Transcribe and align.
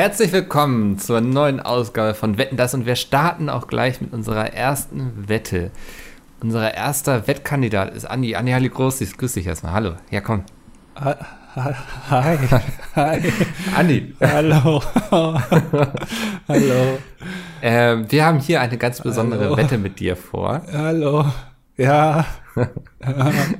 Herzlich 0.00 0.32
willkommen 0.32 0.98
zur 0.98 1.20
neuen 1.20 1.60
Ausgabe 1.60 2.14
von 2.14 2.38
Wetten 2.38 2.56
das 2.56 2.72
und 2.72 2.86
wir 2.86 2.96
starten 2.96 3.50
auch 3.50 3.66
gleich 3.66 4.00
mit 4.00 4.14
unserer 4.14 4.54
ersten 4.54 5.28
Wette. 5.28 5.72
Unser 6.40 6.72
erster 6.72 7.26
Wettkandidat 7.26 7.94
ist 7.94 8.06
Andi. 8.06 8.34
Andi, 8.34 8.52
hallo 8.52 8.70
groß, 8.70 9.02
ich 9.02 9.18
grüße 9.18 9.40
dich 9.40 9.46
erstmal. 9.46 9.74
Hallo, 9.74 9.92
ja 10.10 10.22
komm. 10.22 10.44
Hi. 10.94 11.16
Hi. 12.96 13.32
Andi. 13.76 14.14
Hallo. 14.22 14.82
Hallo. 16.48 16.98
Äh, 17.60 17.96
wir 18.08 18.24
haben 18.24 18.40
hier 18.40 18.62
eine 18.62 18.78
ganz 18.78 19.02
besondere 19.02 19.44
Hallo. 19.44 19.58
Wette 19.58 19.76
mit 19.76 20.00
dir 20.00 20.16
vor. 20.16 20.62
Hallo. 20.72 21.26
Ja. 21.80 22.26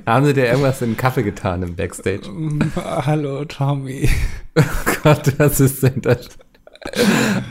Haben 0.05 0.25
sie 0.25 0.33
dir 0.33 0.45
irgendwas 0.47 0.81
in 0.81 0.91
den 0.91 0.97
Kaffee 0.97 1.23
getan 1.23 1.63
im 1.63 1.75
Backstage? 1.75 2.21
Hallo, 2.75 3.45
Tommy. 3.45 4.09
Oh 4.53 4.61
Gott, 5.03 5.33
was 5.39 5.61
ist 5.61 5.81
denn 5.81 6.01
das? 6.01 6.27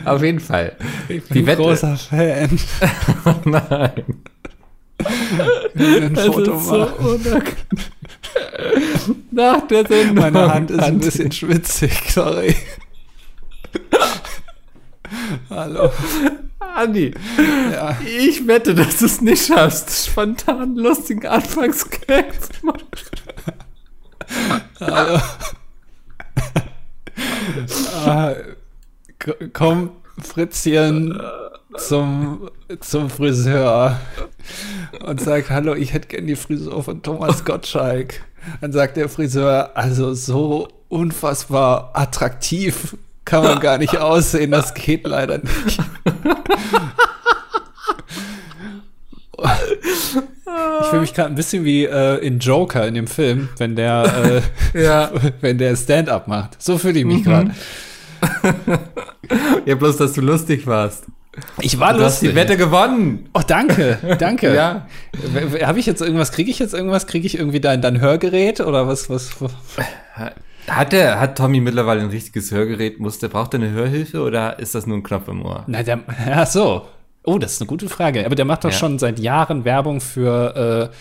Auf 0.05 0.21
jeden 0.21 0.39
Fall. 0.39 0.75
Ich 1.09 1.23
bin 1.23 1.33
Die 1.33 1.39
ein 1.39 1.47
Wette- 1.47 1.61
großer 1.63 1.97
Fan. 1.97 2.59
Oh 3.25 3.33
nein. 3.49 4.03
Ich 5.73 6.01
ein 6.03 6.13
Das 6.13 6.25
Foto 6.27 6.53
ist 6.57 6.65
so. 6.67 6.87
Nach 9.31 9.67
der 9.67 9.87
Sendung. 9.87 10.15
Meine 10.15 10.53
Hand 10.53 10.69
ist 10.69 10.79
ein 10.79 10.99
bisschen 10.99 11.31
schwitzig, 11.31 11.91
sorry. 12.11 12.55
Hallo. 15.49 15.91
Andi, 16.59 17.13
Ja. 17.71 17.97
ich 18.05 18.47
wette, 18.47 18.73
dass 18.73 18.99
du 18.99 19.05
es 19.05 19.21
nicht 19.21 19.45
schaffst, 19.45 20.07
spontan 20.07 20.75
lustigen 20.75 21.25
Anfangsgag 21.27 22.33
zu 22.41 22.65
machen. 22.65 22.87
Hallo. 24.79 25.19
Ah, 28.05 28.33
komm, 29.53 29.91
Fritzchen, 30.21 31.19
zum, 31.77 32.49
zum 32.79 33.09
Friseur 33.09 33.99
und 35.05 35.21
sag, 35.21 35.49
hallo, 35.49 35.73
ich 35.73 35.93
hätte 35.93 36.07
gern 36.07 36.27
die 36.27 36.35
Frisur 36.35 36.83
von 36.83 37.01
Thomas 37.01 37.43
Gottschalk. 37.45 38.21
Dann 38.61 38.71
sagt 38.71 38.97
der 38.97 39.09
Friseur, 39.09 39.71
also 39.75 40.13
so 40.13 40.67
unfassbar 40.89 41.91
attraktiv 41.93 42.95
kann 43.31 43.43
man 43.45 43.59
gar 43.61 43.77
nicht 43.77 43.97
aussehen, 43.97 44.51
das 44.51 44.73
geht 44.73 45.07
leider 45.07 45.37
nicht. 45.37 45.79
Ich 50.81 50.87
fühle 50.87 51.01
mich 51.01 51.13
gerade 51.13 51.29
ein 51.29 51.35
bisschen 51.35 51.63
wie 51.63 51.85
äh, 51.85 52.17
in 52.17 52.39
Joker 52.39 52.85
in 52.85 52.93
dem 52.95 53.07
Film, 53.07 53.47
wenn 53.57 53.75
der, 53.75 54.41
Ja. 54.73 55.05
äh, 55.07 55.31
wenn 55.41 55.57
der 55.57 55.75
Stand-up 55.77 56.27
macht. 56.27 56.61
So 56.61 56.77
fühle 56.77 56.99
ich 56.99 57.05
mich 57.05 57.23
gerade. 57.23 57.51
Ja, 59.65 59.75
bloß, 59.75 59.97
dass 59.97 60.13
du 60.13 60.21
lustig 60.21 60.67
warst. 60.67 61.05
Ich 61.61 61.79
war 61.79 61.93
Du 61.93 62.03
hast 62.03 62.21
die 62.21 62.35
Wette 62.35 62.57
gewonnen. 62.57 63.29
Oh, 63.33 63.39
danke, 63.47 63.97
danke. 64.19 64.53
Ja. 64.53 64.87
Habe 65.63 65.79
ich 65.79 65.85
jetzt 65.85 66.01
irgendwas? 66.01 66.33
Kriege 66.33 66.51
ich 66.51 66.59
jetzt 66.59 66.73
irgendwas? 66.73 67.07
Kriege 67.07 67.25
ich 67.25 67.37
irgendwie 67.39 67.61
dein, 67.61 67.81
dein 67.81 68.01
Hörgerät 68.01 68.59
oder 68.59 68.85
was? 68.85 69.09
Was? 69.09 69.41
was? 69.41 69.51
Hat 70.67 70.91
der, 70.93 71.19
hat 71.19 71.37
Tommy 71.37 71.59
mittlerweile 71.59 72.01
ein 72.01 72.09
richtiges 72.09 72.51
Hörgerät? 72.51 72.99
Muss 72.99 73.19
der, 73.19 73.27
braucht 73.29 73.53
er 73.53 73.59
eine 73.61 73.71
Hörhilfe 73.71 74.21
oder 74.21 74.59
ist 74.59 74.75
das 74.75 74.85
nur 74.87 74.97
ein 74.97 75.03
Knopf 75.03 75.27
im 75.27 75.43
Ohr? 75.45 75.63
Na, 75.67 75.83
der, 75.83 75.99
ach 76.33 76.47
so. 76.47 76.87
Oh, 77.23 77.37
das 77.37 77.53
ist 77.53 77.61
eine 77.61 77.67
gute 77.67 77.87
Frage. 77.89 78.25
Aber 78.25 78.35
der 78.35 78.45
macht 78.45 78.63
doch 78.63 78.71
Ja. 78.71 78.75
schon 78.77 78.97
seit 78.99 79.19
Jahren 79.19 79.63
Werbung 79.65 80.01
für, 80.01 80.89
äh, 80.91 80.95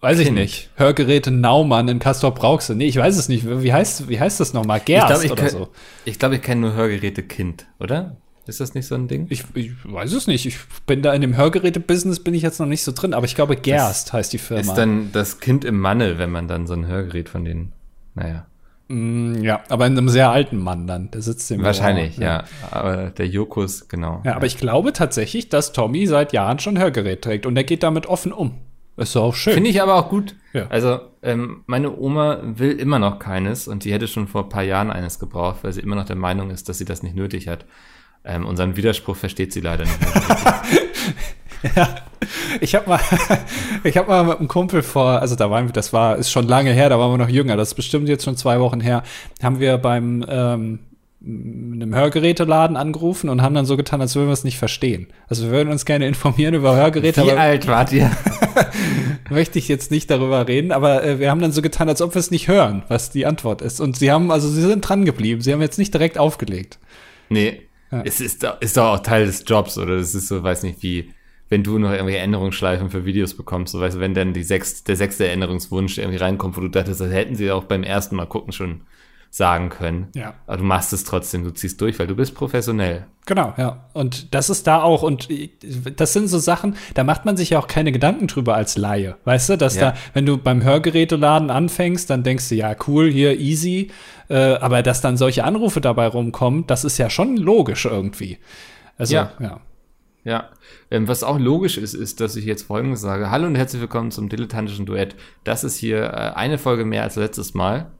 weiß 0.00 0.18
ich 0.18 0.30
nicht, 0.30 0.70
Hörgeräte 0.76 1.30
Naumann 1.30 1.88
in 1.88 1.98
Castor 1.98 2.32
Brauxel. 2.34 2.76
Nee, 2.76 2.86
ich 2.86 2.96
weiß 2.96 3.16
es 3.16 3.28
nicht. 3.28 3.46
Wie 3.48 3.72
heißt, 3.72 4.08
wie 4.08 4.20
heißt 4.20 4.40
das 4.40 4.52
nochmal? 4.52 4.80
Gerst 4.84 5.08
glaub, 5.08 5.24
ich 5.24 5.32
oder 5.32 5.48
so. 5.48 5.68
Ich 6.04 6.18
glaube, 6.18 6.36
ich 6.36 6.42
kenne 6.42 6.60
nur 6.62 6.74
Hörgeräte 6.74 7.22
Kind, 7.22 7.66
oder? 7.80 8.16
Ist 8.46 8.60
das 8.60 8.74
nicht 8.74 8.86
so 8.86 8.94
ein 8.94 9.08
Ding? 9.08 9.26
Ich, 9.28 9.42
ich 9.54 9.72
weiß 9.84 10.12
es 10.12 10.28
nicht. 10.28 10.46
Ich 10.46 10.58
bin 10.86 11.02
da 11.02 11.12
in 11.12 11.20
dem 11.20 11.36
Hörgeräte-Business 11.36 12.20
bin 12.20 12.32
ich 12.32 12.42
jetzt 12.42 12.60
noch 12.60 12.66
nicht 12.66 12.84
so 12.84 12.92
drin, 12.92 13.12
aber 13.12 13.26
ich 13.26 13.34
glaube, 13.34 13.56
Gerst 13.56 14.12
heißt 14.12 14.32
die 14.32 14.38
Firma. 14.38 14.60
Ist 14.60 14.74
dann 14.74 15.10
das 15.12 15.40
Kind 15.40 15.64
im 15.64 15.80
Manne, 15.80 16.18
wenn 16.18 16.30
man 16.30 16.46
dann 16.46 16.66
so 16.68 16.74
ein 16.74 16.86
Hörgerät 16.86 17.28
von 17.28 17.44
denen, 17.44 17.72
naja. 18.16 18.46
Mm, 18.88 19.42
ja, 19.42 19.62
aber 19.68 19.86
in 19.86 19.96
einem 19.96 20.08
sehr 20.08 20.30
alten 20.30 20.58
Mann 20.58 20.86
dann. 20.86 21.10
Der 21.10 21.22
sitzt 21.22 21.50
im 21.50 21.62
Wahrscheinlich, 21.62 22.18
Ohr, 22.18 22.24
ja. 22.24 22.44
Aber 22.70 23.10
der 23.10 23.26
Jokus, 23.26 23.88
genau. 23.88 24.22
Ja, 24.24 24.36
aber 24.36 24.46
ich 24.46 24.58
glaube 24.58 24.92
tatsächlich, 24.92 25.48
dass 25.48 25.72
Tommy 25.72 26.06
seit 26.06 26.32
Jahren 26.32 26.58
schon 26.58 26.78
Hörgerät 26.78 27.22
trägt 27.22 27.46
und 27.46 27.56
er 27.56 27.64
geht 27.64 27.82
damit 27.82 28.06
offen 28.06 28.32
um. 28.32 28.58
Ist 28.96 29.14
doch 29.14 29.24
auch 29.24 29.34
schön. 29.34 29.54
Finde 29.54 29.70
ich 29.70 29.82
aber 29.82 29.96
auch 29.96 30.08
gut. 30.08 30.34
Ja. 30.54 30.68
Also, 30.68 31.00
ähm, 31.22 31.64
meine 31.66 31.98
Oma 31.98 32.40
will 32.42 32.72
immer 32.78 32.98
noch 32.98 33.18
keines 33.18 33.68
und 33.68 33.84
die 33.84 33.92
hätte 33.92 34.08
schon 34.08 34.26
vor 34.26 34.44
ein 34.44 34.48
paar 34.48 34.62
Jahren 34.62 34.90
eines 34.90 35.18
gebraucht, 35.18 35.58
weil 35.62 35.72
sie 35.72 35.82
immer 35.82 35.96
noch 35.96 36.06
der 36.06 36.16
Meinung 36.16 36.50
ist, 36.50 36.68
dass 36.68 36.78
sie 36.78 36.86
das 36.86 37.02
nicht 37.02 37.14
nötig 37.14 37.48
hat. 37.48 37.66
Ähm, 38.24 38.46
unseren 38.46 38.76
Widerspruch 38.76 39.16
versteht 39.16 39.52
sie 39.52 39.60
leider 39.60 39.84
nicht. 39.84 39.98
Mehr. 41.62 41.96
Ich 42.60 42.74
habe 42.74 42.88
mal, 42.88 43.00
ich 43.84 43.96
habe 43.96 44.08
mal 44.08 44.24
mit 44.24 44.38
einem 44.38 44.48
Kumpel 44.48 44.82
vor, 44.82 45.20
also 45.20 45.36
da 45.36 45.50
waren 45.50 45.66
wir, 45.66 45.72
das 45.72 45.92
war, 45.92 46.16
ist 46.16 46.30
schon 46.30 46.48
lange 46.48 46.72
her, 46.72 46.88
da 46.88 46.98
waren 46.98 47.12
wir 47.12 47.18
noch 47.18 47.28
jünger, 47.28 47.56
das 47.56 47.68
ist 47.68 47.74
bestimmt 47.74 48.08
jetzt 48.08 48.24
schon 48.24 48.36
zwei 48.36 48.58
Wochen 48.60 48.80
her, 48.80 49.02
haben 49.42 49.60
wir 49.60 49.78
beim 49.78 50.24
ähm, 50.28 50.78
in 51.20 51.82
einem 51.82 51.94
Hörgeräteladen 51.94 52.76
angerufen 52.76 53.28
und 53.28 53.42
haben 53.42 53.54
dann 53.54 53.66
so 53.66 53.76
getan, 53.76 54.00
als 54.00 54.14
würden 54.14 54.28
wir 54.28 54.32
es 54.32 54.44
nicht 54.44 54.58
verstehen. 54.58 55.08
Also 55.28 55.44
wir 55.44 55.50
würden 55.50 55.70
uns 55.70 55.84
gerne 55.84 56.06
informieren 56.06 56.54
über 56.54 56.76
Hörgeräte, 56.76 57.24
Wie 57.24 57.32
alt 57.32 57.66
wart 57.66 57.92
ihr? 57.92 58.10
möchte 59.30 59.58
ich 59.58 59.68
jetzt 59.68 59.90
nicht 59.90 60.10
darüber 60.10 60.46
reden, 60.46 60.72
aber 60.72 61.02
äh, 61.04 61.18
wir 61.18 61.30
haben 61.30 61.40
dann 61.40 61.52
so 61.52 61.62
getan, 61.62 61.88
als 61.88 62.00
ob 62.02 62.14
wir 62.14 62.20
es 62.20 62.30
nicht 62.30 62.48
hören, 62.48 62.82
was 62.88 63.10
die 63.10 63.26
Antwort 63.26 63.62
ist. 63.62 63.80
Und 63.80 63.96
sie 63.96 64.10
haben, 64.10 64.30
also 64.30 64.48
sie 64.48 64.62
sind 64.62 64.82
dran 64.82 65.04
geblieben, 65.04 65.40
sie 65.40 65.52
haben 65.52 65.60
jetzt 65.60 65.78
nicht 65.78 65.92
direkt 65.92 66.18
aufgelegt. 66.18 66.78
Nee. 67.28 67.62
Ja. 67.90 68.02
Es 68.04 68.20
ist, 68.20 68.46
ist 68.60 68.76
doch 68.76 68.94
auch 68.94 69.00
Teil 69.00 69.26
des 69.26 69.44
Jobs, 69.46 69.78
oder? 69.78 69.96
Das 69.96 70.14
ist 70.14 70.28
so, 70.28 70.42
weiß 70.42 70.62
nicht, 70.64 70.82
wie, 70.82 71.12
wenn 71.48 71.62
du 71.62 71.78
noch 71.78 71.90
irgendwelche 71.92 72.20
Änderungsschleifen 72.20 72.90
für 72.90 73.04
Videos 73.04 73.34
bekommst, 73.34 73.72
so 73.72 73.80
weißt 73.80 73.96
du, 73.96 74.00
wenn 74.00 74.14
dann 74.14 74.32
die 74.32 74.42
sechs, 74.42 74.84
der 74.84 74.96
sechste 74.96 75.28
Änderungswunsch 75.28 75.98
irgendwie 75.98 76.18
reinkommt, 76.18 76.56
wo 76.56 76.60
du 76.60 76.68
dachtest, 76.68 77.00
das 77.00 77.12
hätten 77.12 77.34
sie 77.36 77.50
auch 77.50 77.64
beim 77.64 77.82
ersten 77.82 78.16
Mal 78.16 78.26
gucken 78.26 78.52
schon 78.52 78.80
sagen 79.30 79.68
können. 79.68 80.08
Ja. 80.14 80.34
Aber 80.46 80.56
du 80.56 80.64
machst 80.64 80.92
es 80.92 81.04
trotzdem, 81.04 81.44
du 81.44 81.50
ziehst 81.50 81.80
durch, 81.80 81.98
weil 81.98 82.06
du 82.06 82.14
bist 82.16 82.34
professionell. 82.34 83.06
Genau, 83.26 83.52
ja. 83.58 83.84
Und 83.92 84.34
das 84.34 84.48
ist 84.48 84.66
da 84.66 84.80
auch, 84.82 85.02
und 85.02 85.28
das 85.96 86.12
sind 86.14 86.28
so 86.28 86.38
Sachen, 86.38 86.76
da 86.94 87.04
macht 87.04 87.24
man 87.26 87.36
sich 87.36 87.50
ja 87.50 87.58
auch 87.58 87.66
keine 87.66 87.92
Gedanken 87.92 88.28
drüber 88.28 88.54
als 88.54 88.78
Laie. 88.78 89.16
Weißt 89.24 89.50
du, 89.50 89.58
dass 89.58 89.76
Ja. 89.76 89.90
da, 89.90 89.96
wenn 90.14 90.24
du 90.26 90.38
beim 90.38 90.62
Hörgeräteladen 90.62 91.50
anfängst, 91.50 92.08
dann 92.08 92.22
denkst 92.22 92.48
du, 92.48 92.54
ja, 92.54 92.74
cool, 92.86 93.10
hier 93.10 93.38
easy. 93.38 93.90
Äh, 94.28 94.54
aber 94.54 94.82
dass 94.82 95.00
dann 95.02 95.16
solche 95.16 95.44
Anrufe 95.44 95.80
dabei 95.80 96.06
rumkommen, 96.06 96.66
das 96.66 96.84
ist 96.84 96.96
ja 96.98 97.10
schon 97.10 97.36
logisch 97.36 97.84
irgendwie. 97.84 98.38
Also, 98.96 99.14
Ja. 99.14 99.32
ja. 99.40 99.60
Ja, 100.24 100.48
ähm, 100.90 101.08
was 101.08 101.22
auch 101.22 101.38
logisch 101.38 101.78
ist, 101.78 101.94
ist, 101.94 102.20
dass 102.20 102.36
ich 102.36 102.44
jetzt 102.44 102.62
Folgendes 102.62 103.00
sage. 103.00 103.30
Hallo 103.30 103.46
und 103.46 103.54
herzlich 103.56 103.80
willkommen 103.80 104.10
zum 104.10 104.28
dilettantischen 104.28 104.86
Duett. 104.86 105.16
Das 105.44 105.64
ist 105.64 105.76
hier 105.76 106.04
äh, 106.04 106.32
eine 106.34 106.58
Folge 106.58 106.84
mehr 106.84 107.02
als 107.02 107.16
letztes 107.16 107.54
Mal. 107.54 107.90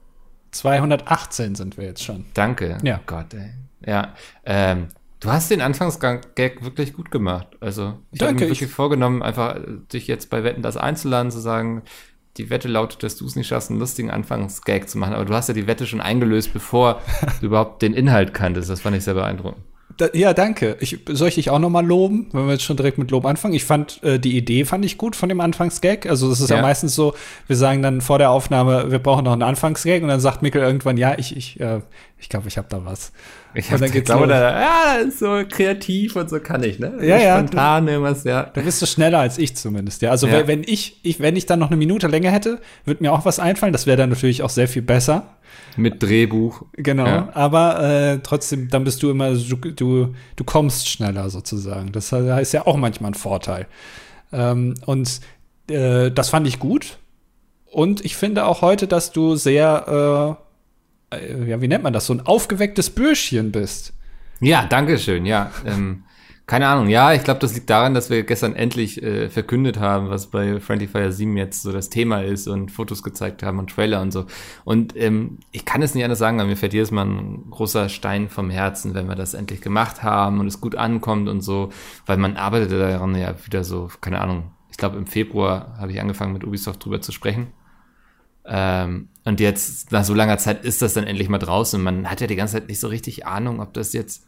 218 0.51 1.55
sind 1.55 1.77
wir 1.77 1.85
jetzt 1.85 2.03
schon. 2.03 2.25
Danke. 2.33 2.77
Ja. 2.83 2.97
Oh 2.99 3.03
Gott, 3.05 3.33
ey. 3.33 3.49
Ja, 3.85 4.13
ähm, 4.45 4.87
du 5.19 5.29
hast 5.29 5.51
den 5.51 5.61
Anfangsgag 5.61 6.23
wirklich 6.63 6.93
gut 6.93 7.11
gemacht. 7.11 7.47
Also, 7.59 7.99
ich 8.11 8.21
habe 8.21 8.33
mir 8.33 8.43
ich- 8.45 8.49
wirklich 8.61 8.71
vorgenommen, 8.71 9.21
einfach 9.21 9.55
äh, 9.57 9.61
dich 9.91 10.07
jetzt 10.07 10.29
bei 10.29 10.43
Wetten 10.43 10.61
das 10.61 10.77
einzuladen, 10.77 11.31
zu 11.31 11.39
sagen, 11.39 11.83
die 12.37 12.49
Wette 12.49 12.67
lautet, 12.67 13.01
dass 13.03 13.15
du 13.17 13.25
es 13.25 13.35
nicht 13.35 13.47
schaffst, 13.47 13.69
einen 13.71 13.79
lustigen 13.79 14.11
Anfangsgag 14.11 14.87
zu 14.87 14.97
machen. 14.97 15.13
Aber 15.15 15.25
du 15.25 15.33
hast 15.33 15.47
ja 15.47 15.53
die 15.55 15.67
Wette 15.67 15.85
schon 15.87 16.01
eingelöst, 16.01 16.53
bevor 16.53 17.01
du 17.41 17.47
überhaupt 17.47 17.81
den 17.81 17.93
Inhalt 17.93 18.33
kanntest. 18.33 18.69
Das 18.69 18.81
fand 18.81 18.95
ich 18.95 19.03
sehr 19.03 19.15
beeindruckend. 19.15 19.63
Da, 19.97 20.09
ja, 20.13 20.33
danke. 20.33 20.77
Ich, 20.79 20.99
soll 21.09 21.29
ich 21.29 21.35
dich 21.35 21.49
auch 21.49 21.57
noch 21.57 21.71
mal 21.71 21.85
loben, 21.85 22.27
wenn 22.31 22.45
wir 22.45 22.53
jetzt 22.53 22.63
schon 22.63 22.77
direkt 22.77 22.99
mit 22.99 23.09
Lob 23.09 23.25
anfangen? 23.25 23.55
Ich 23.55 23.65
fand, 23.65 24.01
äh, 24.03 24.19
die 24.19 24.37
Idee 24.37 24.63
fand 24.63 24.85
ich 24.85 24.99
gut 24.99 25.15
von 25.15 25.27
dem 25.27 25.41
Anfangsgag. 25.41 26.05
Also 26.05 26.31
es 26.31 26.39
ist 26.39 26.51
ja. 26.51 26.57
Ja. 26.57 26.61
meistens 26.61 26.93
so, 26.93 27.15
wir 27.47 27.55
sagen 27.55 27.81
dann 27.81 28.01
vor 28.01 28.19
der 28.19 28.29
Aufnahme, 28.29 28.91
wir 28.91 28.99
brauchen 28.99 29.25
noch 29.25 29.33
einen 29.33 29.41
Anfangsgag 29.41 30.03
und 30.03 30.09
dann 30.09 30.19
sagt 30.19 30.43
Mikkel 30.43 30.61
irgendwann, 30.61 30.97
ja, 30.97 31.17
ich, 31.17 31.35
ich, 31.35 31.59
äh, 31.59 31.81
ich 32.19 32.29
glaube, 32.29 32.47
ich 32.47 32.57
habe 32.57 32.67
da 32.69 32.83
was. 32.83 33.11
Ich 33.53 33.71
Und 33.71 33.79
dann 33.81 33.91
geht's 33.91 34.07
glaube, 34.09 34.27
da, 34.27 34.59
ja, 34.59 34.93
ist 35.07 35.19
so 35.19 35.43
kreativ 35.47 36.15
und 36.15 36.29
so 36.29 36.39
kann 36.39 36.63
ich, 36.63 36.79
ne? 36.79 36.93
Ja, 37.01 37.17
ja. 37.17 37.37
Spontan 37.37 37.87
irgendwas, 37.87 38.23
ja. 38.23 38.43
Da 38.53 38.61
bist 38.61 38.81
du 38.81 38.85
schneller 38.87 39.19
als 39.19 39.37
ich 39.37 39.55
zumindest, 39.55 40.01
ja. 40.01 40.09
Also 40.11 40.27
Ja. 40.27 40.47
wenn- 40.47 40.63
ich, 40.63 40.99
ich, 41.03 41.19
wenn 41.19 41.35
ich 41.35 41.45
dann 41.45 41.59
noch 41.59 41.67
eine 41.67 41.77
Minute 41.77 42.07
länger 42.07 42.31
hätte, 42.31 42.59
würde 42.85 43.03
mir 43.03 43.13
auch 43.13 43.23
was 43.25 43.39
einfallen. 43.39 43.71
Das 43.73 43.85
wäre 43.85 43.97
dann 43.97 44.09
natürlich 44.09 44.41
auch 44.43 44.49
sehr 44.49 44.67
viel 44.67 44.81
besser. 44.81 45.35
Mit 45.75 46.01
Drehbuch. 46.01 46.63
Genau. 46.73 47.05
Ja. 47.05 47.29
Aber 47.33 47.79
äh, 47.83 48.19
trotzdem, 48.23 48.67
dann 48.69 48.83
bist 48.83 49.03
du 49.03 49.11
immer, 49.11 49.35
du, 49.35 49.55
du, 49.55 50.15
du 50.35 50.43
kommst 50.43 50.89
schneller 50.89 51.29
sozusagen. 51.29 51.91
Das 51.91 52.11
heißt 52.11 52.53
ja 52.53 52.65
auch 52.65 52.77
manchmal 52.77 53.11
ein 53.11 53.15
Vorteil. 53.15 53.67
Ähm, 54.33 54.73
und 54.87 55.19
äh, 55.69 56.09
das 56.11 56.29
fand 56.29 56.47
ich 56.47 56.57
gut. 56.57 56.97
Und 57.71 58.03
ich 58.03 58.15
finde 58.15 58.45
auch 58.45 58.61
heute, 58.61 58.87
dass 58.87 59.11
du 59.11 59.35
sehr, 59.35 60.37
äh, 60.39 60.46
äh, 61.11 61.45
ja, 61.45 61.61
wie 61.61 61.67
nennt 61.67 61.83
man 61.83 61.93
das, 61.93 62.05
so 62.05 62.13
ein 62.13 62.21
aufgewecktes 62.21 62.89
Bürschchen 62.89 63.51
bist. 63.51 63.93
Ja, 64.39 64.65
danke 64.65 64.97
schön, 64.99 65.25
ja. 65.25 65.51
Ähm, 65.65 66.03
Keine 66.47 66.67
Ahnung, 66.67 66.87
ja, 66.87 67.11
ich 67.11 67.25
glaube, 67.25 67.41
das 67.41 67.53
liegt 67.55 67.69
daran, 67.69 67.93
dass 67.93 68.09
wir 68.09 68.23
gestern 68.23 68.55
endlich 68.55 69.03
äh, 69.03 69.29
verkündet 69.29 69.81
haben, 69.81 70.09
was 70.09 70.27
bei 70.27 70.61
Friendly 70.61 70.87
Fire 70.87 71.11
7 71.11 71.35
jetzt 71.35 71.61
so 71.61 71.73
das 71.73 71.89
Thema 71.89 72.23
ist 72.23 72.47
und 72.47 72.71
Fotos 72.71 73.03
gezeigt 73.03 73.43
haben 73.43 73.59
und 73.59 73.69
Trailer 73.69 74.01
und 74.01 74.11
so. 74.11 74.27
Und 74.63 74.95
ähm, 74.95 75.39
ich 75.51 75.65
kann 75.65 75.81
es 75.81 75.93
nicht 75.93 76.05
anders 76.05 76.19
sagen, 76.19 76.39
aber 76.39 76.47
mir 76.47 76.55
fällt 76.55 76.71
jedes 76.71 76.89
Mal 76.89 77.05
ein 77.05 77.49
großer 77.49 77.89
Stein 77.89 78.29
vom 78.29 78.49
Herzen, 78.49 78.93
wenn 78.93 79.09
wir 79.09 79.15
das 79.15 79.33
endlich 79.33 79.59
gemacht 79.59 80.03
haben 80.03 80.39
und 80.39 80.47
es 80.47 80.61
gut 80.61 80.75
ankommt 80.75 81.27
und 81.27 81.41
so, 81.41 81.69
weil 82.05 82.15
man 82.15 82.37
arbeitet 82.37 82.71
daran 82.71 83.13
ja 83.15 83.35
wieder 83.45 83.65
so, 83.65 83.89
keine 83.99 84.21
Ahnung, 84.21 84.51
ich 84.71 84.77
glaube 84.77 84.95
im 84.97 85.05
Februar 85.05 85.75
habe 85.77 85.91
ich 85.91 85.99
angefangen 85.99 86.31
mit 86.31 86.45
Ubisoft 86.45 86.85
drüber 86.85 87.01
zu 87.01 87.11
sprechen. 87.11 87.47
Ähm, 88.47 89.09
und 89.25 89.39
jetzt, 89.39 89.91
nach 89.91 90.05
so 90.05 90.13
langer 90.13 90.37
Zeit, 90.37 90.63
ist 90.63 90.81
das 90.81 90.93
dann 90.93 91.03
endlich 91.03 91.29
mal 91.29 91.37
draußen. 91.37 91.81
Man 91.81 92.09
hat 92.09 92.21
ja 92.21 92.27
die 92.27 92.35
ganze 92.35 92.53
Zeit 92.53 92.69
nicht 92.69 92.79
so 92.79 92.87
richtig 92.87 93.25
Ahnung, 93.25 93.59
ob 93.59 93.73
das 93.73 93.93
jetzt 93.93 94.25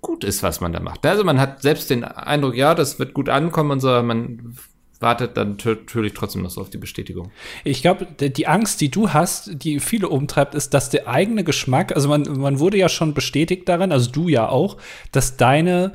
gut 0.00 0.24
ist, 0.24 0.42
was 0.42 0.60
man 0.60 0.72
da 0.72 0.80
macht. 0.80 1.04
Also 1.04 1.24
man 1.24 1.40
hat 1.40 1.62
selbst 1.62 1.90
den 1.90 2.04
Eindruck, 2.04 2.56
ja, 2.56 2.74
das 2.74 2.98
wird 2.98 3.14
gut 3.14 3.28
ankommen 3.28 3.72
und 3.72 3.80
so, 3.80 3.90
aber 3.90 4.02
man 4.02 4.56
wartet 5.00 5.36
dann 5.36 5.56
natürlich 5.64 6.14
trotzdem 6.14 6.42
noch 6.42 6.50
so 6.50 6.60
auf 6.60 6.70
die 6.70 6.78
Bestätigung. 6.78 7.30
Ich 7.64 7.82
glaube, 7.82 8.06
die 8.06 8.46
Angst, 8.46 8.80
die 8.80 8.90
du 8.90 9.12
hast, 9.12 9.50
die 9.62 9.78
viele 9.80 10.08
umtreibt, 10.08 10.54
ist, 10.54 10.74
dass 10.74 10.90
der 10.90 11.06
eigene 11.06 11.44
Geschmack, 11.44 11.92
also 11.94 12.08
man, 12.08 12.22
man 12.22 12.58
wurde 12.58 12.78
ja 12.78 12.88
schon 12.88 13.14
bestätigt 13.14 13.68
daran, 13.68 13.92
also 13.92 14.10
du 14.10 14.28
ja 14.28 14.48
auch, 14.48 14.76
dass 15.12 15.36
deine, 15.36 15.94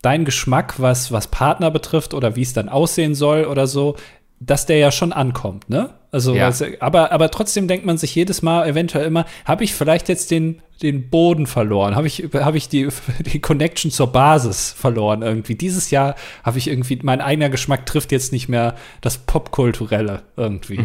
dein 0.00 0.24
Geschmack, 0.24 0.80
was, 0.80 1.12
was 1.12 1.28
Partner 1.28 1.70
betrifft 1.70 2.14
oder 2.14 2.36
wie 2.36 2.42
es 2.42 2.54
dann 2.54 2.68
aussehen 2.68 3.14
soll 3.14 3.44
oder 3.44 3.66
so, 3.66 3.96
dass 4.40 4.66
der 4.66 4.78
ja 4.78 4.90
schon 4.90 5.12
ankommt, 5.12 5.68
ne? 5.68 5.90
Also, 6.10 6.34
Ja. 6.34 6.50
aber, 6.80 7.12
aber 7.12 7.30
trotzdem 7.30 7.68
denkt 7.68 7.84
man 7.84 7.98
sich 7.98 8.14
jedes 8.14 8.40
Mal 8.40 8.66
eventuell 8.66 9.06
immer, 9.06 9.26
habe 9.44 9.64
ich 9.64 9.74
vielleicht 9.74 10.08
jetzt 10.08 10.30
den, 10.30 10.62
den 10.82 11.10
Boden 11.10 11.46
verloren? 11.46 11.96
Habe 11.96 12.06
ich, 12.06 12.28
habe 12.32 12.56
ich 12.56 12.68
die, 12.68 12.88
die 13.20 13.40
Connection 13.40 13.90
zur 13.90 14.06
Basis 14.10 14.72
verloren 14.72 15.20
irgendwie? 15.20 15.54
Dieses 15.54 15.90
Jahr 15.90 16.14
habe 16.42 16.56
ich 16.56 16.68
irgendwie, 16.68 16.98
mein 17.02 17.20
eigener 17.20 17.50
Geschmack 17.50 17.84
trifft 17.84 18.10
jetzt 18.12 18.32
nicht 18.32 18.48
mehr 18.48 18.74
das 19.02 19.18
Popkulturelle 19.18 20.22
irgendwie. 20.36 20.80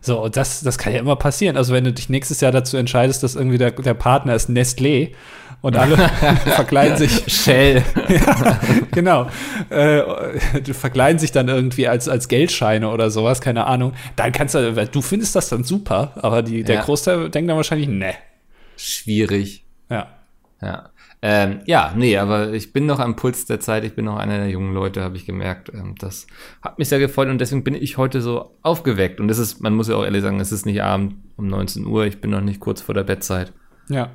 So, 0.00 0.22
und 0.22 0.36
das, 0.36 0.60
das 0.60 0.78
kann 0.78 0.92
ja 0.92 1.00
immer 1.00 1.16
passieren. 1.16 1.56
Also, 1.56 1.72
wenn 1.74 1.84
du 1.84 1.92
dich 1.92 2.08
nächstes 2.08 2.40
Jahr 2.40 2.52
dazu 2.52 2.76
entscheidest, 2.76 3.22
dass 3.24 3.34
irgendwie 3.34 3.58
der, 3.58 3.72
der 3.72 3.94
Partner 3.94 4.34
ist 4.34 4.48
Nestlé 4.48 5.10
und 5.60 5.76
alle 5.76 5.96
verkleiden 6.54 6.96
sich 6.96 7.24
Shell. 7.26 7.82
ja, 8.08 8.60
genau. 8.92 9.26
Äh, 9.70 10.02
verkleiden 10.72 11.18
sich 11.18 11.32
dann 11.32 11.48
irgendwie 11.48 11.88
als, 11.88 12.08
als 12.08 12.28
Geldscheine 12.28 12.88
oder 12.90 13.10
sowas, 13.10 13.40
keine 13.40 13.66
Ahnung. 13.66 13.92
Dann 14.14 14.30
kannst 14.30 14.54
du, 14.54 14.67
du 14.72 15.02
findest 15.02 15.34
das 15.36 15.48
dann 15.48 15.64
super, 15.64 16.12
aber 16.16 16.42
die, 16.42 16.62
der 16.64 16.76
Ja. 16.76 16.82
Großteil 16.82 17.30
denkt 17.30 17.48
dann 17.50 17.56
wahrscheinlich, 17.56 17.88
ne. 17.88 18.14
Schwierig. 18.76 19.64
Ja. 19.90 20.08
Ja. 20.60 20.90
Ähm, 21.20 21.60
ja, 21.66 21.92
nee, 21.96 22.16
aber 22.16 22.52
ich 22.52 22.72
bin 22.72 22.86
noch 22.86 23.00
am 23.00 23.16
Puls 23.16 23.44
der 23.46 23.58
Zeit. 23.58 23.82
Ich 23.84 23.94
bin 23.94 24.04
noch 24.04 24.16
einer 24.18 24.38
der 24.38 24.50
jungen 24.50 24.72
Leute, 24.72 25.02
habe 25.02 25.16
ich 25.16 25.26
gemerkt. 25.26 25.68
Ähm, 25.74 25.96
das 25.98 26.28
hat 26.62 26.78
mich 26.78 26.88
sehr 26.88 27.00
gefreut 27.00 27.28
und 27.28 27.38
deswegen 27.40 27.64
bin 27.64 27.74
ich 27.74 27.96
heute 27.96 28.20
so 28.20 28.56
aufgeweckt. 28.62 29.18
Und 29.18 29.28
es 29.28 29.38
ist, 29.38 29.60
man 29.60 29.74
muss 29.74 29.88
ja 29.88 29.96
auch 29.96 30.04
ehrlich 30.04 30.22
sagen, 30.22 30.38
es 30.38 30.52
ist 30.52 30.64
nicht 30.64 30.82
Abend 30.82 31.16
um 31.36 31.48
19 31.48 31.84
Uhr. 31.86 32.06
Ich 32.06 32.20
bin 32.20 32.30
noch 32.30 32.40
nicht 32.40 32.60
kurz 32.60 32.80
vor 32.82 32.94
der 32.94 33.02
Bettzeit. 33.02 33.52
Ja. 33.88 34.10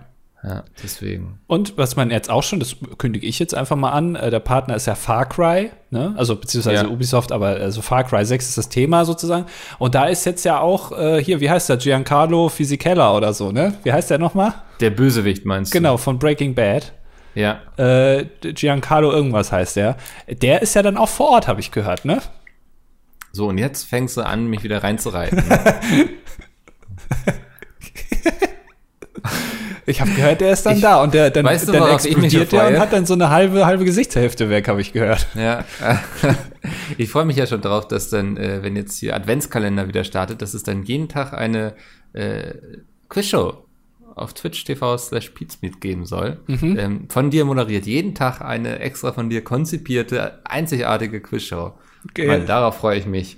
Ja, 0.45 0.65
deswegen. 0.83 1.39
Und 1.47 1.77
was 1.77 1.95
man 1.95 2.11
jetzt 2.11 2.29
auch 2.29 2.43
schon, 2.43 2.59
das 2.59 2.75
kündige 2.97 3.25
ich 3.25 3.39
jetzt 3.39 3.55
einfach 3.55 3.77
mal 3.77 3.91
an, 3.91 4.15
äh, 4.17 4.29
der 4.29 4.41
Partner 4.41 4.75
ist 4.75 4.87
ja 4.87 4.95
Far 4.95 5.25
Cry, 5.29 5.71
ne? 5.89 6.13
Also 6.17 6.35
beziehungsweise 6.35 6.83
Ja. 6.83 6.89
Ubisoft, 6.89 7.31
aber 7.31 7.47
also 7.47 7.81
Far 7.81 8.03
Cry 8.03 8.25
6 8.25 8.49
ist 8.49 8.57
das 8.57 8.67
Thema 8.67 9.05
sozusagen. 9.05 9.45
Und 9.79 9.95
da 9.95 10.05
ist 10.07 10.25
jetzt 10.25 10.43
ja 10.43 10.59
auch 10.59 10.91
äh, 10.91 11.23
hier, 11.23 11.39
wie 11.39 11.49
heißt 11.49 11.69
der, 11.69 11.77
Giancarlo 11.77 12.49
Fisichella 12.49 13.15
oder 13.15 13.33
so, 13.33 13.53
ne? 13.53 13.75
Wie 13.83 13.93
heißt 13.93 14.09
der 14.09 14.17
nochmal? 14.17 14.53
Der 14.81 14.89
Bösewicht 14.89 15.45
meinst 15.45 15.71
Genau, 15.71 15.95
von 15.95 16.19
Breaking 16.19 16.53
Bad. 16.55 16.91
du? 17.35 17.39
Ja. 17.39 17.61
Äh, 17.77 18.25
Giancarlo 18.41 19.11
irgendwas 19.13 19.53
heißt 19.53 19.77
der. 19.77 19.95
Der 20.27 20.61
ist 20.61 20.75
ja 20.75 20.81
dann 20.81 20.97
auch 20.97 21.07
vor 21.09 21.29
Ort, 21.29 21.47
habe 21.47 21.61
ich 21.61 21.71
gehört, 21.71 22.03
ne? 22.03 22.21
So, 23.31 23.47
und 23.47 23.57
jetzt 23.57 23.85
fängst 23.85 24.17
du 24.17 24.21
an, 24.23 24.47
mich 24.47 24.61
wieder 24.63 24.83
reinzureiten. 24.83 25.41
Ich 29.85 29.99
habe 30.01 30.11
gehört, 30.11 30.41
der 30.41 30.51
ist 30.53 30.65
dann 30.65 30.75
Ich- 30.75 30.81
da 30.81 31.01
und 31.03 31.13
der 31.13 31.29
dann, 31.29 31.45
Weißt 31.45 31.67
du, 31.67 31.71
dann 31.73 31.91
explodiert 31.93 32.51
der 32.51 32.67
und 32.67 32.79
hat 32.79 32.93
dann 32.93 33.05
so 33.05 33.13
eine 33.13 33.29
halbe 33.29 33.65
halbe 33.65 33.83
Gesichtshälfte 33.85 34.49
weg, 34.49 34.67
habe 34.67 34.81
ich 34.81 34.93
gehört. 34.93 35.27
Ja, 35.35 35.65
ich 36.97 37.09
freue 37.09 37.25
mich 37.25 37.37
ja 37.37 37.45
schon 37.47 37.61
drauf, 37.61 37.87
dass 37.87 38.09
dann, 38.09 38.37
äh, 38.37 38.63
wenn 38.63 38.75
jetzt 38.75 38.97
hier 38.99 39.15
Adventskalender 39.15 39.87
wieder 39.87 40.03
startet, 40.03 40.41
dass 40.41 40.53
es 40.53 40.63
dann 40.63 40.83
jeden 40.83 41.09
Tag 41.09 41.33
eine 41.33 41.73
äh, 42.13 42.53
Quizshow 43.09 43.65
auf 44.15 44.33
Twitch 44.33 44.63
TV 44.63 44.97
slash 44.97 45.29
Pizmeet 45.31 45.81
geben 45.81 46.05
soll. 46.05 46.37
Ähm, 46.47 47.07
von 47.09 47.31
dir 47.31 47.45
moderiert. 47.45 47.87
Jeden 47.87 48.13
Tag 48.13 48.41
eine 48.41 48.77
extra 48.79 49.11
von 49.11 49.29
dir 49.31 49.43
konzipierte, 49.43 50.39
einzigartige 50.43 51.19
Quizshow. 51.19 51.73
Okay. 52.09 52.27
Mann, 52.27 52.45
darauf 52.45 52.77
freue 52.77 52.99
ich 52.99 53.07
mich. 53.07 53.37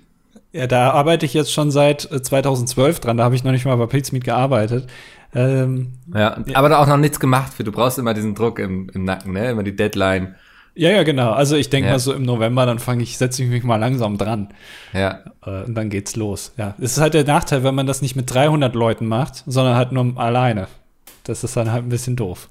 Ja, 0.51 0.68
da 0.68 0.92
arbeite 0.92 1.25
ich 1.25 1.33
jetzt 1.33 1.51
schon 1.53 1.71
seit 1.71 2.09
äh, 2.12 2.21
2012 2.21 3.00
dran. 3.00 3.18
Da 3.18 3.24
habe 3.24 3.36
ich 3.36 3.44
noch 3.44 3.51
nicht 3.51 3.65
mal 3.65 3.75
bei 3.77 3.86
Pizmeet 3.88 4.24
gearbeitet. 4.25 4.88
Ähm, 5.35 5.93
Ja, 6.13 6.37
aber 6.53 6.69
da 6.69 6.77
auch 6.79 6.87
noch 6.87 6.97
nichts 6.97 7.19
gemacht 7.19 7.53
für. 7.53 7.63
Du 7.63 7.71
brauchst 7.71 7.99
immer 7.99 8.13
diesen 8.13 8.33
Druck 8.35 8.57
im, 8.59 8.89
im 8.93 9.03
Nacken, 9.03 9.33
ne? 9.33 9.49
Immer 9.51 9.63
die 9.63 9.75
Deadline. 9.75 10.35
ja, 10.75 10.89
ja, 10.91 11.03
genau. 11.03 11.31
Also 11.31 11.55
ich 11.55 11.69
denke 11.69 11.87
Ja. 11.87 11.93
mal 11.93 11.99
so 11.99 12.13
im 12.13 12.23
November, 12.23 12.65
dann 12.65 12.79
fange 12.79 13.03
ich, 13.03 13.17
setze 13.17 13.43
ich 13.43 13.49
mich 13.49 13.63
mal 13.63 13.75
langsam 13.77 14.17
dran. 14.17 14.49
Ja. 14.93 15.19
Äh, 15.45 15.63
und 15.63 15.75
dann 15.75 15.89
geht's 15.89 16.15
los. 16.15 16.53
Ja, 16.57 16.75
es 16.79 16.93
ist 16.93 17.01
halt 17.01 17.13
der 17.13 17.25
Nachteil, 17.25 17.63
wenn 17.63 17.75
man 17.75 17.85
das 17.87 18.01
nicht 18.01 18.15
mit 18.15 18.33
300 18.33 18.73
Leuten 18.75 19.07
macht, 19.07 19.43
sondern 19.45 19.75
halt 19.75 19.91
nur 19.91 20.17
alleine. 20.17 20.67
Das 21.25 21.43
ist 21.43 21.55
dann 21.57 21.71
halt 21.71 21.83
ein 21.83 21.89
bisschen 21.89 22.15
doof. 22.15 22.49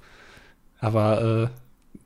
Aber 0.81 1.51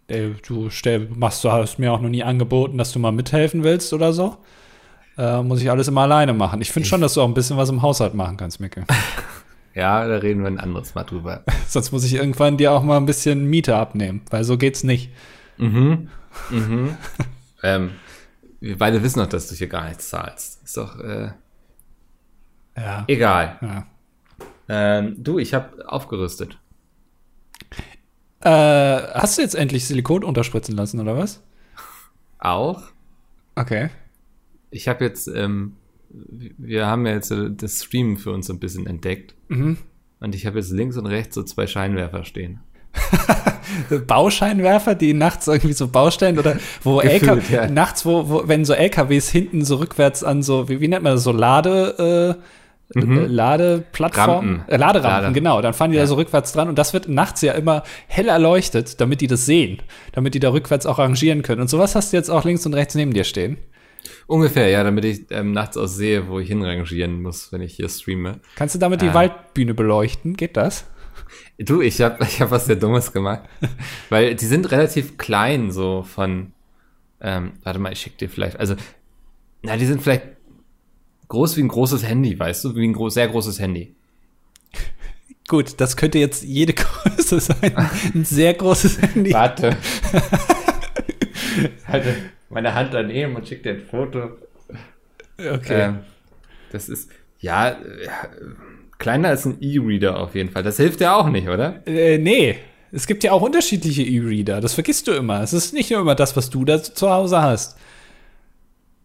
äh, 0.09 0.15
ey, 0.15 0.35
du 0.47 0.71
stell, 0.71 1.09
machst, 1.15 1.43
du 1.43 1.51
hast 1.51 1.79
mir 1.79 1.93
auch 1.93 2.01
noch 2.01 2.09
nie 2.09 2.23
angeboten, 2.23 2.79
dass 2.79 2.93
du 2.93 2.99
mal 3.01 3.11
mithelfen 3.13 3.65
willst 3.65 3.93
oder 3.93 4.13
so. 4.13 4.37
Äh, 5.17 5.43
muss 5.43 5.61
ich 5.61 5.71
alles 5.71 5.89
immer 5.89 6.03
alleine 6.03 6.33
machen. 6.35 6.61
Ich 6.61 6.71
finde 6.71 6.89
schon, 6.89 7.01
dass 7.01 7.15
du 7.15 7.23
auch 7.23 7.27
ein 7.27 7.35
bisschen 7.35 7.57
was 7.57 7.69
im 7.71 7.83
Haushalt 7.83 8.15
machen 8.15 8.37
kannst, 8.37 8.61
Micke. 8.61 8.85
Ja, 9.79 10.09
da 10.09 10.17
reden 10.17 10.41
wir 10.41 10.49
ein 10.49 10.59
anderes 10.59 10.97
Mal 10.97 11.05
drüber. 11.05 11.45
Sonst 11.69 11.93
muss 11.93 12.03
ich 12.03 12.15
irgendwann 12.15 12.57
dir 12.57 12.73
auch 12.73 12.83
mal 12.83 12.97
ein 12.97 13.07
bisschen 13.07 13.45
Miete 13.45 13.77
abnehmen, 13.77 14.23
weil 14.31 14.43
so 14.43 14.59
geht's 14.59 14.83
nicht. 14.83 15.13
Mhm. 15.57 16.09
Mhm. 16.51 16.97
ähm, 17.63 17.93
wir 18.59 18.77
beide 18.77 19.05
wissen 19.05 19.21
doch, 19.21 19.29
dass 19.29 19.49
du 19.49 19.55
hier 19.55 19.69
gar 19.69 19.87
nichts 19.89 20.09
zahlst. 20.09 20.65
Ist 20.65 20.77
doch 20.77 20.99
äh, 20.99 21.31
Ja. 22.77 23.05
egal. 23.07 23.57
ja. 23.63 23.87
Ähm, 24.69 25.15
du, 25.23 25.39
ich 25.39 25.55
habe 25.55 25.89
aufgerüstet. 25.89 26.59
Äh, 28.41 28.51
hast 28.51 29.39
du 29.39 29.43
jetzt 29.43 29.55
endlich 29.55 29.87
Silikon 29.87 30.25
unterspritzen 30.25 30.75
lassen, 30.77 30.99
oder 30.99 31.17
was? 31.17 31.41
Auch. 32.41 32.83
Okay. 33.55 33.91
Ich 34.71 34.89
habe 34.89 35.05
jetzt, 35.05 35.29
ähm, 35.29 35.77
wir 36.11 36.87
haben 36.87 37.07
ja 37.07 37.13
jetzt 37.13 37.33
das 37.57 37.85
Streamen 37.85 38.17
für 38.17 38.33
uns 38.33 38.51
ein 38.51 38.59
bisschen 38.59 38.87
entdeckt. 38.87 39.35
Mhm. 39.49 39.79
Und 40.21 40.35
ich 40.35 40.47
habe 40.47 40.59
jetzt 40.59 40.71
links 40.73 40.97
und 40.97 41.07
rechts 41.07 41.35
so 41.35 41.43
zwei 41.43 41.67
Scheinwerfer 41.67 42.25
stehen. 42.25 42.61
Bauscheinwerfer, 44.07 44.95
die 44.95 45.13
nachts 45.15 45.47
irgendwie 45.47 45.75
so 45.75 45.89
Baustellen 45.89 46.39
oder 46.39 46.57
wo 46.83 46.97
Gefühlt, 47.01 47.23
LKW, 47.23 47.55
ja. 47.55 47.69
nachts, 47.69 48.05
wo, 48.07 48.29
wo, 48.29 48.49
wenn 48.49 48.65
so 48.65 48.73
LKWs 48.73 49.29
hinten 49.29 49.65
so 49.65 49.77
rückwärts 49.77 50.25
an 50.25 50.43
so, 50.43 50.69
wie, 50.69 50.81
wie 50.81 50.89
nennt 50.89 51.03
man 51.03 51.15
das, 51.15 51.23
so 51.23 51.33
Lade, 51.33 52.37
äh, 52.97 52.99
äh, 52.99 53.27
Ladeplattformen? 53.27 54.63
Äh, 54.67 54.77
Laderampen, 54.79 55.23
Lade. 55.23 55.33
genau. 55.35 55.61
Dann 55.61 55.75
fahren 55.75 55.91
die 55.91 55.97
Ja. 55.99 56.05
da 56.05 56.07
so 56.09 56.15
rückwärts 56.15 56.53
dran 56.53 56.69
und 56.69 56.79
das 56.79 56.93
wird 56.93 57.09
nachts 57.09 57.43
ja 57.43 57.53
immer 57.53 57.83
hell 58.07 58.29
erleuchtet, 58.29 59.01
damit 59.01 59.21
die 59.21 59.27
das 59.27 59.47
sehen, 59.47 59.79
damit 60.13 60.35
die 60.35 60.41
da 60.41 60.51
rückwärts 60.51 60.87
auch 60.87 60.99
rangieren 60.99 61.43
können. 61.43 61.61
Und 61.61 61.69
sowas 61.69 61.95
hast 61.95 62.13
du 62.13 62.17
jetzt 62.17 62.31
auch 62.31 62.45
links 62.45 62.65
und 62.67 62.75
rechts 62.75 62.95
neben 62.95 63.13
dir 63.13 63.25
stehen. 63.25 63.59
Ungefähr, 64.29 64.69
ja, 64.69 64.85
damit 64.85 65.07
ich 65.07 65.23
ähm, 65.31 65.53
nachts 65.53 65.79
auch 65.79 65.87
sehe, 65.87 66.29
wo 66.29 66.39
ich 66.39 66.49
hinrangieren 66.49 67.23
muss, 67.23 67.51
wenn 67.51 67.63
ich 67.63 67.75
hier 67.75 67.89
streame. 67.89 68.41
Kannst 68.57 68.75
du 68.75 68.79
damit 68.79 69.01
die 69.01 69.09
Ah. 69.09 69.15
Waldbühne 69.15 69.73
beleuchten? 69.73 70.37
Geht 70.37 70.59
das? 70.59 70.85
Du, 71.59 71.81
ich 71.81 72.01
habe 72.03 72.23
ich 72.25 72.41
hab 72.43 72.51
was 72.51 72.67
sehr 72.67 72.77
Dummes 72.77 73.13
gemacht. 73.13 73.45
Weil 74.11 74.35
die 74.35 74.45
sind 74.45 74.71
relativ 74.71 75.17
klein, 75.17 75.71
so 75.71 76.03
von. 76.03 76.53
Ähm, 77.23 77.53
warte 77.65 77.79
mal, 77.79 77.91
ich 77.91 78.01
schick 78.01 78.19
dir 78.19 78.29
vielleicht. 78.29 78.61
Also, 78.61 78.77
na, 79.63 79.79
die 79.79 79.87
sind 79.87 80.03
vielleicht 80.03 80.25
groß 81.29 81.57
wie 81.57 81.63
ein 81.63 81.69
großes 81.69 82.07
Handy, 82.07 82.39
weißt 82.39 82.65
du? 82.67 82.77
Wie 82.77 82.87
ein 82.87 82.93
gro 82.93 83.09
sehr 83.09 83.29
großes 83.29 83.59
Handy. 83.61 83.95
Gut, 85.49 85.81
das 85.81 85.97
könnte 85.97 86.19
jetzt 86.19 86.45
jede 86.45 86.75
Größe 86.75 87.41
sein. 87.41 87.75
Ein 88.15 88.27
sehr 88.27 88.53
großes 88.53 89.01
Handy. 89.01 89.33
Warte. 89.33 89.75
Halte 91.87 92.15
meine 92.49 92.75
Hand 92.75 92.95
daneben 92.95 93.37
und 93.37 93.47
schick 93.47 93.63
dir 93.63 93.73
ein 93.73 93.81
Foto. 93.81 94.31
Okay. 95.39 95.83
Ähm, 95.83 95.99
das 96.73 96.89
ist, 96.89 97.11
ja, 97.41 97.71
äh, 97.71 97.77
kleiner 98.99 99.29
als 99.29 99.45
ein 99.45 99.59
E-Reader 99.61 100.19
auf 100.19 100.35
jeden 100.35 100.51
Fall. 100.51 100.63
Das 100.63 100.77
hilft 100.77 101.01
ja 101.01 101.15
auch 101.15 101.29
nicht, 101.29 101.49
oder? 101.49 101.87
Äh, 101.87 102.19
nee. 102.19 102.57
Es 102.91 103.07
gibt 103.07 103.23
ja 103.23 103.33
auch 103.33 103.43
unterschiedliche 103.43 104.03
E-Reader. 104.03 104.61
Das 104.61 104.75
vergisst 104.75 105.07
du 105.09 105.13
immer. 105.13 105.43
Es 105.43 105.53
ist 105.53 105.75
nicht 105.75 105.91
nur 105.91 106.01
immer 106.01 106.15
das, 106.15 106.37
was 106.37 106.51
du 106.51 106.65
da 106.65 106.83
zu 106.83 107.11
Hause 107.11 107.41
hast. 107.43 107.77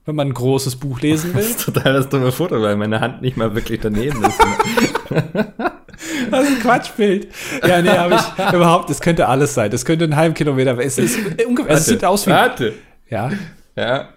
Wenn 0.06 0.16
man 0.16 0.30
ein 0.30 0.34
großes 0.34 0.78
Buch 0.78 1.00
lesen 1.02 1.34
will. 1.34 1.42
Das 1.42 1.52
ist 1.52 1.66
total 1.66 1.94
das 1.94 2.10
dumme 2.10 2.32
Foto, 2.32 2.62
weil 2.62 2.76
meine 2.76 3.00
Hand 3.00 3.22
nicht 3.22 3.38
mal 3.38 3.54
wirklich 3.56 3.80
daneben 3.82 4.24
ist. 4.24 4.40
Das 6.32 6.44
ist 6.44 6.56
ein 6.56 6.60
Quatschbild. 6.60 7.28
Ja, 7.66 7.82
nee, 7.82 7.90
habe 7.90 8.16
ich 8.16 8.54
überhaupt, 8.54 8.90
es 8.90 9.00
könnte 9.00 9.28
alles 9.28 9.54
sein. 9.54 9.70
Das 9.70 9.86
könnte 9.86 10.06
einen 10.06 10.16
halben 10.16 10.34
Kilometer, 10.34 10.78
es 10.80 10.98
ist 10.98 11.18
ungefähr, 11.46 11.76
es 11.76 11.86
sieht 11.86 12.04
aus 12.04 12.26
wie, 12.26 12.32
Warte. 12.32 12.74
Ja, 13.10 13.32
Ja. 13.76 14.10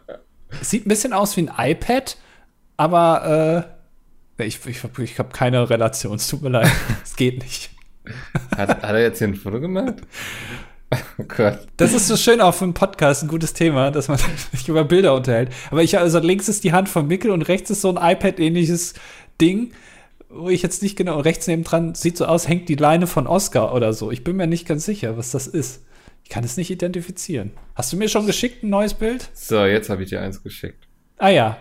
es 0.60 0.70
sieht 0.70 0.86
ein 0.86 0.88
bisschen 0.88 1.12
aus 1.12 1.36
wie 1.36 1.48
ein 1.48 1.70
iPad, 1.72 2.16
aber, 2.76 3.66
äh, 4.38 4.44
ich, 4.46 4.64
ich, 4.66 4.82
hab- 4.82 4.98
ich 4.98 5.18
habe 5.18 5.30
keine 5.30 5.68
Relation, 5.70 6.16
es 6.16 6.28
tut 6.28 6.42
mir 6.42 6.50
leid. 6.50 6.70
Es 7.04 7.16
geht 7.16 7.42
nicht. 7.42 7.70
Hat, 8.56 8.68
hat 8.68 8.82
er 8.82 9.00
jetzt 9.00 9.18
hier 9.18 9.28
ein 9.28 9.34
Foto 9.34 9.58
gemacht? 9.60 9.94
Oh 11.18 11.24
Gott. 11.26 11.66
Das 11.78 11.92
ist 11.92 12.06
so 12.06 12.16
schön 12.16 12.40
auch 12.40 12.52
für 12.54 12.64
einen 12.64 12.74
Podcast, 12.74 13.22
ein 13.24 13.28
gutes 13.28 13.52
Thema, 13.54 13.90
dass 13.90 14.08
man 14.08 14.18
sich 14.52 14.68
über 14.68 14.84
Bilder 14.84 15.14
unterhält. 15.14 15.50
Aber 15.70 15.82
ich, 15.82 15.98
also 15.98 16.18
links 16.20 16.48
ist 16.48 16.62
die 16.64 16.72
Hand 16.72 16.88
von 16.88 17.06
Mickel 17.08 17.30
und 17.30 17.42
rechts 17.42 17.70
ist 17.70 17.80
so 17.80 17.92
ein 17.94 18.12
iPad-ähnliches 18.12 18.94
Ding, 19.40 19.72
wo 20.28 20.48
ich 20.50 20.62
jetzt 20.62 20.82
nicht 20.82 20.96
genau, 20.96 21.18
rechts 21.20 21.46
neben 21.46 21.64
dran 21.64 21.94
sieht 21.94 22.16
so 22.16 22.26
aus, 22.26 22.46
hängt 22.46 22.68
die 22.68 22.74
Leine 22.76 23.06
von 23.06 23.26
Oscar 23.26 23.74
oder 23.74 23.92
so. 23.92 24.10
Ich 24.12 24.22
bin 24.22 24.36
mir 24.36 24.46
nicht 24.46 24.68
ganz 24.68 24.84
sicher, 24.84 25.16
was 25.16 25.30
das 25.32 25.46
ist. 25.46 25.82
Ich 26.26 26.30
kann 26.30 26.42
es 26.42 26.56
nicht 26.56 26.72
identifizieren. 26.72 27.52
Hast 27.76 27.92
du 27.92 27.96
mir 27.96 28.08
schon 28.08 28.26
geschickt 28.26 28.64
ein 28.64 28.70
neues 28.70 28.94
Bild? 28.94 29.30
So, 29.32 29.64
jetzt 29.64 29.88
habe 29.88 30.02
ich 30.02 30.08
dir 30.08 30.20
eins 30.20 30.42
geschickt. 30.42 30.88
Ah 31.18 31.28
ja. 31.28 31.56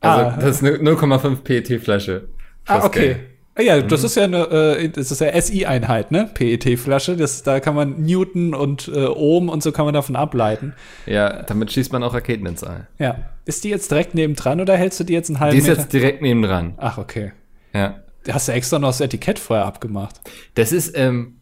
Also, 0.00 0.26
ah, 0.26 0.36
das 0.40 0.56
ist 0.60 0.64
eine 0.64 0.76
0,5 0.78 1.36
PET-Flasche. 1.44 2.26
ah, 2.66 2.84
okay. 2.84 3.14
Ah, 3.54 3.62
ja, 3.62 3.80
das 3.80 4.02
ist 4.02 4.16
ja 4.16 4.24
eine, 4.24 4.38
äh, 4.50 4.88
das 4.88 5.12
ist 5.12 5.20
ja 5.20 5.40
SI-Einheit, 5.40 6.10
ne? 6.10 6.28
PET-Flasche. 6.34 7.16
Das, 7.16 7.44
da 7.44 7.60
kann 7.60 7.76
man 7.76 8.02
Newton 8.02 8.56
und 8.56 8.88
äh, 8.88 9.06
Ohm 9.06 9.48
und 9.48 9.62
so 9.62 9.70
kann 9.70 9.84
man 9.84 9.94
davon 9.94 10.16
ableiten. 10.16 10.74
Ja, 11.06 11.44
damit 11.44 11.70
schießt 11.70 11.92
man 11.92 12.02
auch 12.02 12.12
Raketen 12.12 12.46
ins 12.46 12.64
All. 12.64 12.88
Ja. 12.98 13.30
Ist 13.44 13.62
die 13.62 13.68
jetzt 13.68 13.88
direkt 13.92 14.16
nebendran 14.16 14.60
oder 14.60 14.76
hältst 14.76 14.98
du 14.98 15.04
die 15.04 15.12
jetzt 15.12 15.30
einen 15.30 15.38
halben 15.38 15.52
Die 15.52 15.58
ist 15.58 15.68
Meter? 15.68 15.80
jetzt 15.80 15.92
direkt 15.92 16.22
nebendran. 16.22 16.74
Ach, 16.78 16.98
okay. 16.98 17.30
Ja. 17.72 18.00
Hast 18.28 18.48
du 18.48 18.52
extra 18.52 18.80
noch 18.80 18.88
das 18.88 19.00
Etikett 19.00 19.38
vorher 19.38 19.64
abgemacht? 19.64 20.20
Das 20.56 20.72
ist, 20.72 20.96
ähm, 20.98 21.36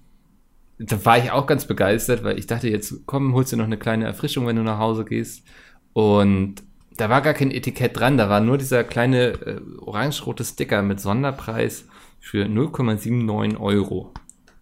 da 0.83 1.05
war 1.05 1.19
ich 1.19 1.31
auch 1.31 1.47
ganz 1.47 1.67
begeistert, 1.67 2.25
weil 2.25 2.39
ich 2.39 2.47
dachte, 2.47 2.69
jetzt 2.69 3.07
komm, 3.07 3.35
holst 3.35 3.53
du 3.53 3.57
noch 3.57 3.67
eine 3.67 3.77
kleine 3.77 4.07
Erfrischung, 4.07 4.47
wenn 4.47 4.57
du 4.57 4.63
nach 4.63 4.79
Hause 4.79 5.05
gehst. 5.05 5.45
Und 5.93 6.57
da 6.97 7.11
war 7.11 7.21
gar 7.21 7.35
kein 7.35 7.51
Etikett 7.51 7.99
dran, 7.99 8.17
da 8.17 8.29
war 8.31 8.41
nur 8.41 8.57
dieser 8.57 8.83
kleine 8.85 9.29
äh, 9.29 9.61
orange-rote 9.81 10.43
Sticker 10.45 10.81
mit 10.83 10.99
Sonderpreis 11.01 11.85
für 12.19 12.47
0,79 12.47 13.59
Euro. 13.61 14.13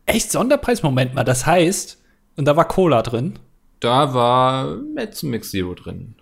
Echt 0.06 0.32
Sonderpreis? 0.32 0.82
Moment 0.82 1.14
mal, 1.14 1.24
das 1.24 1.46
heißt, 1.46 2.02
und 2.36 2.46
da 2.46 2.56
war 2.56 2.66
Cola 2.66 3.02
drin, 3.02 3.38
Da 3.80 4.12
war 4.12 4.76
Metz 4.76 5.22
Mix 5.22 5.50
Zero 5.50 5.74
drin. 5.74 6.16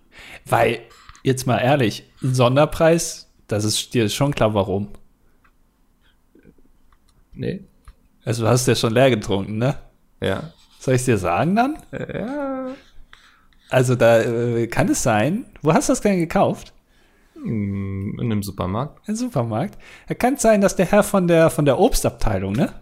weil, 0.45 0.81
jetzt 1.23 1.47
mal 1.47 1.59
ehrlich, 1.59 2.05
ein 2.23 2.35
Sonderpreis, 2.35 3.31
das 3.49 3.65
ist 3.65 3.95
dir 3.95 4.09
schon 4.11 4.35
klar, 4.35 4.53
warum. 4.53 4.89
Nee? 7.33 7.65
Also 8.25 8.43
du 8.45 8.49
hast 8.49 8.67
ja 8.67 8.75
schon 8.75 8.93
leer 8.93 9.11
getrunken, 9.11 9.59
ne? 9.59 9.77
Ja. 10.21 10.53
Soll 10.79 10.95
ich 10.95 11.05
dir 11.05 11.19
sagen 11.19 11.57
dann? 11.57 11.79
Ja. 11.93 12.67
Also 13.71 13.95
da 13.97 14.21
äh, 14.21 14.67
kann 14.69 14.89
es 14.89 15.03
sein. 15.03 15.47
Wo 15.63 15.73
hast 15.75 15.89
du 15.89 15.93
das 15.93 16.01
denn 16.01 16.19
gekauft? 16.19 16.73
In 17.45 18.17
einem 18.19 18.43
Supermarkt. 18.43 19.09
Im 19.09 19.15
Supermarkt. 19.17 19.79
Da 20.09 20.15
kann 20.15 20.35
es 20.35 20.43
sein, 20.43 20.61
dass 20.61 20.77
der 20.77 20.87
Herr 20.87 21.03
von 21.03 21.29
der 21.29 21.51
von 21.51 21.65
der 21.65 21.79
Obstabteilung, 21.79 22.53
ne? 22.55 22.73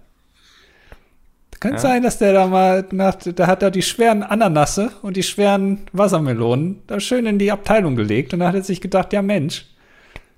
Da 1.50 1.58
kann 1.58 1.74
es 1.74 1.82
Ja. 1.82 1.90
sein, 1.90 2.02
dass 2.02 2.18
der 2.18 2.32
da 2.34 2.46
mal 2.46 2.84
nach, 2.92 3.16
da 3.16 3.46
hat 3.46 3.62
er 3.62 3.70
die 3.70 3.82
schweren 3.82 4.22
Ananasse 4.22 4.90
und 5.02 5.16
die 5.16 5.22
schweren 5.22 5.86
Wassermelonen 5.92 6.82
da 6.86 7.00
schön 7.00 7.26
in 7.26 7.38
die 7.38 7.50
Abteilung 7.52 7.96
gelegt 7.96 8.32
und 8.32 8.40
dann 8.40 8.48
hat 8.48 8.54
er 8.54 8.62
sich 8.62 8.80
gedacht, 8.80 9.12
ja 9.12 9.22
Mensch, 9.22 9.66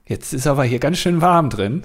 jetzt 0.06 0.32
ist 0.32 0.46
aber 0.46 0.64
hier 0.64 0.78
ganz 0.78 0.98
schön 0.98 1.20
warm 1.20 1.50
drin. 1.50 1.84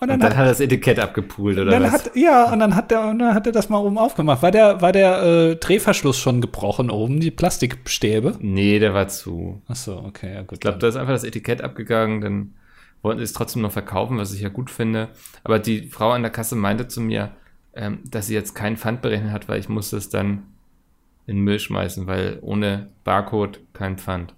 Und 0.00 0.08
dann, 0.08 0.16
Und 0.16 0.22
dann 0.22 0.30
hat, 0.30 0.36
hat 0.38 0.46
er 0.46 0.50
das 0.50 0.60
Etikett 0.60 1.00
abgepult, 1.00 1.58
oder 1.58 1.72
dann 1.72 1.82
was? 1.82 1.92
hat 1.92 2.14
ja 2.14 2.52
und 2.52 2.60
dann 2.60 2.76
hat 2.76 2.90
der 2.92 3.08
und 3.08 3.18
dann 3.18 3.34
hat 3.34 3.46
er 3.46 3.52
das 3.52 3.68
mal 3.68 3.78
oben 3.78 3.98
aufgemacht. 3.98 4.42
War 4.42 4.52
der 4.52 4.80
war 4.80 4.92
der 4.92 5.22
äh, 5.22 5.56
Drehverschluss 5.56 6.18
schon 6.18 6.40
gebrochen 6.40 6.90
oben, 6.90 7.18
die 7.20 7.32
Plastikstäbe? 7.32 8.36
nee, 8.40 8.78
der 8.78 8.94
war 8.94 9.08
zu. 9.08 9.60
Ach 9.66 9.74
so, 9.76 9.96
okay, 9.98 10.34
ja 10.34 10.42
gut. 10.42 10.54
Ich 10.54 10.60
glaube, 10.60 10.78
da 10.78 10.86
ist 10.88 10.96
einfach 10.96 11.12
das 11.14 11.24
Etikett 11.24 11.62
abgegangen, 11.62 12.20
dann 12.20 12.54
wollten 13.02 13.18
sie 13.18 13.24
es 13.24 13.32
trotzdem 13.32 13.62
noch 13.62 13.72
verkaufen, 13.72 14.18
was 14.18 14.32
ich 14.32 14.40
ja 14.40 14.48
gut 14.50 14.70
finde. 14.70 15.08
Aber 15.44 15.58
die 15.58 15.88
Frau 15.88 16.10
an 16.10 16.22
der 16.22 16.30
Kasse 16.30 16.54
meinte 16.54 16.86
zu 16.88 17.00
mir, 17.00 17.30
ähm, 17.74 18.00
dass 18.08 18.28
sie 18.28 18.34
jetzt 18.34 18.54
keinen 18.54 18.76
Pfand 18.76 19.02
berechnet 19.02 19.32
hat, 19.32 19.48
weil 19.48 19.58
ich 19.60 19.68
musste 19.68 19.96
es 19.96 20.08
dann 20.08 20.44
in 21.26 21.36
den 21.36 21.44
Müll 21.44 21.58
schmeißen, 21.58 22.06
weil 22.06 22.38
ohne 22.40 22.88
Barcode 23.04 23.60
kein 23.72 23.98
Pfand. 23.98 24.34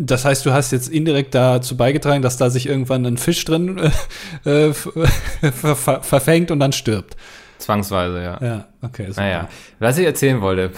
Das 0.00 0.24
heißt, 0.24 0.46
du 0.46 0.52
hast 0.52 0.70
jetzt 0.70 0.88
indirekt 0.88 1.34
dazu 1.34 1.76
beigetragen, 1.76 2.22
dass 2.22 2.36
da 2.36 2.50
sich 2.50 2.66
irgendwann 2.66 3.04
ein 3.04 3.16
Fisch 3.18 3.44
drin 3.44 3.78
äh, 4.44 4.72
ver 4.72 5.74
ver 5.76 6.02
verfängt 6.02 6.50
und 6.52 6.60
dann 6.60 6.72
stirbt. 6.72 7.16
Zwangsweise, 7.58 8.22
ja. 8.22 8.38
Ja, 8.40 8.68
okay. 8.82 9.06
super. 9.08 9.20
Naja, 9.22 9.48
was 9.80 9.98
ich 9.98 10.06
erzählen 10.06 10.40
wollte, 10.40 10.70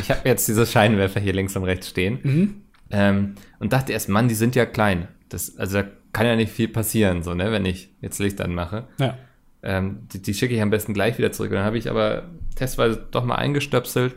ich 0.00 0.10
habe 0.10 0.28
jetzt 0.28 0.46
diese 0.46 0.64
Scheinwerfer 0.66 1.18
hier 1.18 1.32
links 1.32 1.56
und 1.56 1.64
rechts 1.64 1.88
stehen 1.88 2.20
Mhm. 2.22 2.54
ähm, 2.90 3.34
und 3.58 3.72
dachte 3.72 3.92
erst, 3.92 4.08
Mann, 4.08 4.28
die 4.28 4.36
sind 4.36 4.54
ja 4.54 4.66
klein. 4.66 5.08
Das, 5.28 5.56
also 5.58 5.82
da 5.82 5.88
kann 6.12 6.26
ja 6.26 6.36
nicht 6.36 6.52
viel 6.52 6.68
passieren, 6.68 7.22
so, 7.24 7.34
ne, 7.34 7.50
wenn 7.50 7.64
ich 7.66 7.90
jetzt 8.00 8.20
Licht 8.20 8.40
anmache. 8.40 8.84
Ja. 8.98 9.16
Ähm, 9.62 10.06
die, 10.12 10.22
die 10.22 10.32
schicke 10.34 10.54
ich 10.54 10.62
am 10.62 10.70
besten 10.70 10.94
gleich 10.94 11.18
wieder 11.18 11.32
zurück. 11.32 11.50
Und 11.50 11.56
dann 11.56 11.66
habe 11.66 11.76
ich 11.78 11.90
aber 11.90 12.22
testweise 12.54 13.04
doch 13.10 13.24
mal 13.24 13.34
eingestöpselt. 13.34 14.14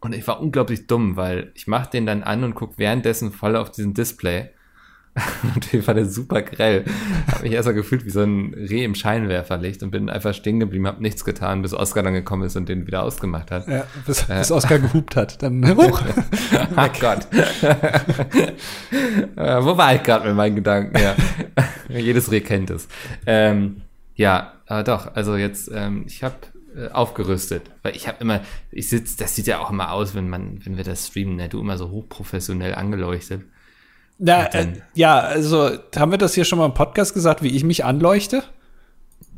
Und 0.00 0.14
ich 0.14 0.26
war 0.26 0.40
unglaublich 0.40 0.86
dumm, 0.86 1.16
weil 1.16 1.50
ich 1.54 1.66
mache 1.66 1.90
den 1.90 2.06
dann 2.06 2.22
an 2.22 2.44
und 2.44 2.54
gucke 2.54 2.74
währenddessen 2.76 3.32
voll 3.32 3.56
auf 3.56 3.70
diesen 3.70 3.94
Display. 3.94 4.50
Natürlich 5.54 5.86
war 5.86 5.94
der 5.94 6.04
super 6.04 6.42
grell. 6.42 6.84
Habe 7.32 7.44
mich 7.44 7.52
erstmal 7.52 7.74
gefühlt 7.74 8.04
wie 8.04 8.10
so 8.10 8.20
ein 8.20 8.52
Reh 8.54 8.84
im 8.84 8.94
Scheinwerferlicht 8.94 9.82
und 9.82 9.90
bin 9.90 10.10
einfach 10.10 10.34
stehen 10.34 10.60
geblieben, 10.60 10.86
habe 10.86 11.02
nichts 11.02 11.24
getan, 11.24 11.62
bis 11.62 11.72
Oscar 11.72 12.02
dann 12.02 12.12
gekommen 12.12 12.42
ist 12.42 12.54
und 12.56 12.68
den 12.68 12.86
wieder 12.86 13.02
ausgemacht 13.02 13.50
hat. 13.50 13.66
ja 13.66 13.84
bis, 14.06 14.24
bis 14.24 14.52
Oskar 14.52 14.78
gehupt 14.78 15.16
hat. 15.16 15.42
Dann 15.42 15.66
huch. 15.76 16.02
Ach 16.76 16.90
Gott. 17.00 17.26
äh, 19.36 19.64
wo 19.64 19.78
war 19.78 19.94
ich 19.94 20.02
gerade 20.02 20.26
mit 20.26 20.36
meinen 20.36 20.56
Gedanken? 20.56 20.98
Ja. 20.98 21.14
Jedes 21.88 22.30
Reh 22.30 22.40
kennt 22.40 22.68
es. 22.68 22.86
Ähm, 23.24 23.82
ja, 24.16 24.52
aber 24.66 24.82
doch, 24.82 25.14
also 25.14 25.36
jetzt, 25.36 25.70
ähm, 25.74 26.04
ich 26.06 26.22
habe 26.22 26.36
äh, 26.76 26.88
aufgerüstet, 26.90 27.70
weil 27.82 27.96
ich 27.96 28.06
habe 28.06 28.18
immer, 28.20 28.40
ich 28.70 28.88
sitze, 28.88 29.16
das 29.16 29.34
sieht 29.34 29.46
ja 29.46 29.60
auch 29.60 29.70
immer 29.70 29.92
aus, 29.92 30.14
wenn 30.14 30.28
man, 30.28 30.60
wenn 30.64 30.76
wir 30.76 30.84
das 30.84 31.06
streamen, 31.06 31.36
ne, 31.36 31.48
du 31.48 31.60
immer 31.60 31.78
so 31.78 31.90
hochprofessionell 31.90 32.74
angeleuchtet. 32.74 33.42
Na, 34.18 34.46
äh, 34.52 34.68
ja, 34.94 35.18
also 35.18 35.70
haben 35.96 36.10
wir 36.10 36.18
das 36.18 36.34
hier 36.34 36.44
schon 36.44 36.58
mal 36.58 36.66
im 36.66 36.74
Podcast 36.74 37.14
gesagt, 37.14 37.42
wie 37.42 37.48
ich 37.48 37.64
mich 37.64 37.84
anleuchte? 37.84 38.42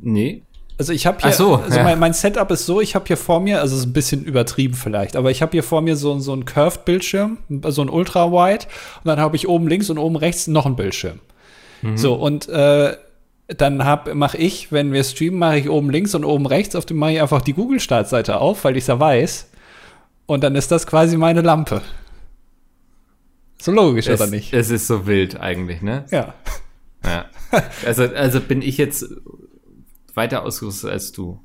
Nee. 0.01 0.43
Also 0.79 0.93
ich 0.93 1.07
habe 1.07 1.21
hier, 1.21 1.33
so, 1.33 1.57
also 1.57 1.77
ja. 1.77 1.83
mein, 1.83 1.99
mein 1.99 2.13
Setup 2.13 2.51
ist 2.51 2.67
so, 2.67 2.81
ich 2.81 2.95
habe 2.95 3.05
hier 3.07 3.17
vor 3.17 3.41
mir, 3.41 3.61
also 3.61 3.75
es 3.75 3.83
ist 3.83 3.89
ein 3.89 3.93
bisschen 3.93 4.25
übertrieben 4.25 4.75
vielleicht, 4.75 5.17
aber 5.17 5.31
ich 5.31 5.43
habe 5.43 5.53
hier 5.53 5.65
vor 5.65 5.81
mir 5.81 5.97
so, 5.97 6.19
so 6.21 6.33
einen 6.33 6.45
Curved-Bildschirm, 6.45 7.39
so 7.67 7.83
ein 7.83 7.89
Ultra-Wide 7.89 8.67
und 8.99 9.05
dann 9.05 9.19
habe 9.19 9.35
ich 9.35 9.49
oben 9.49 9.67
links 9.67 9.91
und 9.91 9.99
oben 9.99 10.17
rechts 10.17 10.47
noch 10.47 10.67
einen 10.67 10.77
Bildschirm. 10.77 11.21
So, 11.95 12.15
und 12.15 12.49
äh, 12.49 12.97
dann 13.49 13.85
hab, 13.85 14.15
mache 14.15 14.37
ich, 14.37 14.71
wenn 14.73 14.93
wir 14.93 15.03
streamen, 15.05 15.39
mache 15.39 15.59
ich 15.59 15.71
oben 15.71 15.91
links 15.91 16.15
und 16.15 16.25
oben 16.25 16.47
rechts, 16.47 16.77
auf 16.77 16.85
dem 16.85 16.99
mache 16.99 17.13
ich 17.13 17.23
einfach 17.23 17.41
die 17.41 17.55
Google-Startseite 17.55 18.39
auf, 18.39 18.65
weil 18.65 18.77
ich 18.77 18.87
ja 18.87 19.01
weiß. 19.01 19.51
Und 20.27 20.45
dann 20.45 20.55
ist 20.55 20.71
das 20.71 20.87
quasi 20.87 21.17
meine 21.17 21.41
Lampe. 21.41 21.81
So 23.61 23.73
logisch, 23.73 24.07
Es, 24.07 24.21
oder 24.21 24.31
nicht? 24.31 24.53
es 24.53 24.71
ist 24.71 24.87
so 24.87 25.07
wild 25.07 25.41
eigentlich, 25.41 25.81
ne? 25.83 26.05
Ja. 26.11 26.35
Ja. 27.05 27.27
Also, 27.87 28.05
also 28.05 28.41
bin 28.41 28.61
ich 28.61 28.77
jetzt 28.77 29.07
weiter 30.13 30.43
ausgerüstet 30.43 30.91
als 30.91 31.13
du. 31.13 31.41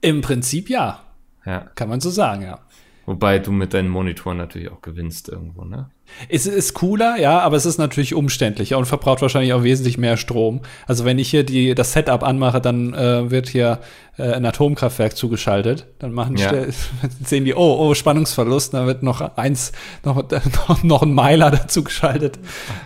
Im 0.00 0.20
Prinzip 0.20 0.70
ja. 0.70 1.02
Ja. 1.44 1.70
Kann 1.74 1.88
man 1.88 2.00
so 2.00 2.10
sagen, 2.10 2.42
ja. 2.42 2.60
Wobei 3.06 3.40
du 3.40 3.50
mit 3.50 3.74
deinen 3.74 3.88
Monitoren 3.88 4.36
natürlich 4.36 4.70
auch 4.70 4.80
gewinnst 4.80 5.28
irgendwo, 5.28 5.64
ne? 5.64 5.90
Es 6.28 6.46
ist 6.46 6.74
cooler, 6.74 7.16
ja, 7.18 7.40
aber 7.40 7.56
es 7.56 7.66
ist 7.66 7.78
natürlich 7.78 8.14
umständlicher 8.14 8.78
und 8.78 8.86
verbraucht 8.86 9.22
wahrscheinlich 9.22 9.52
auch 9.52 9.62
wesentlich 9.62 9.98
mehr 9.98 10.16
Strom. 10.16 10.60
Also 10.86 11.04
wenn 11.04 11.18
ich 11.18 11.30
hier 11.30 11.44
die, 11.44 11.74
das 11.74 11.92
Setup 11.92 12.22
anmache, 12.22 12.60
dann 12.60 12.94
äh, 12.94 13.30
wird 13.30 13.48
hier 13.48 13.80
äh, 14.18 14.32
ein 14.32 14.44
Atomkraftwerk 14.44 15.16
zugeschaltet. 15.16 15.86
Dann 15.98 16.12
machen 16.12 16.36
Ja. 16.36 16.52
sehen 17.24 17.44
die, 17.44 17.54
oh, 17.54 17.76
oh, 17.78 17.94
Spannungsverlust, 17.94 18.74
da 18.74 18.86
wird 18.86 19.02
noch 19.02 19.36
eins, 19.36 19.72
noch, 20.04 20.16
noch, 20.16 20.82
noch 20.82 21.02
ein 21.02 21.14
Meiler 21.14 21.50
dazu 21.50 21.82
geschaltet. 21.82 22.38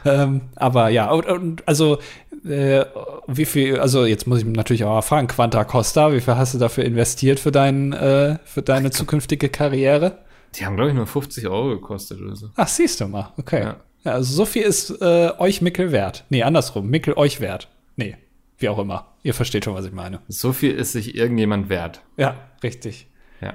Ähm, 0.05 0.43
aber 0.55 0.89
ja, 0.89 1.11
und, 1.11 1.27
und 1.27 1.69
also 1.69 1.99
äh, 2.49 2.85
wie 3.27 3.45
viel, 3.45 3.81
also 3.81 4.07
jetzt 4.07 4.27
muss 4.27 4.41
ich 4.41 4.45
natürlich 4.45 4.85
auch 4.85 4.95
mal 4.95 5.03
fragen, 5.03 5.27
Quanta 5.27 5.65
Costa, 5.65 6.13
wie 6.13 6.21
viel 6.21 6.37
hast 6.37 6.55
du 6.55 6.59
dafür 6.59 6.85
investiert 6.85 7.41
für, 7.41 7.53
dein, 7.53 7.93
äh, 7.93 8.39
für 8.45 8.63
deine 8.63 8.91
zukünftige 8.91 9.49
Karriere? 9.49 10.19
Die 10.55 10.65
haben, 10.65 10.77
glaube 10.77 10.91
ich, 10.91 10.97
nur 10.97 11.07
50 11.07 11.47
Euro 11.49 11.71
gekostet 11.71 12.21
oder 12.21 12.37
so. 12.37 12.51
Ach, 12.57 12.69
siehst 12.69 13.01
du 13.01 13.09
mal. 13.09 13.33
Okay. 13.37 13.61
Ja. 13.63 13.77
Ja. 14.05 14.13
also 14.13 14.33
so 14.33 14.47
viel 14.47 14.63
ist 14.63 14.91
äh, 15.03 15.33
euch 15.39 15.61
Mickel 15.61 15.93
wert. 15.93 16.25
Nee, 16.31 16.43
andersrum. 16.43 16.89
Mickel 16.89 17.15
euch 17.15 17.41
wert. 17.41 17.69
Nee, 17.97 18.17
wie 18.59 18.69
auch 18.69 18.79
immer. 18.79 19.13
Ihr 19.23 19.35
versteht 19.35 19.65
schon, 19.65 19.75
was 19.75 19.85
ich 19.85 19.93
meine. 19.93 20.21
So 20.29 20.53
viel 20.53 20.73
ist 20.73 20.93
sich 20.93 21.15
irgendjemand 21.15 21.69
wert. 21.69 22.03
Ja, 22.17 22.37
richtig. 22.63 23.09
Ja. 23.41 23.55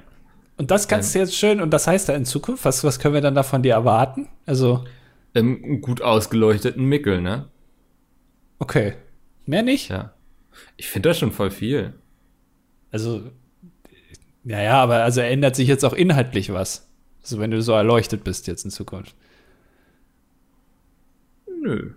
Und 0.57 0.69
das 0.69 0.87
kannst 0.87 1.15
du 1.15 1.19
jetzt 1.19 1.35
schön, 1.35 1.61
und 1.61 1.71
das 1.71 1.87
heißt 1.87 2.09
da 2.09 2.13
in 2.13 2.25
Zukunft, 2.25 2.65
was, 2.65 2.83
was 2.83 2.99
können 2.99 3.13
wir 3.13 3.21
dann 3.21 3.33
da 3.35 3.43
von 3.43 3.63
dir 3.63 3.73
erwarten? 3.73 4.27
Also, 4.45 4.83
Im 5.33 5.81
gut 5.81 6.01
ausgeleuchteten 6.01 6.83
Mickel, 6.85 7.21
ne? 7.21 7.47
okay. 8.59 8.93
Mehr 9.47 9.63
nicht? 9.63 9.89
Ja. 9.89 10.13
Ich 10.77 10.87
finde 10.89 11.09
das 11.09 11.17
schon 11.17 11.31
voll 11.31 11.49
viel. 11.49 11.93
Also, 12.91 13.31
ja, 14.43 14.61
ja, 14.61 14.81
aber 14.81 15.03
also 15.03 15.21
ändert 15.21 15.55
sich 15.55 15.67
jetzt 15.67 15.83
auch 15.83 15.93
inhaltlich 15.93 16.51
was. 16.51 16.89
Also 17.21 17.39
wenn 17.39 17.51
du 17.51 17.61
so 17.61 17.73
erleuchtet 17.73 18.23
bist 18.23 18.47
jetzt 18.47 18.65
in 18.65 18.71
Zukunft. 18.71 19.15
Nö. 21.61 21.93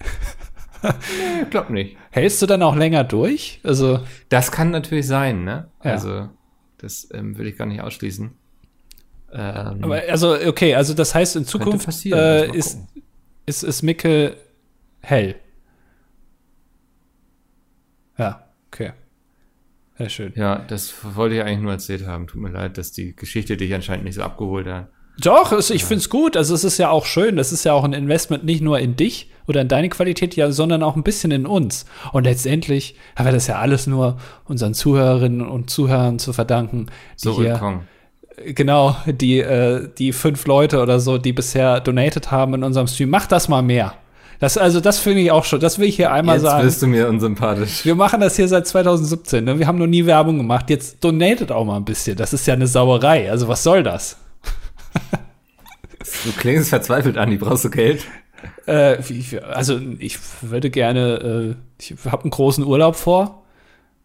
nee, 0.82 1.44
glaub 1.50 1.70
nicht. 1.70 1.96
Hältst 2.10 2.42
du 2.42 2.46
dann 2.46 2.62
auch 2.62 2.76
länger 2.76 3.04
durch? 3.04 3.60
Also. 3.62 4.00
Das 4.28 4.52
kann 4.52 4.70
natürlich 4.70 5.06
sein, 5.06 5.44
ne? 5.44 5.68
Ja. 5.82 5.92
Also, 5.92 6.28
das 6.78 7.08
ähm, 7.14 7.38
will 7.38 7.46
ich 7.46 7.56
gar 7.56 7.66
nicht 7.66 7.80
ausschließen. 7.80 8.32
Ähm, 9.32 9.84
Aber 9.84 10.02
also, 10.08 10.34
okay, 10.34 10.74
also 10.74 10.92
das 10.92 11.14
heißt 11.14 11.36
in 11.36 11.44
Zukunft 11.46 11.88
äh, 12.06 12.50
ist, 12.50 12.78
gucken. 12.78 13.02
ist, 13.46 13.62
ist 13.62 13.82
Micke 13.82 14.36
hell. 15.00 15.36
Ja, 18.18 18.46
okay. 18.66 18.92
Sehr 19.98 20.08
schön. 20.08 20.32
ja, 20.36 20.58
das 20.58 20.94
wollte 21.14 21.36
ich 21.36 21.42
eigentlich 21.42 21.60
nur 21.60 21.72
erzählt 21.72 22.06
haben. 22.06 22.26
Tut 22.26 22.40
mir 22.40 22.50
leid, 22.50 22.78
dass 22.78 22.92
die 22.92 23.14
Geschichte 23.14 23.56
dich 23.56 23.74
anscheinend 23.74 24.04
nicht 24.04 24.14
so 24.14 24.22
abgeholt 24.22 24.66
hat. 24.66 24.88
Doch, 25.20 25.52
es, 25.52 25.70
ich 25.70 25.84
find's 25.84 26.08
gut. 26.08 26.36
Also 26.36 26.54
es 26.54 26.64
ist 26.64 26.78
ja 26.78 26.90
auch 26.90 27.04
schön. 27.04 27.36
Das 27.36 27.52
ist 27.52 27.64
ja 27.64 27.74
auch 27.74 27.84
ein 27.84 27.92
Investment 27.92 28.44
nicht 28.44 28.62
nur 28.62 28.78
in 28.78 28.96
dich 28.96 29.30
oder 29.46 29.60
in 29.60 29.68
deine 29.68 29.88
Qualität, 29.90 30.36
ja, 30.36 30.50
sondern 30.50 30.82
auch 30.82 30.96
ein 30.96 31.02
bisschen 31.02 31.30
in 31.30 31.46
uns. 31.46 31.84
Und 32.12 32.24
letztendlich 32.24 32.96
haben 33.16 33.26
wir 33.26 33.32
das 33.32 33.46
ja 33.46 33.56
alles 33.58 33.86
nur 33.86 34.16
unseren 34.44 34.72
Zuhörerinnen 34.72 35.46
und 35.46 35.68
Zuhörern 35.68 36.18
zu 36.18 36.32
verdanken, 36.32 36.86
die 36.86 37.28
So, 37.28 37.36
hier. 37.40 37.82
Genau, 38.46 38.96
die, 39.06 39.40
äh, 39.40 39.90
die 39.98 40.12
fünf 40.12 40.46
Leute 40.46 40.80
oder 40.80 40.98
so, 40.98 41.18
die 41.18 41.34
bisher 41.34 41.80
donated 41.80 42.30
haben 42.30 42.54
in 42.54 42.64
unserem 42.64 42.86
Stream, 42.86 43.10
mach 43.10 43.26
das 43.26 43.48
mal 43.48 43.62
mehr. 43.62 43.94
Das, 44.42 44.58
also, 44.58 44.80
das 44.80 44.98
finde 44.98 45.20
ich 45.20 45.30
auch 45.30 45.44
schon, 45.44 45.60
das 45.60 45.78
will 45.78 45.86
ich 45.86 45.94
hier 45.94 46.10
einmal 46.10 46.34
Jetzt 46.34 46.42
sagen. 46.42 46.64
bist 46.64 46.82
du 46.82 46.88
mir 46.88 47.08
unsympathisch. 47.08 47.84
Wir 47.84 47.94
machen 47.94 48.20
das 48.20 48.34
hier 48.34 48.48
seit 48.48 48.66
2017, 48.66 49.44
ne? 49.44 49.60
wir 49.60 49.68
haben 49.68 49.78
noch 49.78 49.86
nie 49.86 50.04
Werbung 50.04 50.36
gemacht. 50.36 50.68
Jetzt 50.68 51.04
donatet 51.04 51.52
auch 51.52 51.64
mal 51.64 51.76
ein 51.76 51.84
bisschen. 51.84 52.16
Das 52.16 52.32
ist 52.32 52.44
ja 52.48 52.54
eine 52.54 52.66
Sauerei. 52.66 53.30
Also, 53.30 53.46
was 53.46 53.62
soll 53.62 53.84
das? 53.84 54.16
Du 56.24 56.32
klingst 56.32 56.70
verzweifelt 56.70 57.16
an, 57.16 57.30
die 57.30 57.36
brauchst 57.36 57.64
du 57.64 57.70
Geld. 57.70 58.04
Äh, 58.66 58.96
also, 59.48 59.78
ich 60.00 60.18
würde 60.40 60.70
gerne, 60.70 61.54
äh, 61.60 61.80
ich 61.80 61.94
habe 62.04 62.22
einen 62.22 62.30
großen 62.30 62.64
Urlaub 62.64 62.96
vor. 62.96 63.44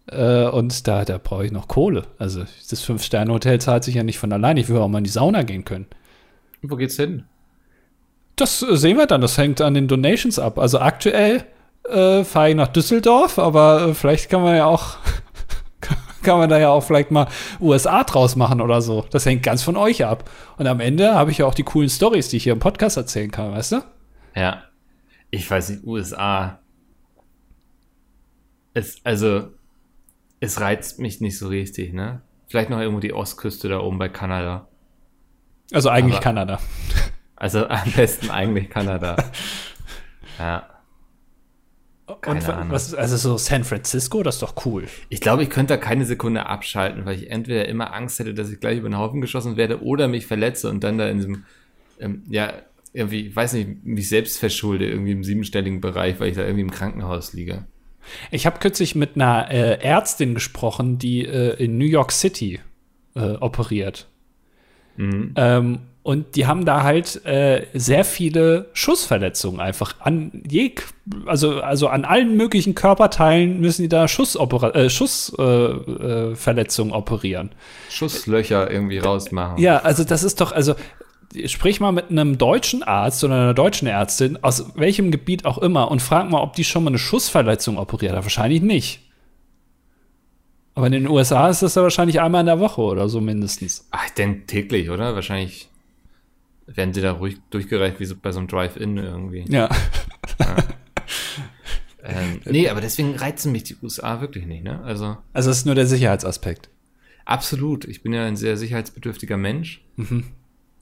Äh, 0.06 0.46
und 0.50 0.88
da, 0.88 1.04
da 1.04 1.18
brauche 1.18 1.48
ich 1.48 1.52
noch 1.52 1.68
Kohle. 1.68 2.04
Also, 2.20 2.44
das 2.70 2.82
Fünf-Sterne-Hotel 2.82 3.60
zahlt 3.60 3.84
sich 3.84 3.96
ja 3.96 4.04
nicht 4.04 4.20
von 4.20 4.32
allein. 4.32 4.58
Ich 4.58 4.70
will 4.70 4.78
auch 4.78 4.88
mal 4.88 5.00
in 5.00 5.04
die 5.04 5.10
Sauna 5.10 5.42
gehen 5.42 5.66
können. 5.66 5.88
Wo 6.62 6.76
geht's 6.76 6.96
hin? 6.96 7.24
Das 8.38 8.62
äh, 8.64 8.78
sehen 8.78 8.98
wir 8.98 9.08
dann. 9.08 9.20
Das 9.22 9.38
hängt 9.38 9.60
an 9.60 9.74
den 9.74 9.88
Donations 9.90 10.40
ab. 10.40 10.58
Also 10.58 10.80
aktuell 10.80 11.44
äh, 11.90 12.24
fahre 12.24 12.50
ich 12.52 12.56
nach 12.56 12.70
Düsseldorf, 12.70 13.38
aber 13.40 13.90
äh, 13.90 13.94
vielleicht 13.94 14.30
kann 14.30 14.42
man 14.42 14.56
ja 14.56 14.66
auch 14.66 14.98
kann 16.24 16.40
man 16.40 16.50
da 16.50 16.60
ja 16.60 16.70
auch 16.70 16.84
vielleicht 16.84 17.12
mal 17.12 17.28
USA 17.60 18.04
draus 18.04 18.36
machen 18.36 18.62
oder 18.62 18.82
so. 18.82 19.06
Das 19.12 19.26
hängt 19.26 19.44
ganz 19.44 19.64
von 19.64 19.78
euch 19.78 20.06
ab. 20.06 20.30
Und 20.58 20.68
am 20.68 20.80
Ende 20.80 21.14
habe 21.16 21.32
ich 21.32 21.38
ja 21.40 21.46
auch 21.46 21.54
die 21.54 21.64
coolen 21.64 21.90
Stories, 21.90 22.30
die 22.30 22.38
ich 22.38 22.44
hier 22.44 22.54
im 22.54 22.60
Podcast 22.60 22.98
erzählen 22.98 23.32
kann, 23.32 23.52
weißt 23.52 23.72
du? 23.74 23.84
Ja. 24.36 24.64
Ich 25.32 25.50
weiß 25.50 25.70
nicht, 25.70 25.84
USA. 25.86 26.60
Es, 28.74 28.98
also, 29.04 29.50
es 30.40 30.60
reizt 30.62 31.00
mich 31.00 31.22
nicht 31.22 31.38
so 31.38 31.48
richtig, 31.48 31.94
ne? 31.94 32.22
Vielleicht 32.48 32.70
noch 32.70 32.80
irgendwo 32.80 33.00
die 33.00 33.14
Ostküste 33.14 33.68
da 33.70 33.80
oben 33.80 33.98
bei 33.98 34.10
Kanada. 34.10 34.68
Also 35.74 35.90
eigentlich 35.90 36.16
Aber- 36.16 36.24
Kanada. 36.24 36.60
Also 37.38 37.68
am 37.68 37.92
besten 37.96 38.30
eigentlich 38.30 38.70
Kanada. 38.70 39.16
Ja. 40.40 40.70
Keine 42.22 42.40
Und 42.40 42.50
Ahnung. 42.50 42.72
was, 42.72 42.94
also 42.94 43.18
so 43.18 43.38
San 43.38 43.64
Francisco, 43.64 44.22
das 44.22 44.36
ist 44.36 44.42
doch 44.44 44.66
cool. 44.68 44.88
Ich 45.10 45.20
glaube, 45.20 45.42
ich 45.42 45.50
könnte 45.50 45.74
da 45.74 45.78
keine 45.78 46.06
Sekunde 46.06 46.46
abschalten, 46.46 47.06
weil 47.06 47.16
ich 47.16 47.32
entweder 47.32 47.68
immer 47.68 47.92
Angst 47.92 48.20
hätte, 48.20 48.36
dass 48.36 48.52
ich 48.52 48.60
gleich 48.60 48.78
über 48.78 48.88
den 48.88 49.00
Haufen 49.00 49.20
geschossen 49.20 49.58
werde 49.58 49.82
oder 49.82 50.08
mich 50.08 50.28
verletze 50.28 50.70
und 50.70 50.84
dann 50.84 51.00
da 51.00 51.10
in 51.10 51.18
diesem, 51.18 51.46
ähm, 52.00 52.22
ja, 52.30 52.54
irgendwie, 52.94 53.28
ich 53.28 53.36
weiß 53.36 53.54
nicht, 53.54 53.84
mich 53.84 54.08
selbst 54.08 54.38
verschulde, 54.38 54.88
irgendwie 54.88 55.12
im 55.12 55.24
siebenstelligen 55.24 55.82
Bereich, 55.82 56.20
weil 56.20 56.30
ich 56.30 56.36
da 56.36 56.44
irgendwie 56.44 56.62
im 56.62 56.72
Krankenhaus 56.72 57.34
liege. 57.34 57.66
Ich 58.32 58.46
habe 58.46 58.60
kürzlich 58.60 58.96
mit 58.96 59.16
einer 59.16 59.52
äh, 59.52 59.80
Ärztin 59.82 60.34
gesprochen, 60.34 60.98
die 61.00 61.26
äh, 61.26 61.62
in 61.62 61.78
New 61.78 61.86
York 61.86 62.12
City 62.12 62.62
äh, 63.16 63.32
operiert. 63.34 64.08
Mhm. 64.98 65.34
Ähm, 65.36 65.80
und 66.08 66.38
die 66.38 66.48
haben 66.48 66.64
da 66.64 66.84
halt 66.84 67.26
äh, 67.26 67.66
sehr 67.74 68.06
viele 68.06 68.68
Schussverletzungen 68.72 69.60
einfach 69.60 69.96
an 70.00 70.32
jeg 70.50 70.84
also 71.26 71.60
also 71.60 71.90
an 71.90 72.06
allen 72.06 72.38
möglichen 72.38 72.76
Körperteilen 72.76 73.60
müssen 73.60 73.82
die 73.82 73.90
da 73.90 74.08
Schussopera 74.08 74.70
äh, 74.70 74.90
Schussverletzungen 74.90 76.32
äh, 76.32 76.36
Verletzungen 76.38 76.92
operieren. 76.94 77.52
Schusslöcher 77.90 78.72
irgendwie 78.72 79.00
rausmachen. 79.00 79.62
Ja, 79.62 79.80
also 79.80 80.06
das 80.06 80.24
ist 80.24 80.40
doch 80.40 80.54
also 80.54 80.76
sprich 81.46 81.82
mal 81.82 81.92
mit 81.92 82.10
einem 82.10 82.38
deutschen 82.38 82.84
Arzt 82.84 83.26
oder 83.26 83.34
einer 83.34 83.54
deutschen 83.54 83.90
Ärztin 83.90 84.42
aus 84.42 84.72
welchem 84.76 85.12
Gebiet 85.12 85.44
auch 85.44 85.58
immer 85.58 85.92
und 85.92 86.02
frag 86.02 86.30
mal, 86.30 86.42
ob 86.42 86.54
die 86.54 86.64
schon 86.64 86.86
mal 86.86 86.92
eine 86.92 87.00
Schussverletzung 87.00 87.78
operiert 87.78 88.16
hat. 88.16 88.24
Wahrscheinlich 88.24 88.62
nicht. 88.62 89.02
Aber 90.78 90.86
in 90.88 90.94
den 90.94 91.08
USA 91.08 91.50
ist 91.50 91.64
das 91.64 91.74
ja 91.76 91.82
wahrscheinlich 91.82 92.22
einmal 92.22 92.42
in 92.42 92.46
der 92.46 92.60
Woche 92.60 92.82
oder 92.82 93.10
so 93.10 93.20
mindestens. 93.20 93.88
Ach, 93.92 94.06
ich 94.06 94.14
denke 94.14 94.46
täglich, 94.46 94.90
oder? 94.92 95.16
Wahrscheinlich 95.16 95.70
werden 96.68 96.94
sie 96.94 97.02
da 97.02 97.14
ruhig 97.14 97.38
durchgereicht, 97.50 98.00
wie 98.00 98.06
so 98.06 98.16
bei 98.16 98.32
so 98.32 98.40
einem 98.40 98.48
Drive-In 98.48 98.98
irgendwie. 98.98 99.46
Ja. 99.50 99.70
Ähm, 102.04 102.40
nee, 102.46 102.70
aber 102.70 102.80
deswegen 102.80 103.16
reizen 103.18 103.52
mich 103.52 103.64
die 103.64 103.76
USA 103.84 104.22
wirklich 104.22 104.46
nicht, 104.46 104.64
ne? 104.64 104.82
Also 104.84 105.18
Also 105.34 105.52
es 105.52 105.58
ist 105.58 105.66
nur 105.66 105.76
der 105.76 105.88
Sicherheitsaspekt. 105.88 106.70
absolut. 107.26 107.84
Ich 107.84 108.02
bin 108.02 108.14
ja 108.14 108.26
ein 108.26 108.38
sehr 108.38 108.56
sicherheitsbedürftiger 108.56 109.36
Mensch. 109.36 109.84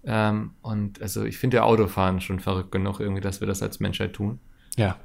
Ähm, 0.06 0.52
und 0.62 1.02
also 1.02 1.24
ich 1.24 1.38
finde 1.40 1.58
ja 1.58 1.64
Autofahren 1.64 2.22
schon 2.22 2.40
verrückt 2.40 2.72
genug, 2.72 3.00
irgendwie, 3.00 3.22
dass 3.22 3.40
wir 3.40 3.48
das 3.48 3.64
als 3.64 3.80
Menschheit 3.80 4.14
tun. 4.14 4.38
Ja. 4.78 5.00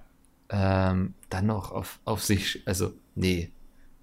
Ähm, 0.51 1.15
dann 1.31 1.47
noch 1.47 1.73
auf, 1.73 2.01
auf 2.05 2.23
sich, 2.23 2.61
also 2.67 2.93
nee, 3.15 3.51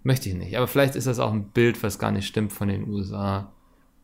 möchte 0.07 0.29
ich 0.29 0.35
nicht. 0.35 0.57
Aber 0.57 0.67
vielleicht 0.67 0.95
ist 0.95 1.05
das 1.05 1.19
auch 1.19 1.31
ein 1.31 1.49
Bild, 1.49 1.83
was 1.83 1.99
gar 1.99 2.11
nicht 2.11 2.25
stimmt 2.25 2.51
von 2.53 2.69
den 2.69 2.89
USA, 2.89 3.51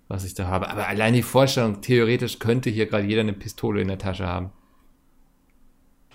was 0.10 0.26
ich 0.26 0.36
da 0.36 0.46
habe. 0.48 0.70
Aber 0.70 0.88
allein 0.88 1.14
die 1.14 1.24
Vorstellung, 1.24 1.82
theoretisch 1.82 2.38
könnte 2.38 2.70
hier 2.70 2.86
gerade 2.86 3.06
jeder 3.06 3.22
eine 3.22 3.34
Pistole 3.34 3.82
in 3.82 3.88
der 3.88 3.98
Tasche 3.98 4.28
haben. 4.28 4.52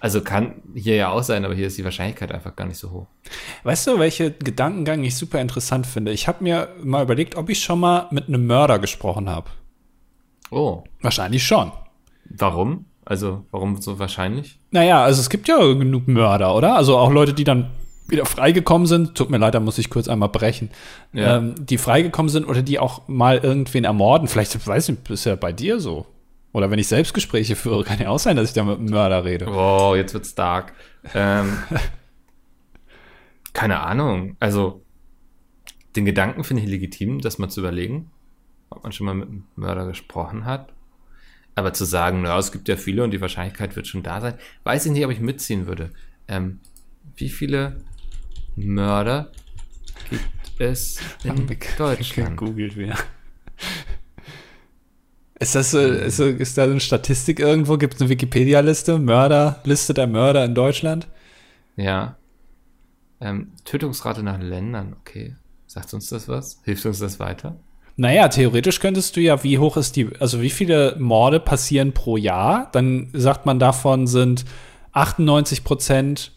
Also 0.00 0.20
kann 0.20 0.62
hier 0.76 0.94
ja 0.94 1.08
auch 1.10 1.24
sein, 1.24 1.44
aber 1.44 1.54
hier 1.56 1.66
ist 1.66 1.76
die 1.76 1.84
Wahrscheinlichkeit 1.84 2.30
einfach 2.30 2.54
gar 2.54 2.66
nicht 2.66 2.78
so 2.78 2.92
hoch. 2.92 3.06
Weißt 3.64 3.88
du, 3.88 3.98
welche 3.98 4.30
Gedankengang 4.30 5.02
ich 5.02 5.16
super 5.16 5.40
interessant 5.40 5.86
finde? 5.88 6.12
Ich 6.12 6.28
habe 6.28 6.44
mir 6.44 6.68
mal 6.84 7.02
überlegt, 7.02 7.34
ob 7.34 7.48
ich 7.48 7.60
schon 7.64 7.80
mal 7.80 8.06
mit 8.12 8.28
einem 8.28 8.46
Mörder 8.46 8.78
gesprochen 8.78 9.28
habe. 9.28 9.50
Oh, 10.50 10.84
Wahrscheinlich 11.00 11.42
schon. 11.44 11.72
warum? 12.30 12.84
Also, 13.04 13.46
warum 13.50 13.80
so 13.80 13.98
wahrscheinlich? 13.98 14.60
Naja, 14.70 15.02
also 15.02 15.20
es 15.22 15.30
gibt 15.30 15.48
ja 15.48 15.56
genug 15.56 16.06
Mörder, 16.08 16.54
oder? 16.54 16.76
Also 16.76 16.98
auch 16.98 17.10
Leute, 17.10 17.32
die 17.32 17.44
dann 17.44 17.70
wieder 18.08 18.26
freigekommen 18.26 18.86
sind. 18.86 19.14
Tut 19.14 19.30
mir 19.30 19.38
leid, 19.38 19.54
da 19.54 19.60
muss 19.60 19.78
ich 19.78 19.90
kurz 19.90 20.08
einmal 20.08 20.28
brechen. 20.28 20.70
Ja. 21.12 21.36
Ähm, 21.36 21.54
die 21.58 21.78
freigekommen 21.78 22.28
sind 22.28 22.46
oder 22.46 22.62
die 22.62 22.78
auch 22.78 23.06
mal 23.08 23.38
irgendwen 23.38 23.84
ermorden. 23.84 24.28
Vielleicht, 24.28 24.66
weiß 24.66 24.88
ich, 24.88 25.10
ist 25.10 25.24
ja 25.24 25.36
bei 25.36 25.52
dir 25.52 25.80
so. 25.80 26.06
Oder 26.52 26.70
wenn 26.70 26.78
ich 26.78 26.88
Selbstgespräche 26.88 27.56
führe, 27.56 27.84
kann 27.84 28.00
ja 28.00 28.08
auch 28.08 28.18
sein, 28.18 28.36
dass 28.36 28.48
ich 28.48 28.54
da 28.54 28.64
mit 28.64 28.78
einem 28.78 28.90
Mörder 28.90 29.24
rede. 29.24 29.46
Oh, 29.48 29.94
jetzt 29.94 30.14
wird's 30.14 30.34
dark. 30.34 30.72
Ähm, 31.14 31.58
keine 33.52 33.80
Ahnung. 33.80 34.36
Also, 34.40 34.82
den 35.94 36.04
Gedanken 36.04 36.44
finde 36.44 36.62
ich 36.62 36.68
legitim, 36.68 37.20
das 37.20 37.38
mal 37.38 37.48
zu 37.48 37.60
überlegen, 37.60 38.10
ob 38.70 38.82
man 38.82 38.92
schon 38.92 39.06
mal 39.06 39.14
mit 39.14 39.28
einem 39.28 39.44
Mörder 39.56 39.86
gesprochen 39.86 40.46
hat. 40.46 40.72
Aber 41.54 41.72
zu 41.72 41.84
sagen, 41.84 42.22
na, 42.22 42.38
es 42.38 42.52
gibt 42.52 42.68
ja 42.68 42.76
viele 42.76 43.02
und 43.02 43.10
die 43.10 43.20
Wahrscheinlichkeit 43.20 43.74
wird 43.74 43.86
schon 43.86 44.02
da 44.02 44.20
sein, 44.20 44.34
weiß 44.62 44.86
ich 44.86 44.92
nicht, 44.92 45.04
ob 45.04 45.10
ich 45.10 45.20
mitziehen 45.20 45.66
würde. 45.66 45.90
Ähm, 46.28 46.60
wie 47.16 47.28
viele 47.28 47.78
Mörder 48.66 49.30
gibt 50.10 50.60
es 50.60 50.98
in 51.24 51.46
Deutschland? 51.76 52.36
Googelt 52.36 52.76
wieder. 52.76 52.96
Ist 55.40 55.54
das 55.54 55.70
so, 55.70 55.78
ist, 55.78 56.18
ist 56.18 56.58
da 56.58 56.64
so 56.64 56.72
eine 56.72 56.80
Statistik 56.80 57.38
irgendwo? 57.38 57.76
Gibt 57.76 57.94
es 57.94 58.00
eine 58.00 58.10
Wikipedia-Liste? 58.10 58.98
Mörder, 58.98 59.60
Liste 59.64 59.94
der 59.94 60.08
Mörder 60.08 60.44
in 60.44 60.54
Deutschland? 60.54 61.06
Ja. 61.76 62.16
Ähm, 63.20 63.52
Tötungsrate 63.64 64.22
nach 64.22 64.40
Ländern, 64.40 64.96
okay. 64.98 65.36
Sagt 65.66 65.94
uns 65.94 66.08
das 66.08 66.28
was? 66.28 66.60
Hilft 66.64 66.84
uns 66.86 66.98
das 66.98 67.20
weiter? 67.20 67.56
Naja, 67.96 68.28
theoretisch 68.28 68.80
könntest 68.80 69.16
du 69.16 69.20
ja, 69.20 69.42
wie 69.44 69.58
hoch 69.58 69.76
ist 69.76 69.96
die, 69.96 70.08
also 70.18 70.40
wie 70.40 70.50
viele 70.50 70.96
Morde 70.98 71.40
passieren 71.40 71.92
pro 71.92 72.16
Jahr? 72.16 72.68
Dann 72.72 73.10
sagt 73.12 73.46
man 73.46 73.58
davon 73.58 74.06
sind 74.06 74.44
98 74.92 75.62
Prozent 75.62 76.32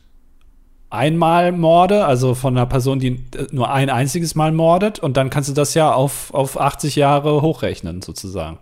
einmal 0.92 1.52
Morde, 1.52 2.06
also 2.06 2.36
von 2.36 2.56
einer 2.58 2.66
Person, 2.68 3.00
die 3.00 3.24
äh, 3.36 3.48
nur 3.52 3.72
ein 3.72 3.90
einziges 3.90 4.36
Mal 4.36 4.52
mordet. 4.52 5.00
Und 5.00 5.18
dann 5.18 5.30
kannst 5.30 5.50
du 5.50 5.54
das 5.54 5.74
ja 5.74 5.92
auf, 5.94 6.34
auf 6.34 6.60
80 6.60 6.96
Jahre 6.96 7.42
hochrechnen, 7.42 8.02
sozusagen. 8.02 8.60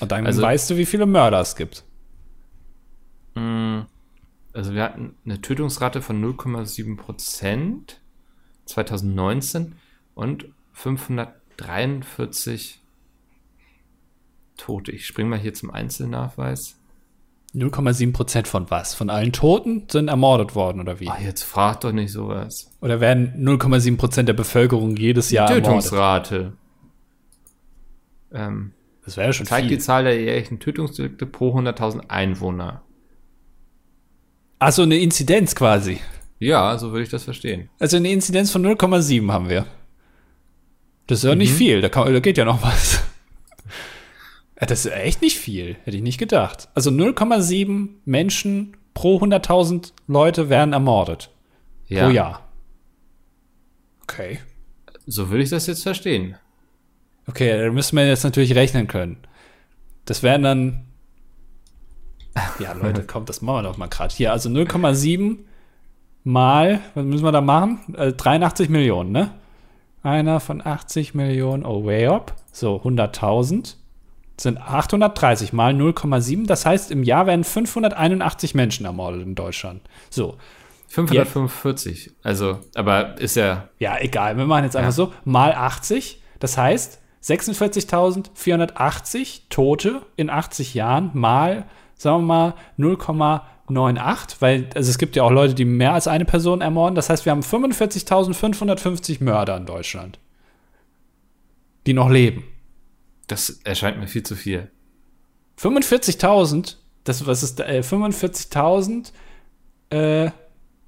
Und 0.00 0.12
dann 0.12 0.26
Also- 0.26 0.42
weißt 0.42 0.68
du, 0.70 0.76
wie 0.76 0.86
viele 0.86 1.06
Mörder 1.06 1.40
es 1.40 1.56
gibt. 1.56 1.84
Mm, 3.34 3.80
also 4.52 4.74
wir 4.74 4.82
hatten 4.82 5.14
eine 5.24 5.40
Tötungsrate 5.40 6.02
von 6.02 6.20
0,7 6.20 6.96
Prozent 6.96 8.00
2019 8.64 9.76
und 10.14 10.46
543 10.72 12.80
Tote. 14.56 14.90
Ich 14.92 15.06
springe 15.06 15.30
mal 15.30 15.38
hier 15.38 15.54
zum 15.54 15.70
Einzelnachweis. 15.70 16.78
0,7 17.56 18.12
Prozent 18.12 18.46
von 18.48 18.70
was? 18.70 18.94
Von 18.94 19.08
allen 19.10 19.32
Toten 19.32 19.84
sind 19.90 20.08
ermordet 20.08 20.54
worden 20.54 20.80
oder 20.80 21.00
wie? 21.00 21.08
Ach, 21.08 21.18
jetzt 21.20 21.42
frag 21.42 21.80
doch 21.80 21.92
nicht 21.92 22.12
sowas. 22.12 22.70
Oder 22.80 23.00
werden 23.00 23.32
0,7 23.38 23.96
Prozent 23.96 24.28
der 24.28 24.34
Bevölkerung 24.34 24.96
jedes 24.96 25.30
Jahr 25.30 25.48
ermordet? 25.48 25.64
Tötungsrate. 25.66 26.52
Ähm, 28.32 28.72
Das 29.04 29.16
wäre 29.16 29.28
ja 29.28 29.32
schon 29.32 29.46
zeigt 29.46 29.66
die 29.66 29.74
viel. 29.74 29.80
Zahl 29.80 30.04
der 30.04 30.20
jährlichen 30.20 30.58
Tötungsdelikte 30.60 31.26
pro 31.26 31.56
100.000 31.58 32.08
Einwohner. 32.08 32.82
Achso, 34.58 34.82
eine 34.82 34.98
Inzidenz 34.98 35.54
quasi. 35.54 35.98
Ja, 36.38 36.76
so 36.78 36.90
würde 36.92 37.02
ich 37.04 37.08
das 37.10 37.24
verstehen. 37.24 37.68
Also 37.78 37.96
eine 37.96 38.10
Inzidenz 38.10 38.50
von 38.50 38.64
0,7 38.66 39.30
haben 39.32 39.48
wir. 39.48 39.64
Das 41.06 41.18
ist 41.18 41.24
ja 41.24 41.34
nicht 41.34 41.52
viel, 41.52 41.80
da, 41.80 41.88
kann, 41.88 42.12
da 42.12 42.20
geht 42.20 42.36
ja 42.36 42.44
noch 42.44 42.62
was. 42.62 43.02
Ja, 44.60 44.66
Das 44.66 44.84
ist 44.84 44.92
echt 44.92 45.22
nicht 45.22 45.38
viel, 45.38 45.76
hätte 45.84 45.96
ich 45.96 46.02
nicht 46.02 46.18
gedacht. 46.18 46.68
Also 46.74 46.90
0,7 46.90 47.88
Menschen 48.04 48.76
pro 48.94 49.18
100.000 49.18 49.92
Leute 50.06 50.48
werden 50.48 50.72
ermordet 50.72 51.30
Ja, 51.88 52.06
pro 52.06 52.10
Jahr. 52.12 52.48
Okay. 54.02 54.38
so 55.06 55.30
würde 55.30 55.42
ich 55.42 55.50
das 55.50 55.66
jetzt 55.66 55.82
verstehen. 55.82 56.36
Okay, 57.28 57.58
da 57.58 57.70
müssen 57.72 57.96
wir 57.96 58.06
jetzt 58.06 58.24
natürlich 58.24 58.54
rechnen 58.54 58.86
können. 58.86 59.18
Das 60.04 60.22
wären 60.22 60.42
dann. 60.42 60.86
Ja, 62.60 62.72
Leute, 62.72 63.02
kommt, 63.06 63.28
das 63.28 63.42
machen 63.42 63.64
wir 63.64 63.70
doch 63.70 63.76
mal 63.76 63.88
gerade. 63.88 64.14
Hier, 64.14 64.32
also 64.32 64.48
0,7 64.48 65.38
mal, 66.22 66.80
was 66.94 67.04
müssen 67.04 67.24
wir 67.24 67.32
da 67.32 67.40
machen? 67.40 67.94
Äh, 67.96 68.12
83 68.12 68.68
Millionen, 68.68 69.10
ne? 69.10 69.32
Einer 70.02 70.38
von 70.38 70.64
80 70.64 71.14
Millionen, 71.14 71.66
oh, 71.66 71.84
way 71.84 72.06
up. 72.06 72.36
So, 72.52 72.76
100.000 72.76 73.74
sind 74.38 74.58
830 74.58 75.52
mal 75.52 75.72
0,7. 75.72 76.46
Das 76.46 76.66
heißt, 76.66 76.90
im 76.90 77.02
Jahr 77.02 77.26
werden 77.26 77.44
581 77.44 78.54
Menschen 78.54 78.84
ermordet 78.86 79.22
in 79.22 79.34
Deutschland. 79.34 79.82
So, 80.10 80.36
545. 80.88 82.12
Also, 82.22 82.60
aber 82.74 83.18
ist 83.20 83.36
ja, 83.36 83.68
Ja, 83.78 83.96
egal. 83.98 84.36
Wir 84.36 84.44
machen 84.46 84.64
jetzt 84.64 84.76
einfach 84.76 84.88
Ja. 84.88 84.92
so. 84.92 85.12
Mal 85.24 85.52
80. 85.54 86.20
Das 86.38 86.58
heißt 86.58 87.00
46.480 87.22 89.40
Tote 89.50 90.02
in 90.16 90.30
80 90.30 90.74
Jahren 90.74 91.10
mal, 91.14 91.64
sagen 91.96 92.26
wir 92.26 92.26
mal, 92.26 92.54
0,98. 92.78 94.36
Weil 94.40 94.68
also 94.74 94.90
es 94.90 94.98
gibt 94.98 95.16
ja 95.16 95.22
auch 95.24 95.30
Leute, 95.32 95.54
die 95.54 95.64
mehr 95.64 95.94
als 95.94 96.06
eine 96.08 96.24
Person 96.24 96.60
ermorden. 96.60 96.94
Das 96.94 97.10
heißt, 97.10 97.24
wir 97.24 97.32
haben 97.32 97.40
45.550 97.42 99.22
Mörder 99.24 99.56
in 99.56 99.66
Deutschland. 99.66 100.18
Die 101.86 101.94
noch 101.94 102.10
leben. 102.10 102.44
Das 103.26 103.50
erscheint 103.64 103.98
mir 103.98 104.08
viel 104.08 104.22
zu 104.22 104.36
viel. 104.36 104.70
45.000, 105.60 106.76
das 107.04 107.26
was 107.26 107.42
ist 107.42 107.60
äh, 107.60 107.82
45.000 107.84 109.12
äh, 109.90 110.30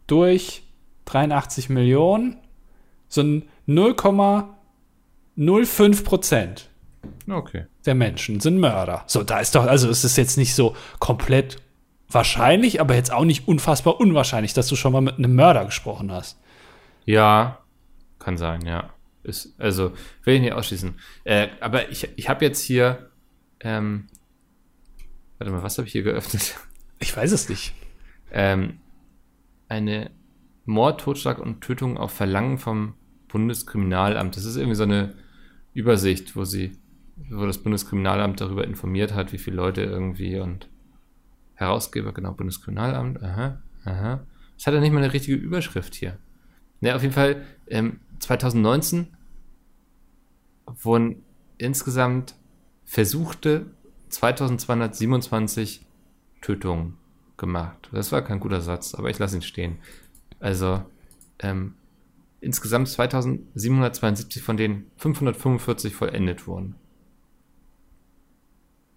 durch 0.06 0.62
83 1.06 1.68
Millionen 1.70 2.36
sind 3.08 3.44
0,05 3.66 6.04
Prozent 6.04 6.68
Okay. 7.30 7.66
der 7.86 7.94
Menschen 7.94 8.40
sind 8.40 8.58
Mörder. 8.58 9.04
So, 9.06 9.22
da 9.22 9.40
ist 9.40 9.54
doch, 9.54 9.66
also 9.66 9.88
es 9.88 10.04
ist 10.04 10.16
jetzt 10.16 10.36
nicht 10.36 10.54
so 10.54 10.76
komplett 10.98 11.56
wahrscheinlich, 12.10 12.80
aber 12.80 12.94
jetzt 12.94 13.12
auch 13.12 13.24
nicht 13.24 13.48
unfassbar 13.48 14.00
unwahrscheinlich, 14.00 14.54
dass 14.54 14.68
du 14.68 14.76
schon 14.76 14.92
mal 14.92 15.00
mit 15.00 15.18
einem 15.18 15.34
Mörder 15.34 15.64
gesprochen 15.64 16.12
hast. 16.12 16.38
Ja, 17.04 17.58
kann 18.18 18.36
sein, 18.36 18.66
ja. 18.66 18.90
Ist, 19.28 19.54
also, 19.58 19.92
will 20.24 20.34
ich 20.34 20.40
nicht 20.40 20.52
ausschließen. 20.52 20.94
Äh, 21.24 21.48
aber 21.60 21.90
ich, 21.90 22.08
ich 22.16 22.28
habe 22.28 22.44
jetzt 22.44 22.60
hier, 22.62 23.10
ähm, 23.60 24.06
warte 25.38 25.52
mal, 25.52 25.62
was 25.62 25.78
habe 25.78 25.86
ich 25.86 25.92
hier 25.92 26.02
geöffnet? 26.02 26.54
Ich 27.00 27.16
weiß 27.16 27.30
es 27.30 27.48
nicht. 27.48 27.74
ähm, 28.32 28.80
eine 29.68 30.10
Mord, 30.64 31.00
Totschlag 31.00 31.38
und 31.38 31.60
Tötung 31.60 31.96
auf 31.96 32.10
Verlangen 32.10 32.58
vom 32.58 32.94
Bundeskriminalamt. 33.28 34.36
Das 34.36 34.44
ist 34.44 34.56
irgendwie 34.56 34.74
so 34.74 34.82
eine 34.82 35.14
Übersicht, 35.74 36.34
wo 36.34 36.44
sie, 36.44 36.72
wo 37.30 37.46
das 37.46 37.58
Bundeskriminalamt 37.58 38.40
darüber 38.40 38.64
informiert 38.64 39.14
hat, 39.14 39.32
wie 39.32 39.38
viele 39.38 39.56
Leute 39.56 39.82
irgendwie 39.82 40.40
und 40.40 40.68
Herausgeber, 41.54 42.12
genau, 42.12 42.32
Bundeskriminalamt, 42.32 43.22
aha, 43.22 43.62
aha. 43.84 44.26
Das 44.56 44.66
hat 44.66 44.74
ja 44.74 44.80
nicht 44.80 44.92
mal 44.92 45.02
eine 45.02 45.12
richtige 45.12 45.36
Überschrift 45.36 45.94
hier. 45.94 46.18
Ne, 46.80 46.94
auf 46.94 47.02
jeden 47.02 47.14
Fall, 47.14 47.44
ähm, 47.68 48.00
2019 48.18 49.08
wurden 50.82 51.24
insgesamt 51.58 52.34
versuchte 52.84 53.66
2227 54.08 55.86
Tötungen 56.40 56.96
gemacht. 57.36 57.88
Das 57.92 58.12
war 58.12 58.22
kein 58.22 58.40
guter 58.40 58.60
Satz, 58.60 58.94
aber 58.94 59.10
ich 59.10 59.18
lasse 59.18 59.36
ihn 59.36 59.42
stehen. 59.42 59.78
Also 60.40 60.82
ähm, 61.40 61.74
insgesamt 62.40 62.88
2772 62.88 64.42
von 64.42 64.56
denen 64.56 64.90
545 64.96 65.94
vollendet 65.94 66.46
wurden. 66.46 66.76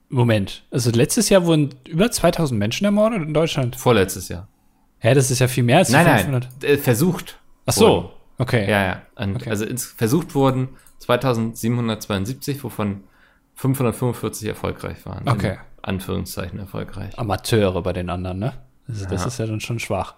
Moment, 0.10 0.66
also 0.72 0.92
letztes 0.92 1.30
Jahr 1.30 1.46
wurden 1.46 1.70
über 1.88 2.12
2000 2.12 2.60
Menschen 2.60 2.84
ermordet 2.86 3.22
in 3.24 3.34
Deutschland. 3.34 3.78
Vorletztes 3.78 4.28
Jahr. 4.28 4.50
Hä, 4.98 5.14
das 5.14 5.32
ist 5.32 5.40
ja 5.40 5.48
viel 5.48 5.64
mehr 5.64 5.78
als 5.78 5.90
Nein, 5.90 6.06
500. 6.06 6.50
nein, 6.62 6.72
äh, 6.72 6.78
versucht. 6.78 7.40
Ach 7.66 7.76
wurden. 7.78 8.08
so, 8.08 8.12
okay. 8.38 8.70
Ja, 8.70 8.84
ja. 8.84 9.02
Okay. 9.16 9.50
Also 9.50 9.66
versucht 9.96 10.36
wurden 10.36 10.70
2772, 11.02 12.64
wovon 12.64 13.04
545 13.56 14.48
erfolgreich 14.48 15.06
waren. 15.06 15.28
Okay. 15.28 15.58
Anführungszeichen 15.82 16.60
erfolgreich. 16.60 17.18
Amateure 17.18 17.82
bei 17.82 17.94
den 17.94 18.10
anderen, 18.10 18.40
ne? 18.40 18.54
Also 18.88 19.06
das 19.06 19.22
Ja. 19.22 19.28
ist 19.28 19.38
ja 19.40 19.46
dann 19.48 19.60
schon 19.60 19.80
schwach. 19.80 20.16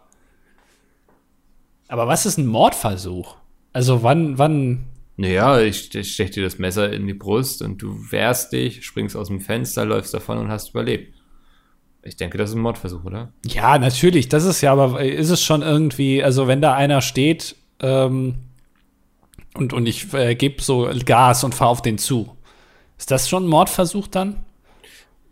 Aber 1.88 2.08
was 2.08 2.26
ist 2.26 2.38
ein 2.38 2.48
Mordversuch? 2.48 3.36
Also 3.72 4.04
wann, 4.04 4.38
wann, 4.38 4.86
Naja, 5.16 5.60
ich, 5.60 5.94
ich 5.96 6.14
stech 6.14 6.32
dir 6.32 6.44
das 6.44 6.58
Messer 6.60 6.92
in 6.92 7.06
die 7.08 7.14
Brust 7.14 7.62
und 7.62 7.82
du 7.82 8.12
wehrst 8.12 8.52
dich, 8.52 8.84
springst 8.86 9.16
aus 9.16 9.28
dem 9.28 9.42
Fenster, 9.42 9.86
läufst 9.86 10.14
davon 10.14 10.38
und 10.38 10.50
hast 10.50 10.72
überlebt. 10.72 11.14
Ich 12.02 12.18
denke, 12.18 12.38
das 12.38 12.50
ist 12.50 12.56
ein 12.56 12.62
Mordversuch, 12.62 13.06
oder? 13.06 13.32
ja, 13.46 13.78
natürlich, 13.78 14.28
das 14.28 14.44
ist 14.44 14.60
ja, 14.62 14.74
aber 14.74 15.02
ist 15.04 15.30
es 15.30 15.42
schon 15.42 15.62
irgendwie, 15.62 16.22
also 16.24 16.48
wenn 16.48 16.62
da 16.62 16.74
einer 16.74 17.02
steht 17.02 17.56
ähm, 17.80 18.36
und, 19.56 19.74
und 19.74 19.86
ich 19.86 20.14
äh, 20.14 20.36
gebe 20.36 20.62
so 20.62 20.90
Gas 21.06 21.44
und 21.44 21.54
fahre 21.56 21.70
auf 21.70 21.82
den 21.82 21.98
zu, 21.98 22.36
ist 22.98 23.12
das 23.12 23.30
schon 23.30 23.46
ein 23.46 23.50
Mordversuch 23.50 24.08
dann? 24.08 24.44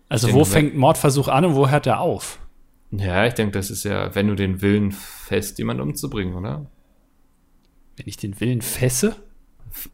Also 0.09 0.27
Ich 0.27 0.33
wo 0.33 0.39
denke, 0.39 0.51
fängt 0.51 0.75
Mordversuch 0.75 1.27
an 1.27 1.45
und 1.45 1.55
wo 1.55 1.69
hört 1.69 1.87
er 1.87 2.01
auf? 2.01 2.39
Ja, 2.91 3.25
ich 3.25 3.33
denke, 3.33 3.53
das 3.53 3.71
ist 3.71 3.85
ja, 3.85 4.13
wenn 4.13 4.27
du 4.27 4.35
den 4.35 4.61
Willen 4.61 4.91
fest, 4.91 5.57
jemanden 5.57 5.81
umzubringen, 5.83 6.35
oder? 6.35 6.65
Wenn 7.95 8.07
ich 8.07 8.17
den 8.17 8.39
Willen 8.41 8.61
fesse? 8.61 9.15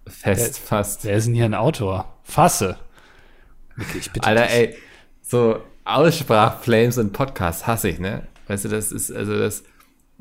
Fest, 0.07 0.57
fast. 0.57 1.05
Wer 1.05 1.17
ist 1.17 1.27
denn 1.27 1.35
hier 1.35 1.45
ein 1.45 1.53
Autor? 1.53 2.17
Fasse. 2.23 2.77
Wirklich, 3.75 4.11
bitte. 4.11 4.25
Alter, 4.25 4.47
dich. 4.47 4.53
ey, 4.55 4.75
so 5.21 5.61
Aussprachflames 5.85 6.97
und 6.97 7.13
Podcasts 7.13 7.67
hasse 7.67 7.89
ich, 7.89 7.99
ne? 7.99 8.27
Weißt 8.47 8.65
du, 8.65 8.69
das 8.69 8.91
ist, 8.91 9.11
also 9.11 9.37
das, 9.37 9.63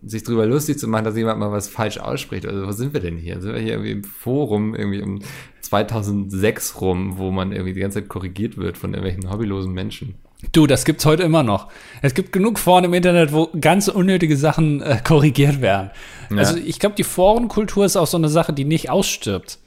sich 0.02 0.24
drüber 0.24 0.46
lustig 0.46 0.78
zu 0.78 0.88
machen, 0.88 1.04
dass 1.04 1.16
jemand 1.16 1.38
mal 1.38 1.52
was 1.52 1.68
falsch 1.68 1.98
ausspricht. 1.98 2.46
Also, 2.46 2.66
wo 2.66 2.72
sind 2.72 2.92
wir 2.92 3.00
denn 3.00 3.16
hier? 3.16 3.40
Sind 3.40 3.54
wir 3.54 3.60
hier 3.60 3.72
irgendwie 3.72 3.92
im 3.92 4.04
Forum, 4.04 4.74
irgendwie 4.74 5.02
um 5.02 5.20
2006 5.62 6.80
rum, 6.80 7.18
wo 7.18 7.30
man 7.30 7.52
irgendwie 7.52 7.72
die 7.72 7.80
ganze 7.80 8.00
Zeit 8.00 8.08
korrigiert 8.08 8.56
wird 8.56 8.76
von 8.76 8.94
irgendwelchen 8.94 9.30
hobbylosen 9.30 9.72
Menschen? 9.72 10.14
Du, 10.52 10.66
das 10.66 10.84
gibt's 10.84 11.06
heute 11.06 11.22
immer 11.22 11.42
noch. 11.42 11.68
Es 12.02 12.14
gibt 12.14 12.32
genug 12.32 12.58
Foren 12.58 12.84
im 12.84 12.94
Internet, 12.94 13.32
wo 13.32 13.48
ganz 13.58 13.88
unnötige 13.88 14.36
Sachen 14.36 14.82
äh, 14.82 14.98
korrigiert 15.02 15.62
werden. 15.62 15.90
Ja. 16.30 16.36
Also 16.36 16.56
ich 16.56 16.78
glaube, 16.78 16.94
die 16.94 17.04
Forenkultur 17.04 17.86
ist 17.86 17.96
auch 17.96 18.06
so 18.06 18.18
eine 18.18 18.28
Sache, 18.28 18.52
die 18.52 18.64
nicht 18.64 18.90
ausstirbt. 18.90 19.58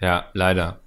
Ja, 0.00 0.26
leider. 0.32 0.78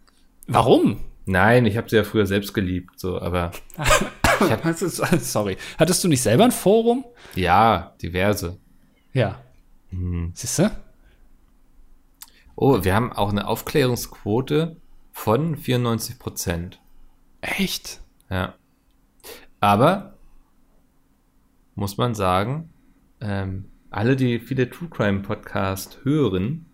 Warum? 0.48 0.98
Nein, 1.26 1.66
ich 1.66 1.78
habe 1.78 1.90
sie 1.90 1.98
ja 1.98 2.04
früher 2.04 2.26
selbst 2.26 2.54
geliebt, 2.54 3.00
so, 3.00 3.22
aber 3.22 3.52
Ist- 4.66 5.32
Sorry. 5.32 5.58
Hattest 5.78 6.04
du 6.04 6.08
nicht 6.08 6.22
selber 6.22 6.44
ein 6.46 6.52
Forum? 6.52 7.06
ja, 7.36 7.96
diverse. 8.02 8.58
Ja. 9.14 9.42
Mhm. 9.92 10.32
Siehst 10.34 10.60
du? 10.60 10.72
Oh, 12.56 12.84
wir 12.84 12.94
haben 12.96 13.12
auch 13.12 13.30
eine 13.30 13.48
Aufklärungsquote 13.48 14.78
von 15.12 15.56
94 15.58 16.20
Prozent. 16.20 16.80
Echt? 17.42 18.02
Ja. 18.30 18.56
Aber 19.60 20.14
muss 21.76 21.98
man 21.98 22.14
sagen, 22.16 22.70
ähm, 23.20 23.66
alle, 23.90 24.16
die 24.16 24.40
viele 24.40 24.70
True 24.70 24.90
Crime 24.90 25.22
Podcast 25.22 26.00
hören, 26.04 26.66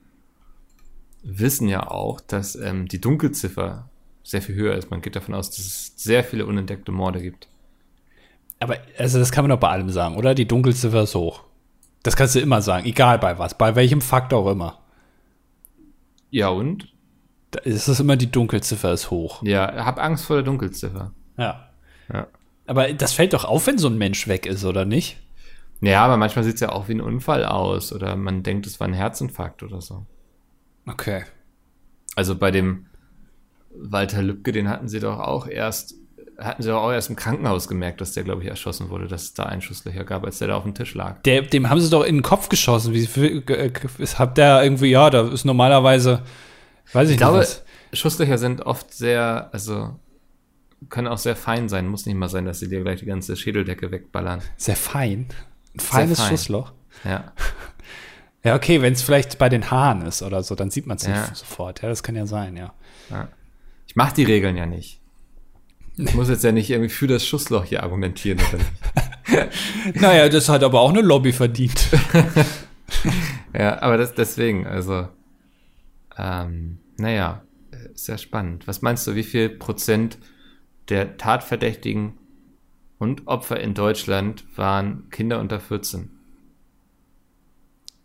wissen 1.23 1.67
ja 1.67 1.89
auch, 1.89 2.21
dass 2.21 2.55
ähm, 2.55 2.87
die 2.87 3.01
Dunkelziffer 3.01 3.89
sehr 4.23 4.41
viel 4.41 4.55
höher 4.55 4.75
ist. 4.75 4.91
Man 4.91 5.01
geht 5.01 5.15
davon 5.15 5.35
aus, 5.35 5.49
dass 5.49 5.59
es 5.65 5.93
sehr 5.95 6.23
viele 6.23 6.45
unentdeckte 6.45 6.91
Morde 6.91 7.21
gibt. 7.21 7.47
Aber 8.59 8.77
also 8.97 9.19
das 9.19 9.31
kann 9.31 9.43
man 9.43 9.49
doch 9.49 9.59
bei 9.59 9.69
allem 9.69 9.89
sagen, 9.89 10.15
oder? 10.15 10.33
Die 10.33 10.47
Dunkelziffer 10.47 11.03
ist 11.03 11.15
hoch. 11.15 11.43
Das 12.03 12.15
kannst 12.15 12.35
du 12.35 12.39
immer 12.39 12.61
sagen, 12.61 12.85
egal 12.85 13.19
bei 13.19 13.37
was, 13.37 13.57
bei 13.57 13.75
welchem 13.75 14.01
Fakt 14.01 14.33
auch 14.33 14.49
immer. 14.49 14.79
Ja, 16.29 16.49
und? 16.49 16.93
Da 17.51 17.59
ist 17.61 17.87
es 17.87 17.99
immer 17.99 18.17
die 18.17 18.31
Dunkelziffer 18.31 18.93
ist 18.93 19.11
hoch. 19.11 19.41
Ja, 19.43 19.85
hab 19.85 19.99
Angst 19.99 20.25
vor 20.25 20.37
der 20.37 20.43
Dunkelziffer. 20.43 21.13
Ja. 21.37 21.69
Ja. 22.11 22.27
Aber 22.65 22.91
das 22.93 23.13
fällt 23.13 23.33
doch 23.33 23.45
auf, 23.45 23.67
wenn 23.67 23.77
so 23.77 23.87
ein 23.87 23.97
Mensch 23.97 24.27
weg 24.27 24.45
ist, 24.45 24.65
oder 24.65 24.85
nicht? 24.85 25.17
Ja, 25.79 26.03
aber 26.03 26.17
manchmal 26.17 26.43
sieht 26.43 26.55
es 26.55 26.61
ja 26.61 26.69
auch 26.69 26.87
wie 26.87 26.95
ein 26.95 27.01
Unfall 27.01 27.45
aus 27.45 27.93
oder 27.93 28.15
man 28.15 28.43
denkt, 28.43 28.65
es 28.65 28.79
war 28.79 28.87
ein 28.87 28.93
Herzinfarkt 28.93 29.63
oder 29.63 29.81
so. 29.81 30.05
Okay. 30.87 31.23
Also 32.15 32.35
bei 32.35 32.51
dem 32.51 32.87
Walter 33.69 34.23
Lübcke, 34.23 34.51
den 34.51 34.69
hatten 34.69 34.87
sie 34.87 34.99
doch 34.99 35.19
auch 35.19 35.47
erst, 35.47 35.95
hatten 36.39 36.61
sie 36.61 36.73
auch 36.75 36.91
erst 36.91 37.09
im 37.09 37.15
Krankenhaus 37.15 37.67
gemerkt, 37.67 37.99
dass 38.01 38.13
der, 38.13 38.23
glaube 38.23 38.43
ich, 38.43 38.47
erschossen 38.49 38.89
wurde, 38.89 39.07
dass 39.07 39.23
es 39.23 39.33
da 39.33 39.43
Einschusslöcher 39.43 40.03
gab, 40.03 40.23
als 40.23 40.39
der 40.39 40.49
da 40.49 40.57
auf 40.57 40.63
dem 40.63 40.75
Tisch 40.75 40.93
lag. 40.93 41.21
Der, 41.23 41.41
dem 41.41 41.69
haben 41.69 41.79
sie 41.81 41.89
doch 41.89 42.03
in 42.03 42.17
den 42.17 42.21
Kopf 42.23 42.49
geschossen. 42.49 42.93
Wie 42.93 43.03
äh, 43.03 43.71
habt 44.17 44.37
der 44.37 44.63
irgendwie, 44.63 44.91
ja, 44.91 45.09
da 45.09 45.27
ist 45.27 45.45
normalerweise, 45.45 46.23
weiß 46.93 47.09
ich, 47.09 47.13
Ich 47.15 47.17
glaube, 47.17 47.39
was. 47.39 47.63
Schusslöcher 47.93 48.37
sind 48.37 48.61
oft 48.65 48.93
sehr, 48.93 49.49
also 49.53 49.97
können 50.89 51.07
auch 51.07 51.17
sehr 51.17 51.35
fein 51.35 51.69
sein. 51.69 51.87
Muss 51.87 52.05
nicht 52.05 52.15
mal 52.15 52.29
sein, 52.29 52.45
dass 52.45 52.59
sie 52.59 52.67
dir 52.69 52.81
gleich 52.81 52.99
die 52.99 53.05
ganze 53.05 53.35
Schädeldecke 53.35 53.89
wegballern. 53.91 54.41
Sehr 54.57 54.75
fein. 54.75 55.27
Ein 55.75 55.79
feines 55.79 56.19
fein. 56.19 56.29
Schussloch. 56.29 56.73
Ja. 57.03 57.31
Ja, 58.43 58.55
okay, 58.55 58.81
wenn 58.81 58.93
es 58.93 59.01
vielleicht 59.01 59.39
bei 59.39 59.49
den 59.49 59.71
Haaren 59.71 60.03
ist 60.03 60.21
oder 60.21 60.41
so, 60.41 60.55
dann 60.55 60.69
sieht 60.69 60.87
man 60.87 60.95
es 60.95 61.05
Ja. 61.05 61.19
nicht 61.21 61.35
sofort. 61.35 61.81
Ja, 61.81 61.89
das 61.89 62.01
kann 62.01 62.15
ja 62.15 62.25
sein, 62.25 62.55
ja. 62.55 62.73
Ich 63.87 63.95
mache 63.97 64.13
die 64.15 64.23
Regeln 64.23 64.55
ja 64.55 64.65
nicht. 64.65 65.01
Ich 65.97 66.13
muss 66.13 66.29
jetzt 66.29 66.43
ja 66.43 66.51
nicht 66.51 66.69
irgendwie 66.69 66.89
für 66.89 67.07
das 67.07 67.25
Schussloch 67.25 67.65
hier 67.65 67.83
argumentieren. 67.83 68.39
Naja, 69.95 70.29
das 70.29 70.47
hat 70.47 70.63
aber 70.63 70.79
auch 70.79 70.89
eine 70.89 71.01
Lobby 71.01 71.31
verdient. 71.33 71.89
Ja, 73.53 73.81
aber 73.81 73.97
das 73.97 74.13
deswegen, 74.13 74.65
also, 74.65 75.07
ähm, 76.17 76.79
naja, 76.97 77.43
ist 77.93 78.07
ja 78.07 78.17
spannend. 78.17 78.67
Was 78.67 78.81
meinst 78.81 79.05
du, 79.07 79.15
wie 79.15 79.23
viel 79.23 79.49
Prozent 79.49 80.17
der 80.89 81.17
Tatverdächtigen 81.17 82.17
und 82.99 83.27
Opfer 83.27 83.59
in 83.59 83.73
Deutschland 83.73 84.45
waren 84.57 85.09
Kinder 85.09 85.39
unter 85.39 85.59
14? 85.59 86.11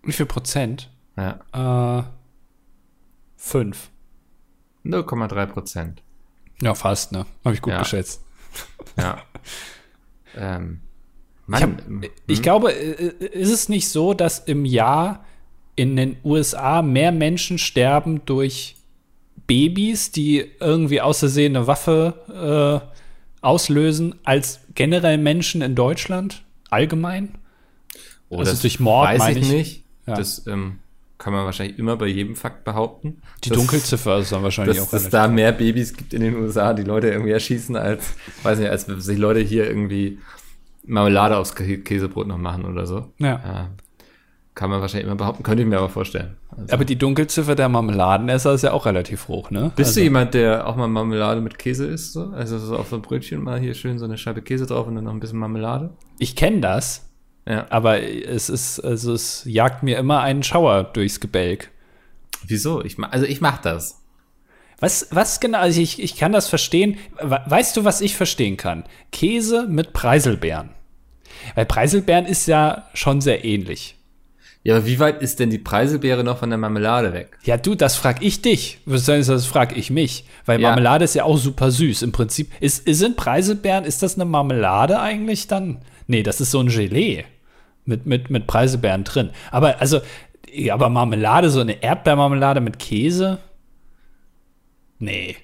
Wie 0.02 0.12
viel 0.12 0.26
Prozent? 0.26 0.90
Ja, 1.16 2.00
Äh, 2.00 2.04
fünf. 3.36 3.90
0,3 4.84 5.46
Prozent. 5.46 6.02
Ja, 6.62 6.74
fast, 6.74 7.12
ne? 7.12 7.26
Habe 7.44 7.54
ich 7.54 7.60
gut 7.60 7.72
Ja. 7.72 7.80
geschätzt. 7.80 8.22
Ja. 8.96 9.22
ähm, 10.36 10.80
Ich, 11.42 11.48
Mann, 11.48 11.62
hab, 11.62 12.10
ich 12.28 12.40
glaube, 12.42 12.72
äh, 12.72 13.12
ist 13.32 13.50
es 13.50 13.68
nicht 13.68 13.88
so, 13.88 14.14
dass 14.14 14.38
im 14.38 14.64
Jahr 14.64 15.24
in 15.76 15.96
den 15.96 16.16
USA 16.24 16.80
mehr 16.82 17.12
Menschen 17.12 17.58
sterben 17.58 18.24
durch 18.24 18.76
Babys, 19.46 20.12
die 20.12 20.50
irgendwie 20.60 21.00
aus 21.00 21.18
Versehen 21.18 21.56
eine 21.56 21.66
Waffe 21.66 22.82
äh, 22.82 23.44
auslösen, 23.44 24.14
als 24.24 24.60
generell 24.74 25.18
Menschen 25.18 25.62
in 25.62 25.74
Deutschland 25.74 26.44
allgemein? 26.70 27.34
oh, 28.28 28.38
also 28.38 28.52
das 28.52 28.60
durch 28.60 28.78
Mord, 28.80 29.08
weiß 29.08 29.18
meine 29.18 29.38
ich 29.40 29.46
ich. 29.46 29.52
nicht. 29.52 29.84
Ja. 30.06 30.14
Das 30.14 30.46
ähm, 30.46 30.78
kann 31.22 31.32
man 31.32 31.44
wahrscheinlich 31.44 31.78
immer 31.78 31.96
bei 31.96 32.08
jedem 32.08 32.34
Fakt 32.34 32.64
behaupten. 32.64 33.22
Die 33.44 33.50
dass- 33.50 33.58
Dunkelziffer 33.58 34.18
ist 34.18 34.32
dann 34.32 34.42
wahrscheinlich 34.42 34.76
dass 34.76 34.88
auch 34.88 34.92
es 34.92 35.02
relativ. 35.04 35.10
da 35.12 35.28
mehr 35.28 35.52
Babys 35.52 35.96
gibt 35.96 36.12
in 36.14 36.20
den 36.20 36.34
USA, 36.36 36.74
die 36.74 36.82
Leute 36.82 37.10
irgendwie 37.10 37.30
erschießen, 37.30 37.76
als, 37.76 38.14
weiß 38.42 38.58
nicht, 38.58 38.70
als 38.70 38.86
sich 38.86 39.18
Leute 39.18 39.38
hier 39.38 39.66
irgendwie 39.68 40.18
Marmelade 40.84 41.36
aufs 41.36 41.54
Kä- 41.54 41.82
Käsebrot 41.84 42.26
noch 42.26 42.38
machen 42.38 42.64
oder 42.64 42.86
so. 42.86 43.12
Ja. 43.18 43.40
Ja, 43.44 43.68
kann 44.54 44.68
man 44.68 44.80
wahrscheinlich 44.80 45.06
immer 45.06 45.14
behaupten, 45.16 45.44
könnte 45.44 45.62
ich 45.62 45.68
mir 45.68 45.78
aber 45.78 45.88
vorstellen. 45.88 46.36
Also, 46.50 46.74
Aber 46.74 46.84
die 46.84 46.96
Dunkelziffer 46.96 47.54
der 47.54 47.68
Marmeladenesser 47.68 48.52
ist 48.54 48.62
ja 48.62 48.72
auch 48.72 48.84
relativ 48.84 49.28
hoch, 49.28 49.50
ne? 49.52 49.70
bist 49.76 49.90
also, 49.90 50.00
du 50.00 50.04
jemand, 50.04 50.34
der 50.34 50.66
auch 50.66 50.74
mal 50.74 50.88
Marmelade 50.88 51.40
mit 51.40 51.56
Käse 51.56 51.86
isst? 51.86 52.14
So? 52.14 52.30
Also 52.30 52.58
so 52.58 52.76
auf 52.76 52.88
so 52.88 52.96
ein 52.96 53.02
Brötchen 53.02 53.42
mal 53.44 53.60
hier 53.60 53.74
schön 53.74 53.98
so 54.00 54.04
eine 54.06 54.18
Scheibe 54.18 54.42
Käse 54.42 54.66
drauf 54.66 54.88
und 54.88 54.96
dann 54.96 55.04
noch 55.04 55.12
ein 55.12 55.20
bisschen 55.20 55.38
Marmelade? 55.38 55.90
Ich 56.18 56.34
kenne 56.34 56.60
das, 56.60 57.08
Ja. 57.46 57.66
aber 57.70 58.02
es 58.02 58.48
ist, 58.48 58.78
also 58.80 59.14
es 59.14 59.42
jagt 59.44 59.82
mir 59.82 59.98
immer 59.98 60.20
einen 60.20 60.42
Schauer 60.44 60.84
durchs 60.84 61.18
Gebälk. 61.18 61.70
Wieso? 62.46 62.82
Ich 62.84 62.96
also 62.98 63.26
ich 63.26 63.40
mach 63.40 63.58
das. 63.58 63.98
Was, 64.78 65.08
was 65.10 65.40
genau, 65.40 65.58
also 65.58 65.80
ich, 65.80 66.02
ich 66.02 66.16
kann 66.16 66.32
das 66.32 66.48
verstehen. 66.48 66.98
We- 67.20 67.42
Weißt 67.46 67.76
du, 67.76 67.84
was 67.84 68.00
ich 68.00 68.16
verstehen 68.16 68.56
kann? 68.56 68.84
Käse 69.12 69.66
mit 69.68 69.92
Preiselbeeren. 69.92 70.70
Weil 71.54 71.66
Preiselbeeren 71.66 72.26
ist 72.26 72.46
ja 72.46 72.88
schon 72.94 73.20
sehr 73.20 73.44
ähnlich. 73.44 73.96
Ja, 74.64 74.76
aber 74.76 74.86
wie 74.86 75.00
weit 75.00 75.20
ist 75.22 75.40
denn 75.40 75.50
die 75.50 75.58
Preiselbeere 75.58 76.22
noch 76.22 76.38
von 76.38 76.48
der 76.50 76.58
Marmelade 76.58 77.12
weg? 77.12 77.36
Ja, 77.42 77.56
du, 77.56 77.74
das 77.74 77.96
frag 77.96 78.22
ich 78.22 78.42
dich. 78.42 78.78
Was 78.86 79.04
soll 79.06 79.18
ich- 79.18 79.26
Das 79.26 79.46
frag 79.46 79.76
ich 79.76 79.90
mich. 79.90 80.24
Weil 80.46 80.60
Ja. 80.60 80.68
Marmelade 80.68 81.04
ist 81.04 81.14
ja 81.14 81.24
auch 81.24 81.38
super 81.38 81.70
süß. 81.72 82.02
Im 82.02 82.12
Prinzip, 82.12 82.50
ist, 82.60 82.86
ist- 82.86 82.98
sind 83.00 83.16
Preiselbeeren, 83.16 83.84
ist 83.84 84.02
das 84.04 84.14
eine 84.14 84.24
Marmelade 84.26 85.00
eigentlich 85.00 85.48
dann? 85.48 85.78
Nee, 86.06 86.22
das 86.22 86.40
ist 86.40 86.50
so 86.52 86.60
ein 86.60 86.68
Gelee 86.68 87.24
mit, 87.84 88.06
mit, 88.06 88.30
mit 88.30 88.46
Preiselbeeren 88.46 89.04
drin. 89.04 89.30
Aber, 89.50 89.80
also, 89.80 90.00
aber 90.70 90.88
Marmelade, 90.88 91.50
so 91.50 91.60
eine 91.60 91.82
Erdbeermarmelade 91.82 92.60
mit 92.60 92.78
Käse? 92.78 93.38
Nee. 94.98 95.36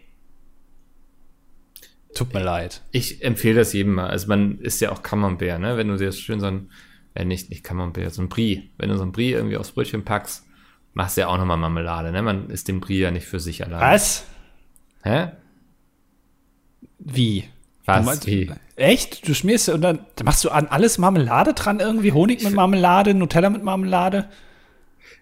Tut 2.15 2.35
mir 2.35 2.43
leid. 2.43 2.83
Ich 2.91 3.23
empfehle 3.25 3.61
das 3.61 3.73
jedem 3.73 3.95
mal. 3.95 4.09
Also 4.09 4.29
man 4.29 4.59
isst 4.59 4.81
ja 4.81 4.91
auch 4.91 5.03
Camembert, 5.03 5.61
ne? 5.61 5.77
Wenn 5.77 5.89
du 5.89 5.97
dir 5.97 6.11
schön 6.13 6.41
so 6.41 6.47
ein, 6.47 6.71
äh, 7.15 7.25
nicht, 7.25 7.51
nicht 7.51 7.65
Camembert, 7.65 8.13
so 8.13 8.23
ein 8.23 8.29
Brie. 8.29 8.71
Wenn 8.79 8.89
du 8.89 8.97
so 8.97 9.05
ein 9.05 9.13
Brie 9.13 9.33
irgendwie 9.33 9.57
aufs 9.57 9.73
Brötchen 9.73 10.05
packst, 10.05 10.45
machst 10.95 11.17
du 11.17 11.23
ja 11.23 11.29
auch 11.29 11.39
nochmal 11.39 11.59
Marmelade, 11.59 12.13
ne? 12.13 12.23
Man 12.23 12.51
isst 12.51 12.69
den 12.69 12.81
Brie 12.81 13.01
ja 13.01 13.11
nicht 13.11 13.27
für 13.27 13.41
sich 13.41 13.65
allein. 13.65 13.81
Was? 13.81 14.27
Hä? 15.03 15.33
Wie? 16.99 17.45
Was? 17.89 18.21
Du 18.21 18.31
meinst-? 18.31 18.61
Echt? 18.77 19.29
Du 19.29 19.35
schmierst 19.35 19.69
und 19.71 19.81
dann 19.81 20.07
machst 20.23 20.45
du 20.45 20.51
an 20.51 20.67
alles 20.67 20.99
Marmelade 20.99 21.55
dran 21.55 21.81
irgendwie? 21.81 22.13
Honig 22.13 22.43
mit 22.45 22.55
Marmelade, 22.55 23.15
Nutella 23.15 23.51
mit 23.51 23.65
Marmelade? 23.65 24.29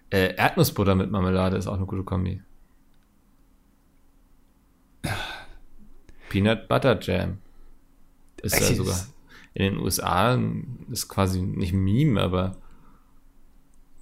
Äh, 0.09 0.35
Erdnussbutter 0.35 0.95
mit 0.95 1.09
Marmelade 1.11 1.57
ist 1.57 1.67
auch 1.67 1.75
eine 1.75 1.85
gute 1.85 2.03
Kombi. 2.03 2.41
Peanut 6.29 6.67
Butter 6.67 6.99
Jam. 7.01 7.39
Ist 8.41 8.59
ja 8.59 8.75
sogar 8.75 8.95
in 9.57 9.73
den 9.73 9.77
USA 9.79 10.39
ist 10.91 11.07
quasi 11.09 11.41
nicht 11.41 11.73
Meme, 11.73 12.21
aber 12.21 12.57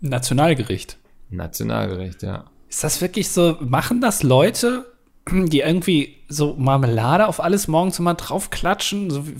Nationalgericht. 0.01 0.97
Nationalgericht, 1.29 2.23
ja. 2.23 2.51
Ist 2.67 2.83
das 2.83 2.99
wirklich 2.99 3.29
so? 3.29 3.57
Machen 3.61 4.01
das 4.01 4.21
Leute, 4.21 4.85
die 5.31 5.59
irgendwie 5.59 6.15
so 6.27 6.55
Marmelade 6.57 7.27
auf 7.27 7.41
alles 7.41 7.67
morgens 7.67 7.99
immer 7.99 8.13
draufklatschen? 8.13 9.09
So 9.09 9.27
wie, 9.27 9.35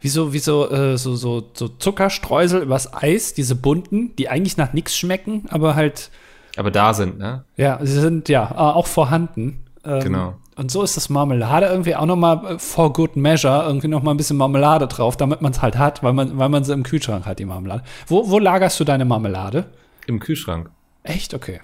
wie 0.00 0.08
so, 0.08 0.32
wie 0.32 0.38
so, 0.38 0.70
äh, 0.70 0.96
so, 0.96 1.16
so, 1.16 1.50
so 1.54 1.68
Zuckerstreusel 1.68 2.62
übers 2.62 2.92
Eis, 2.92 3.34
diese 3.34 3.54
bunten, 3.56 4.14
die 4.16 4.28
eigentlich 4.28 4.56
nach 4.56 4.72
nichts 4.72 4.96
schmecken, 4.96 5.46
aber 5.50 5.74
halt, 5.74 6.10
Aber 6.56 6.70
da 6.70 6.94
sind, 6.94 7.18
ne? 7.18 7.44
ja, 7.56 7.78
sie 7.82 8.00
sind 8.00 8.28
ja 8.28 8.50
äh, 8.50 8.54
auch 8.54 8.86
vorhanden. 8.86 9.64
Ähm, 9.84 10.00
Genau. 10.00 10.34
Und 10.56 10.72
so 10.72 10.82
ist 10.82 10.96
das 10.96 11.08
Marmelade 11.08 11.66
irgendwie 11.66 11.94
auch 11.94 12.06
noch 12.06 12.16
mal 12.16 12.54
äh, 12.54 12.58
for 12.58 12.92
good 12.92 13.14
measure, 13.14 13.62
irgendwie 13.64 13.86
noch 13.86 14.02
mal 14.02 14.10
ein 14.10 14.16
bisschen 14.16 14.36
Marmelade 14.36 14.88
drauf, 14.88 15.16
damit 15.16 15.40
man 15.40 15.52
es 15.52 15.62
halt 15.62 15.78
hat, 15.78 16.02
weil 16.02 16.12
man, 16.12 16.36
weil 16.36 16.48
man 16.48 16.64
sie 16.64 16.72
im 16.72 16.82
Kühlschrank 16.82 17.26
hat, 17.26 17.38
die 17.38 17.44
Marmelade. 17.44 17.84
Wo, 18.08 18.28
wo 18.28 18.40
lagerst 18.40 18.78
du 18.80 18.84
deine 18.84 19.04
Marmelade? 19.04 19.66
Im 20.06 20.18
Kühlschrank. 20.18 20.70
Echt? 21.04 21.32
Okay. 21.32 21.60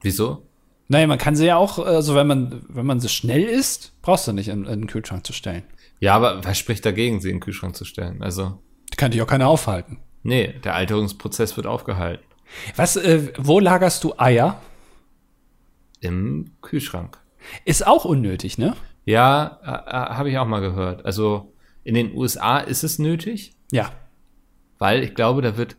Wieso? 0.00 0.42
Naja, 0.88 1.06
man 1.06 1.18
kann 1.18 1.34
sie 1.36 1.46
ja 1.46 1.56
auch, 1.56 1.78
also 1.78 2.14
wenn 2.14 2.26
man, 2.26 2.62
wenn 2.68 2.86
man 2.86 3.00
sie 3.00 3.08
schnell 3.08 3.42
isst, 3.44 3.92
brauchst 4.02 4.28
du 4.28 4.32
nicht 4.32 4.48
in, 4.48 4.64
in 4.66 4.82
den 4.82 4.86
Kühlschrank 4.86 5.26
zu 5.26 5.32
stellen. 5.32 5.64
Ja, 5.98 6.14
aber 6.14 6.44
was 6.44 6.58
spricht 6.58 6.84
dagegen, 6.86 7.20
sie 7.20 7.30
in 7.30 7.36
den 7.36 7.40
Kühlschrank 7.40 7.74
zu 7.74 7.84
stellen? 7.84 8.22
Also, 8.22 8.58
Die 8.92 8.96
kann 8.96 9.10
dich 9.10 9.20
auch 9.22 9.26
keiner 9.26 9.48
aufhalten. 9.48 9.98
nee, 10.22 10.54
der 10.64 10.74
Alterungsprozess 10.74 11.56
wird 11.56 11.66
aufgehalten. 11.66 12.24
Was, 12.76 12.96
äh, 12.96 13.32
wo 13.38 13.58
lagerst 13.58 14.04
du 14.04 14.14
Eier? 14.18 14.60
Im 16.00 16.52
Kühlschrank. 16.62 17.18
Ist 17.64 17.86
auch 17.86 18.04
unnötig, 18.04 18.58
ne? 18.58 18.76
Ja, 19.04 19.58
äh, 19.64 19.90
äh, 19.90 20.14
habe 20.14 20.30
ich 20.30 20.38
auch 20.38 20.46
mal 20.46 20.60
gehört. 20.60 21.04
Also, 21.04 21.52
in 21.84 21.94
den 21.94 22.14
USA 22.14 22.58
ist 22.58 22.84
es 22.84 22.98
nötig, 22.98 23.54
Ja. 23.72 23.90
weil 24.78 25.02
ich 25.02 25.14
glaube, 25.14 25.42
da 25.42 25.56
wird. 25.56 25.76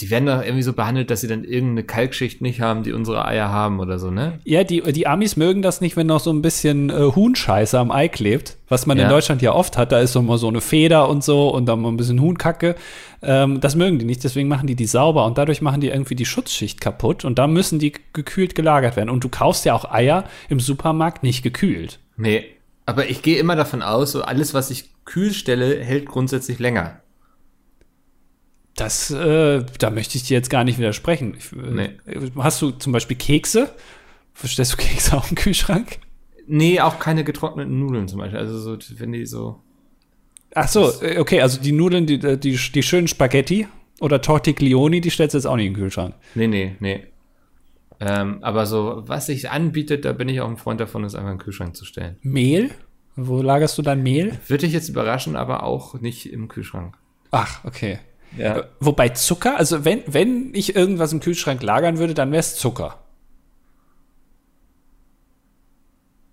Die 0.00 0.10
werden 0.10 0.26
doch 0.26 0.42
irgendwie 0.42 0.62
so 0.62 0.74
behandelt, 0.74 1.10
dass 1.10 1.22
sie 1.22 1.26
dann 1.26 1.42
irgendeine 1.44 1.84
Kalkschicht 1.84 2.42
nicht 2.42 2.60
haben, 2.60 2.82
die 2.82 2.92
unsere 2.92 3.24
Eier 3.24 3.48
haben 3.48 3.80
oder 3.80 3.98
so, 3.98 4.10
ne? 4.10 4.40
Ja, 4.44 4.62
die, 4.62 4.82
die 4.92 5.06
Amis 5.06 5.36
mögen 5.36 5.62
das 5.62 5.80
nicht, 5.80 5.96
wenn 5.96 6.06
noch 6.06 6.20
so 6.20 6.30
ein 6.30 6.42
bisschen 6.42 6.90
äh, 6.90 7.12
Huhnscheiße 7.14 7.78
am 7.78 7.90
Ei 7.90 8.08
klebt, 8.08 8.58
was 8.68 8.84
man 8.86 8.98
in 8.98 9.04
Ja. 9.04 9.08
Deutschland 9.08 9.40
ja 9.40 9.52
oft 9.52 9.78
hat. 9.78 9.92
Da 9.92 10.00
ist 10.00 10.12
so 10.12 10.20
mal 10.20 10.36
so 10.36 10.48
eine 10.48 10.60
Feder 10.60 11.08
und 11.08 11.24
so 11.24 11.48
und 11.48 11.64
dann 11.66 11.80
mal 11.80 11.88
ein 11.88 11.96
bisschen 11.96 12.20
Huhnkacke. 12.20 12.74
Ähm, 13.22 13.60
das 13.60 13.74
mögen 13.74 13.98
die 13.98 14.04
nicht, 14.04 14.22
deswegen 14.22 14.48
machen 14.48 14.66
die 14.66 14.76
die 14.76 14.86
sauber 14.86 15.24
und 15.24 15.38
dadurch 15.38 15.62
machen 15.62 15.80
die 15.80 15.88
irgendwie 15.88 16.14
die 16.14 16.26
Schutzschicht 16.26 16.80
kaputt 16.80 17.24
und 17.24 17.38
da 17.38 17.46
müssen 17.46 17.78
die 17.78 17.94
gekühlt 18.12 18.54
gelagert 18.54 18.96
werden. 18.96 19.08
Und 19.08 19.24
du 19.24 19.30
kaufst 19.30 19.64
ja 19.64 19.72
auch 19.74 19.90
Eier 19.90 20.24
im 20.50 20.60
Supermarkt 20.60 21.22
nicht 21.22 21.42
gekühlt. 21.42 22.00
Nee. 22.18 22.44
Aber 22.84 23.08
ich 23.08 23.22
gehe 23.22 23.38
immer 23.38 23.56
davon 23.56 23.82
aus, 23.82 24.12
so 24.12 24.22
alles, 24.22 24.52
was 24.54 24.70
ich 24.70 24.90
kühl 25.06 25.32
stelle, 25.32 25.82
hält 25.82 26.06
grundsätzlich 26.06 26.58
länger. 26.58 27.00
Das, 28.76 29.10
äh, 29.10 29.64
da 29.78 29.90
möchte 29.90 30.18
ich 30.18 30.24
dir 30.24 30.34
jetzt 30.34 30.50
gar 30.50 30.62
nicht 30.62 30.78
widersprechen. 30.78 31.34
Ich, 31.38 31.52
äh, 31.52 31.56
Nee. 31.56 31.90
Hast 32.36 32.60
du 32.62 32.70
zum 32.70 32.92
Beispiel 32.92 33.16
Kekse? 33.16 33.70
Verstehst 34.34 34.74
du 34.74 34.76
Kekse 34.76 35.16
auch 35.16 35.30
im 35.30 35.34
Kühlschrank? 35.34 35.98
Nee, 36.46 36.80
auch 36.80 36.98
keine 36.98 37.24
getrockneten 37.24 37.80
Nudeln 37.80 38.06
zum 38.06 38.18
Beispiel. 38.18 38.38
Also 38.38 38.58
so, 38.58 38.78
wenn 38.98 39.12
die 39.12 39.26
so. 39.26 39.60
Ach 40.54 40.68
so, 40.68 40.92
äh, 41.02 41.18
okay, 41.18 41.40
also 41.40 41.60
die 41.60 41.72
Nudeln, 41.72 42.06
die, 42.06 42.18
die, 42.18 42.56
die 42.56 42.82
schönen 42.82 43.08
Spaghetti 43.08 43.66
oder 44.00 44.20
Tortiglioni, 44.20 45.00
die 45.00 45.10
stellst 45.10 45.34
du 45.34 45.38
jetzt 45.38 45.46
auch 45.46 45.56
nicht 45.56 45.66
in 45.66 45.72
den 45.72 45.80
Kühlschrank. 45.80 46.14
Nee, 46.34 46.46
nee, 46.46 46.76
nee. 46.80 47.06
Ähm, 47.98 48.38
aber 48.42 48.66
so, 48.66 49.04
was 49.06 49.26
sich 49.26 49.50
anbietet, 49.50 50.04
da 50.04 50.12
bin 50.12 50.28
ich 50.28 50.40
auch 50.42 50.48
ein 50.48 50.58
Freund 50.58 50.80
davon, 50.80 51.02
es 51.04 51.14
einfach 51.14 51.30
in 51.30 51.38
den 51.38 51.42
Kühlschrank 51.42 51.76
zu 51.76 51.86
stellen. 51.86 52.16
Mehl? 52.22 52.70
Wo 53.16 53.40
lagerst 53.40 53.78
du 53.78 53.82
dein 53.82 54.02
Mehl? 54.02 54.38
Würde 54.48 54.66
ich 54.66 54.74
jetzt 54.74 54.90
überraschen, 54.90 55.34
aber 55.34 55.62
auch 55.62 55.94
nicht 55.94 56.30
im 56.30 56.48
Kühlschrank. 56.48 56.94
Ach, 57.30 57.64
okay. 57.64 57.98
Ja. 58.36 58.64
Wobei 58.80 59.10
Zucker, 59.10 59.56
also 59.56 59.84
wenn, 59.84 60.02
wenn 60.06 60.54
ich 60.54 60.76
irgendwas 60.76 61.12
im 61.12 61.20
Kühlschrank 61.20 61.62
lagern 61.62 61.98
würde, 61.98 62.14
dann 62.14 62.30
wäre 62.32 62.40
es 62.40 62.56
Zucker. 62.56 63.02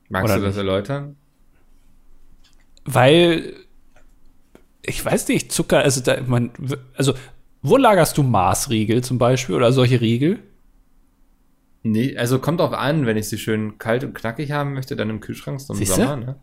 Magst 0.09 0.25
Oder 0.25 0.35
du 0.39 0.45
das 0.45 0.55
nicht? 0.55 0.57
erläutern? 0.57 1.15
Weil, 2.85 3.53
ich 4.81 5.03
weiß 5.03 5.27
nicht, 5.29 5.51
Zucker, 5.51 5.79
also 5.79 6.01
da, 6.01 6.21
man, 6.21 6.51
also 6.95 7.13
wo 7.61 7.77
lagerst 7.77 8.17
du 8.17 8.23
Maßriegel 8.23 9.03
zum 9.03 9.17
Beispiel 9.17 9.55
oder 9.55 9.71
solche 9.71 10.01
Riegel? 10.01 10.39
Nee, 11.83 12.17
also 12.17 12.39
kommt 12.39 12.59
drauf 12.59 12.73
an, 12.73 13.05
wenn 13.05 13.17
ich 13.17 13.29
sie 13.29 13.37
schön 13.37 13.77
kalt 13.77 14.03
und 14.03 14.13
knackig 14.13 14.51
haben 14.51 14.73
möchte, 14.73 14.95
dann 14.95 15.09
im 15.09 15.19
Kühlschrank 15.19 15.59
so 15.61 15.73
im 15.73 15.79
Siehste? 15.79 15.95
Sommer, 15.95 16.15
ne? 16.17 16.35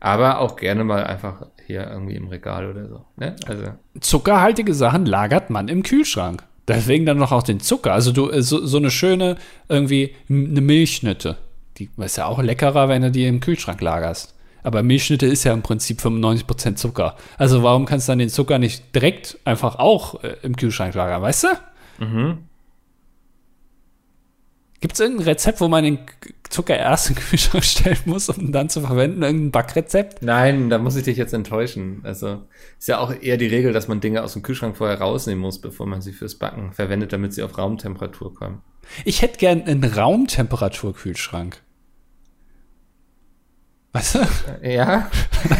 Aber 0.00 0.38
auch 0.38 0.56
gerne 0.56 0.84
mal 0.84 1.04
einfach 1.04 1.46
hier 1.68 1.86
irgendwie 1.86 2.16
im 2.16 2.28
Regal 2.28 2.68
oder 2.68 2.88
so, 2.88 3.04
ne? 3.16 3.36
Also, 3.46 3.64
Zuckerhaltige 4.00 4.72
Sachen 4.72 5.04
lagert 5.04 5.50
man 5.50 5.68
im 5.68 5.82
Kühlschrank. 5.82 6.42
Deswegen 6.66 7.04
dann 7.04 7.18
noch 7.18 7.30
auch 7.30 7.42
den 7.42 7.60
Zucker. 7.60 7.92
Also 7.92 8.10
du, 8.10 8.30
äh, 8.30 8.42
so, 8.42 8.64
so 8.64 8.78
eine 8.78 8.90
schöne, 8.90 9.36
irgendwie 9.68 10.14
eine 10.28 10.60
Milchschnitte. 10.60 11.36
Die 11.76 11.90
ist 11.98 12.16
ja 12.16 12.26
auch 12.26 12.42
leckerer, 12.42 12.88
wenn 12.88 13.02
du 13.02 13.10
die 13.10 13.26
im 13.26 13.40
Kühlschrank 13.40 13.80
lagerst. 13.80 14.34
Aber 14.62 14.82
Milchschnitte 14.82 15.26
ist 15.26 15.44
ja 15.44 15.52
im 15.52 15.62
Prinzip 15.62 16.00
95% 16.00 16.76
Zucker. 16.76 17.16
Also 17.36 17.62
warum 17.62 17.84
kannst 17.84 18.08
du 18.08 18.12
dann 18.12 18.18
den 18.18 18.28
Zucker 18.30 18.58
nicht 18.58 18.94
direkt 18.94 19.38
einfach 19.44 19.78
auch 19.78 20.22
äh, 20.24 20.36
im 20.42 20.56
Kühlschrank 20.56 20.94
lagern, 20.94 21.22
weißt 21.22 21.44
du? 21.44 22.04
mhm. 22.04 22.38
Gibt 24.80 24.94
es 24.94 25.00
irgendein 25.00 25.26
Rezept, 25.26 25.60
wo 25.60 25.66
man 25.66 25.82
den 25.82 25.98
Zucker 26.48 26.76
erst 26.76 27.08
in 27.08 27.16
den 27.16 27.22
Kühlschrank 27.22 27.64
stellen 27.64 27.98
muss, 28.04 28.28
um 28.28 28.40
ihn 28.40 28.52
dann 28.52 28.68
zu 28.68 28.80
verwenden? 28.80 29.22
Irgendein 29.22 29.50
Backrezept? 29.50 30.22
Nein, 30.22 30.70
da 30.70 30.78
muss 30.78 30.94
ich 30.94 31.02
dich 31.02 31.16
jetzt 31.16 31.34
enttäuschen. 31.34 32.00
Also, 32.04 32.42
ist 32.78 32.86
ja 32.86 32.98
auch 32.98 33.12
eher 33.12 33.36
die 33.36 33.48
Regel, 33.48 33.72
dass 33.72 33.88
man 33.88 34.00
Dinge 34.00 34.22
aus 34.22 34.34
dem 34.34 34.42
Kühlschrank 34.42 34.76
vorher 34.76 35.00
rausnehmen 35.00 35.40
muss, 35.40 35.60
bevor 35.60 35.86
man 35.86 36.00
sie 36.00 36.12
fürs 36.12 36.36
Backen 36.36 36.72
verwendet, 36.72 37.12
damit 37.12 37.34
sie 37.34 37.42
auf 37.42 37.58
Raumtemperatur 37.58 38.34
kommen. 38.34 38.62
Ich 39.04 39.20
hätte 39.20 39.38
gern 39.38 39.62
einen 39.62 39.84
Raumtemperaturkühlschrank. 39.84 41.60
Weißt 43.92 44.14
du? 44.14 44.18
Ja, 44.62 45.10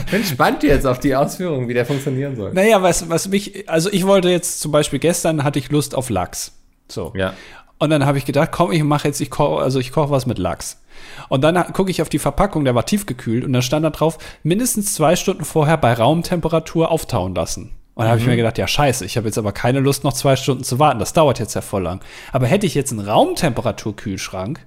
ich 0.06 0.10
bin 0.12 0.22
spannend 0.22 0.62
jetzt 0.62 0.86
auf 0.86 1.00
die 1.00 1.16
Ausführung, 1.16 1.66
wie 1.66 1.74
der 1.74 1.86
funktionieren 1.86 2.36
soll. 2.36 2.52
Naja, 2.52 2.82
was, 2.82 3.08
was 3.08 3.28
mich, 3.28 3.68
also 3.68 3.90
ich 3.90 4.06
wollte 4.06 4.28
jetzt 4.28 4.60
zum 4.60 4.70
Beispiel 4.70 4.98
gestern 4.98 5.44
hatte 5.44 5.58
ich 5.58 5.70
Lust 5.70 5.94
auf 5.94 6.08
Lachs. 6.08 6.52
So. 6.88 7.12
Ja. 7.16 7.34
Und 7.78 7.90
dann 7.90 8.04
habe 8.04 8.18
ich 8.18 8.24
gedacht, 8.24 8.50
komm, 8.50 8.72
ich 8.72 8.82
mache 8.82 9.06
jetzt, 9.08 9.20
ich 9.20 9.30
koche, 9.30 9.62
also 9.62 9.78
ich 9.78 9.92
koche 9.92 10.10
was 10.10 10.26
mit 10.26 10.38
Lachs. 10.38 10.82
Und 11.28 11.42
dann 11.42 11.72
gucke 11.72 11.90
ich 11.90 12.02
auf 12.02 12.08
die 12.08 12.18
Verpackung, 12.18 12.64
der 12.64 12.74
war 12.74 12.84
tiefgekühlt 12.84 13.44
und 13.44 13.52
da 13.52 13.62
stand 13.62 13.84
da 13.84 13.90
drauf, 13.90 14.18
mindestens 14.42 14.94
zwei 14.94 15.14
Stunden 15.14 15.44
vorher 15.44 15.76
bei 15.76 15.92
Raumtemperatur 15.92 16.90
auftauen 16.90 17.34
lassen. 17.34 17.74
Und 17.94 18.04
da 18.04 18.10
habe 18.10 18.20
ich 18.20 18.26
mir 18.26 18.36
gedacht, 18.36 18.58
ja 18.58 18.68
scheiße, 18.68 19.04
ich 19.04 19.16
habe 19.16 19.26
jetzt 19.26 19.38
aber 19.38 19.50
keine 19.50 19.80
Lust, 19.80 20.04
noch 20.04 20.12
zwei 20.12 20.36
Stunden 20.36 20.62
zu 20.62 20.78
warten. 20.78 21.00
Das 21.00 21.12
dauert 21.12 21.40
jetzt 21.40 21.54
ja 21.54 21.60
voll 21.60 21.82
lang. 21.82 22.00
Aber 22.32 22.46
hätte 22.46 22.64
ich 22.64 22.74
jetzt 22.74 22.92
einen 22.92 23.00
Raumtemperaturkühlschrank, 23.00 24.60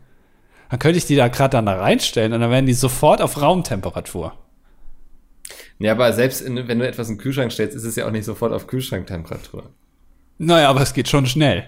dann 0.70 0.80
könnte 0.80 0.98
ich 0.98 1.06
die 1.06 1.16
da 1.16 1.30
gerade 1.30 1.52
dann 1.52 1.66
da 1.66 1.76
reinstellen 1.76 2.34
und 2.34 2.42
dann 2.42 2.52
wären 2.52 2.66
die 2.66 2.74
sofort 2.74 3.22
auf 3.22 3.42
Raumtemperatur. 3.42 4.34
Ja, 5.80 5.94
aber 5.94 6.14
selbst 6.14 6.42
in, 6.42 6.68
wenn 6.68 6.80
du 6.80 6.88
etwas 6.88 7.10
in 7.10 7.16
den 7.16 7.22
Kühlschrank 7.22 7.52
stellst, 7.52 7.76
ist 7.76 7.86
es 7.86 7.96
ja 7.96 8.06
auch 8.06 8.12
nicht 8.12 8.26
sofort 8.26 8.54
auf 8.54 8.68
Kühlschranktemperatur. 8.68 9.64
Naja, 10.38 10.70
aber 10.70 10.82
es 10.82 10.94
geht 10.94 11.08
schon 11.08 11.26
schnell. 11.26 11.66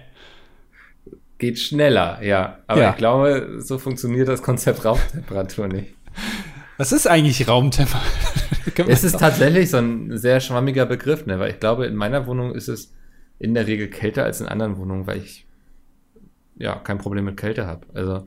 Geht 1.38 1.60
schneller, 1.60 2.22
ja. 2.22 2.60
Aber 2.68 2.82
Ja. 2.82 2.90
ich 2.92 2.98
glaube, 2.98 3.58
so 3.60 3.78
funktioniert 3.78 4.28
das 4.28 4.42
Konzept 4.42 4.86
Raumtemperatur 4.86 5.68
nicht. 5.68 5.94
Was 6.78 6.92
ist 6.92 7.08
eigentlich 7.08 7.48
Raumtemperatur? 7.48 8.08
Es 8.88 9.04
ist 9.04 9.20
tatsächlich 9.20 9.70
so 9.70 9.78
ein 9.78 10.18
sehr 10.18 10.40
schwammiger 10.40 10.86
Begriff, 10.86 11.26
ne? 11.26 11.38
weil 11.38 11.52
ich 11.52 11.60
glaube, 11.60 11.86
in 11.86 11.96
meiner 11.96 12.26
Wohnung 12.28 12.56
ist 12.56 12.70
es 12.70 12.94
in 13.38 13.54
der 13.54 13.68
Regel 13.68 13.90
kälter 13.90 14.24
als 14.24 14.40
in 14.42 14.48
anderen 14.48 14.78
Wohnungen, 14.78 15.06
weil 15.06 15.18
ich 15.18 15.46
ja 16.58 16.76
kein 16.76 16.98
Problem 16.98 17.26
mit 17.26 17.36
Kälte 17.38 17.68
habe. 17.68 17.86
Also 17.94 18.26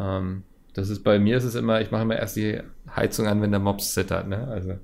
ähm, 0.00 0.44
das 0.74 0.88
ist 0.88 1.04
bei 1.04 1.18
mir 1.18 1.36
ist 1.36 1.44
es 1.44 1.54
immer, 1.54 1.80
ich 1.80 1.90
mache 1.90 2.02
immer 2.02 2.16
erst 2.16 2.36
die 2.36 2.58
Heizung 2.96 3.26
an, 3.26 3.42
wenn 3.42 3.50
der 3.50 3.60
Mops 3.60 3.92
zittert, 3.92 4.28
ne? 4.28 4.48
Also 4.48 4.78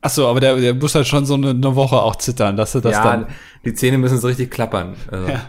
Ach 0.00 0.10
so, 0.10 0.26
aber 0.28 0.40
der, 0.40 0.56
der 0.56 0.74
muss 0.74 0.94
halt 0.94 1.06
schon 1.06 1.26
so 1.26 1.34
eine, 1.34 1.50
eine 1.50 1.76
Woche 1.76 1.96
auch 2.00 2.16
zittern, 2.16 2.56
dass 2.56 2.72
du 2.72 2.80
das 2.80 2.92
ja, 2.92 3.02
dann. 3.04 3.26
die 3.66 3.74
Zähne 3.74 3.98
müssen 3.98 4.18
so 4.18 4.28
richtig 4.28 4.50
klappern. 4.50 4.94
Also, 5.10 5.28
Ja. 5.28 5.42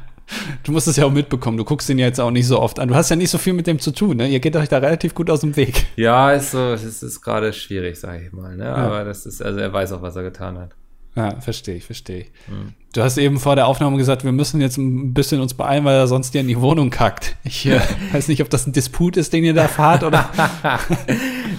Du 0.63 0.71
musst 0.71 0.87
es 0.87 0.95
ja 0.95 1.05
auch 1.05 1.11
mitbekommen. 1.11 1.57
Du 1.57 1.63
guckst 1.63 1.89
ihn 1.89 1.99
ja 1.99 2.05
jetzt 2.05 2.19
auch 2.19 2.31
nicht 2.31 2.47
so 2.47 2.59
oft 2.59 2.79
an. 2.79 2.89
Du 2.89 2.95
hast 2.95 3.09
ja 3.09 3.15
nicht 3.15 3.29
so 3.29 3.37
viel 3.37 3.53
mit 3.53 3.67
dem 3.67 3.79
zu 3.79 3.91
tun. 3.91 4.17
Ne? 4.17 4.27
Ihr 4.27 4.39
geht 4.39 4.55
euch 4.55 4.69
da 4.69 4.77
relativ 4.77 5.13
gut 5.15 5.29
aus 5.29 5.41
dem 5.41 5.55
Weg. 5.55 5.85
Ja, 5.95 6.31
ist 6.31 6.51
so, 6.51 6.73
es 6.73 7.03
ist 7.03 7.21
gerade 7.21 7.53
schwierig, 7.53 7.99
sage 7.99 8.25
ich 8.25 8.31
mal. 8.31 8.55
Ne? 8.55 8.73
Aber 8.73 9.03
das 9.03 9.25
ist, 9.25 9.41
also 9.41 9.59
er 9.59 9.71
weiß 9.71 9.91
auch, 9.93 10.01
was 10.01 10.15
er 10.15 10.23
getan 10.23 10.57
hat. 10.57 10.71
Ja, 11.15 11.41
verstehe 11.41 11.75
ich, 11.75 11.85
verstehe 11.85 12.21
ich. 12.21 12.31
Hm. 12.47 12.73
Du 12.93 13.01
hast 13.01 13.17
eben 13.17 13.37
vor 13.37 13.55
der 13.55 13.67
Aufnahme 13.67 13.97
gesagt, 13.97 14.23
wir 14.23 14.31
müssen 14.31 14.61
jetzt 14.61 14.77
ein 14.77 15.13
bisschen 15.13 15.41
uns 15.41 15.53
beeilen, 15.53 15.83
weil 15.83 15.95
er 15.95 16.07
sonst 16.07 16.33
dir 16.33 16.39
in 16.39 16.47
die 16.47 16.59
Wohnung 16.59 16.89
kackt. 16.89 17.35
Ich 17.43 17.65
äh, 17.65 17.81
weiß 18.13 18.29
nicht, 18.29 18.41
ob 18.41 18.49
das 18.49 18.65
ein 18.65 18.71
Disput 18.71 19.17
ist, 19.17 19.33
den 19.33 19.43
ihr 19.43 19.53
da 19.53 19.67
fahrt 19.67 20.03
oder. 20.03 20.29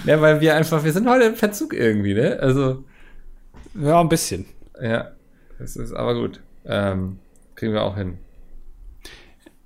Ja, 0.05 0.19
weil 0.19 0.41
wir 0.41 0.55
einfach, 0.55 0.83
wir 0.83 0.91
sind 0.91 1.07
heute 1.07 1.23
im 1.23 1.35
Verzug 1.35 1.73
irgendwie, 1.73 2.13
ne? 2.13 2.37
Also, 2.41 2.83
ja, 3.79 4.01
ein 4.01 4.09
bisschen. 4.09 4.45
ja, 4.81 5.11
das 5.59 5.77
ist 5.77 5.93
aber 5.93 6.15
gut. 6.15 6.41
Ähm, 6.65 7.19
kriegen 7.55 7.71
wir 7.71 7.83
auch 7.83 7.95
hin. 7.95 8.17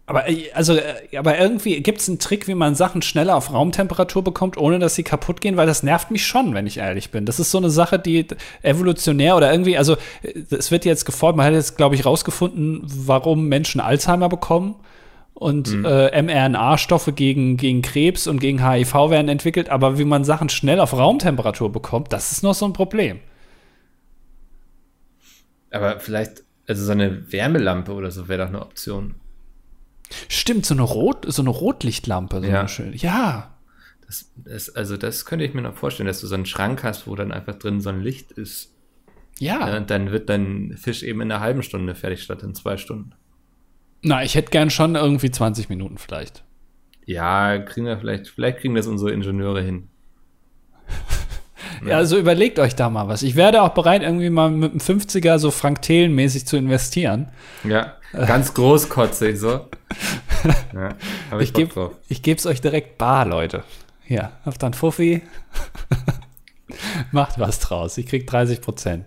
Aber 0.08 0.30
äh, 0.30 0.50
also, 0.54 0.74
äh, 0.74 1.18
aber 1.18 1.38
irgendwie 1.38 1.82
gibt 1.82 2.00
es 2.00 2.08
einen 2.10 2.18
Trick, 2.18 2.48
wie 2.48 2.56
man 2.56 2.74
Sachen 2.74 3.04
schneller 3.04 3.36
auf 3.36 3.54
Raumtemperatur 3.54 4.24
bekommt, 4.24 4.58
ohne 4.58 4.80
dass 4.80 4.96
sie 4.96 5.04
kaputt 5.04 5.42
gehen, 5.42 5.58
weil 5.58 5.68
das 5.68 5.84
nervt 5.84 6.10
mich 6.10 6.26
schon, 6.26 6.56
wenn 6.56 6.66
ich 6.66 6.78
ehrlich 6.78 7.12
bin. 7.12 7.26
Das 7.26 7.40
ist 7.40 7.52
so 7.52 7.60
eine 7.60 7.70
Sache, 7.70 8.00
die 8.00 8.26
evolutionär 8.64 9.36
oder 9.36 9.52
irgendwie, 9.52 9.78
also 9.78 9.96
äh, 10.24 10.34
es 10.50 10.72
wird 10.72 10.86
jetzt 10.86 11.06
gefolgt, 11.06 11.38
man 11.38 11.46
hat 11.46 11.54
jetzt, 11.54 11.78
glaube 11.78 11.94
ich, 11.94 12.06
rausgefunden, 12.06 12.82
warum 12.86 13.48
Menschen 13.48 13.80
Alzheimer 13.82 14.30
bekommen. 14.30 14.76
Und 15.34 15.86
äh, 15.86 16.20
mRNA-Stoffe 16.20 17.14
gegen, 17.14 17.58
gegen 17.58 17.84
Krebs 17.84 18.26
und 18.26 18.40
gegen 18.40 18.68
HIV 18.68 19.12
werden 19.12 19.30
entwickelt, 19.30 19.70
aber 19.70 20.00
wie 20.00 20.04
man 20.04 20.24
Sachen 20.24 20.50
schnell 20.50 20.80
auf 20.80 20.94
Raumtemperatur 20.94 21.72
bekommt, 21.72 22.12
das 22.12 22.32
ist 22.32 22.42
noch 22.42 22.56
so 22.56 22.66
ein 22.66 22.74
Problem. 22.74 23.20
Aber 25.70 26.00
vielleicht, 26.00 26.44
also 26.68 26.84
so 26.84 26.92
eine 26.92 27.32
Wärmelampe 27.32 27.94
oder 27.94 28.10
so 28.10 28.28
wäre 28.28 28.46
doch 28.46 28.50
eine 28.50 28.62
Option. 28.64 29.14
Stimmt, 30.30 30.66
so 30.66 30.74
eine 30.74 30.84
Rot, 30.84 31.26
so 31.28 31.42
eine 31.42 31.50
Rotlichtlampe, 31.50 32.42
so 32.42 32.48
Ja. 32.48 32.60
eine 32.62 32.70
schöne. 32.70 32.96
Ja, 32.96 33.54
Das, 34.06 34.32
das, 34.38 34.70
also 34.76 34.96
das 34.96 35.26
könnte 35.26 35.44
ich 35.44 35.54
mir 35.54 35.62
noch 35.62 35.76
vorstellen, 35.76 36.08
dass 36.08 36.22
du 36.22 36.28
so 36.28 36.36
einen 36.36 36.46
Schrank 36.46 36.84
hast, 36.84 37.08
wo 37.08 37.16
dann 37.16 37.32
einfach 37.34 37.56
drin 37.56 37.82
so 37.82 37.90
ein 37.90 38.02
Licht 38.02 38.32
ist. 38.32 38.74
ja. 39.40 39.68
Ja, 39.70 39.78
und 39.78 39.90
dann 39.90 40.12
wird 40.12 40.30
dein 40.30 40.78
Fisch 40.78 41.04
eben 41.04 41.20
in 41.22 41.32
einer 41.32 41.42
halben 41.42 41.62
Stunde 41.62 41.94
fertig 41.94 42.24
statt 42.24 42.42
in 42.44 42.56
zwei 42.56 42.78
Stunden. 42.78 43.12
Na, 44.02 44.24
ich 44.24 44.36
hätte 44.36 44.52
gern 44.52 44.70
schon 44.70 44.96
irgendwie 44.96 45.30
20 45.32 45.68
Minuten 45.70 45.98
vielleicht. 45.98 46.44
Ja, 47.06 47.58
kriegen 47.60 47.86
wir 47.86 47.98
vielleicht, 47.98 48.28
vielleicht 48.30 48.60
kriegen 48.60 48.76
das 48.76 48.88
unsere 48.88 49.12
Ingenieure 49.12 49.62
hin. 49.62 49.90
Ja, 51.86 51.98
also 51.98 52.18
überlegt 52.18 52.60
euch 52.60 52.76
da 52.76 52.90
mal 52.90 53.08
was. 53.08 53.24
Ich 53.24 53.36
werde 53.36 53.62
auch 53.62 53.70
bereit, 53.70 54.02
irgendwie 54.02 54.30
mal 54.30 54.50
mit 54.50 54.72
einem 54.72 54.80
50er 54.80 55.38
so 55.38 55.52
Frank 55.52 55.82
Thelen-mäßig 55.82 56.46
zu 56.46 56.58
investieren. 56.58 57.30
Ja, 57.64 57.94
ganz 58.14 58.54
großkotzig 58.54 59.40
so. 59.40 59.68
Ja, 60.74 60.96
hab 61.32 61.42
ich, 61.42 61.50
Ich 61.50 61.54
gebe 61.54 61.92
geb's 62.08 62.46
euch 62.46 62.62
direkt 62.62 62.98
bar, 62.98 63.26
Leute. 63.26 63.64
Hier, 64.04 64.32
habt 64.46 64.62
dann 64.64 64.74
Fuffi. 64.74 65.22
Macht 67.12 67.40
was 67.40 67.60
draus. 67.60 67.98
Ich 67.98 68.08
krieg 68.08 68.28
30 68.28 68.62
Prozent. 68.62 69.06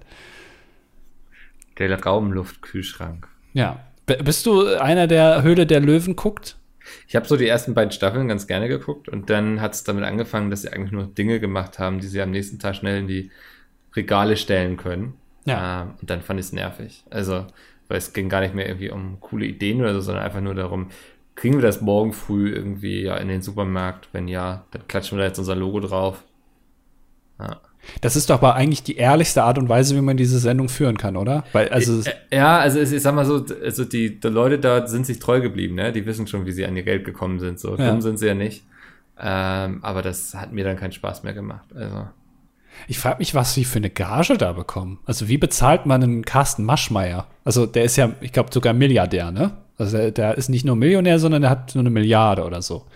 Der 1.79 2.03
Raumluftkühlschrank. 2.03 3.27
Ja. 3.55 3.81
B 4.07 4.17
bist 4.23 4.45
du 4.45 4.67
einer, 4.79 5.07
der 5.07 5.43
Höhle 5.43 5.67
der 5.67 5.81
Löwen 5.81 6.17
guckt? 6.17 6.57
Ich 7.09 7.17
habe 7.17 7.27
so 7.27 7.37
die 7.37 7.47
ersten 7.47 7.75
beiden 7.75 7.93
Staffeln 7.93 8.29
ganz 8.29 8.47
gerne 8.47 8.69
geguckt 8.69 9.09
und 9.09 9.31
dann 9.31 9.61
hat 9.61 9.75
es 9.75 9.85
damit 9.85 10.05
angefangen, 10.05 10.51
dass 10.51 10.63
sie 10.63 10.73
eigentlich 10.73 10.93
nur 10.93 11.07
Dinge 11.07 11.41
gemacht 11.41 11.79
haben, 11.79 12.01
die 12.01 12.07
sie 12.07 12.21
am 12.21 12.31
nächsten 12.31 12.59
Tag 12.59 12.77
schnell 12.77 12.99
in 12.99 13.07
die 13.07 13.31
Regale 13.95 14.37
stellen 14.37 14.77
können. 14.77 15.15
Ja. 15.45 15.83
Ähm, 15.83 15.95
und 16.01 16.11
dann 16.11 16.23
fand 16.23 16.41
ich 16.41 16.47
es 16.47 16.53
nervig. 16.53 17.05
Also, 17.11 17.47
weil 17.89 17.99
es 17.99 18.13
ging 18.13 18.29
gar 18.29 18.41
nicht 18.41 18.55
mehr 18.55 18.69
irgendwie 18.69 18.91
um 18.91 19.19
coole 19.21 19.47
Ideen 19.47 19.81
oder 19.81 19.95
so, 19.95 20.01
sondern 20.01 20.25
einfach 20.25 20.41
nur 20.41 20.55
darum, 20.55 20.91
kriegen 21.35 21.57
wir 21.57 21.63
das 21.63 21.81
morgen 21.81 22.13
früh 22.13 22.53
irgendwie 22.53 23.03
ja 23.03 23.17
in 23.17 23.29
den 23.29 23.43
Supermarkt? 23.43 24.09
Wenn 24.13 24.29
ja, 24.29 24.67
dann 24.71 24.87
klatschen 24.89 25.19
wir 25.19 25.23
da 25.23 25.29
jetzt 25.29 25.39
unser 25.39 25.57
Logo 25.57 25.81
drauf. 25.81 26.25
Ja. 27.39 27.61
Das 28.03 28.15
ist 28.17 28.31
doch 28.31 28.37
aber 28.37 28.55
eigentlich 28.55 28.83
die 28.83 28.97
ehrlichste 28.97 29.43
Art 29.43 29.59
und 29.59 29.69
Weise, 29.69 29.97
wie 29.97 30.01
man 30.01 30.17
diese 30.17 30.39
Sendung 30.39 30.69
führen 30.69 30.97
kann, 30.97 31.17
oder? 31.17 31.45
Weil, 31.53 31.69
also, 31.71 32.03
Ja, 32.33 32.59
also 32.59 32.79
es- 32.79 32.93
ich 32.93 33.03
sag 33.03 33.15
mal 33.15 33.25
so, 33.25 33.45
also 33.65 33.85
die, 33.85 34.21
die 34.21 34.29
Leute 34.29 34.59
da 34.59 34.87
sind 34.87 35.07
sich 35.07 35.19
treu 35.19 35.41
geblieben, 35.41 35.75
ne? 35.75 35.93
Die 35.93 36.07
wissen 36.07 36.27
schon, 36.27 36.47
wie 36.47 36.53
sie 36.53 36.65
an 36.67 36.77
ihr 36.77 36.83
Geld 36.85 37.05
gekommen 37.05 37.41
sind. 37.41 37.59
So 37.59 37.77
Ja. 37.77 37.91
dumm 37.91 38.01
sind 38.01 38.19
sie 38.19 38.27
ja 38.27 38.35
nicht. 38.35 38.63
Ähm, 39.21 39.81
aber 39.83 40.03
das 40.03 40.35
hat 40.35 40.53
mir 40.53 40.65
dann 40.65 40.77
keinen 40.77 40.93
Spaß 40.93 41.23
mehr 41.25 41.33
gemacht. 41.35 41.67
Also. 41.75 42.07
ich 42.89 42.99
frage 42.99 43.19
mich, 43.19 43.35
was 43.35 43.55
sie 43.55 43.65
für 43.65 43.79
eine 43.79 43.91
Gage 43.91 44.39
da 44.39 44.53
bekommen. 44.53 44.99
Also, 45.05 45.29
wie 45.29 45.37
bezahlt 45.39 45.85
man 45.87 46.03
einen 46.03 46.25
Carsten 46.25 46.65
Maschmeyer? 46.65 47.27
Also, 47.45 47.67
der 47.67 47.85
ist 47.85 47.97
ja, 47.97 48.13
ich 48.21 48.33
glaube, 48.33 48.51
sogar 48.53 48.73
Milliardär, 48.73 49.31
ne? 49.33 49.53
Also, 49.77 49.97
der, 49.97 50.11
der 50.13 50.39
ist 50.39 50.49
nicht 50.49 50.65
nur 50.65 50.77
Millionär, 50.77 51.19
sondern 51.19 51.43
der 51.43 51.51
hat 51.51 51.75
nur 51.75 51.83
eine 51.83 51.91
Milliarde 51.91 52.45
oder 52.45 52.63
so. 52.63 52.87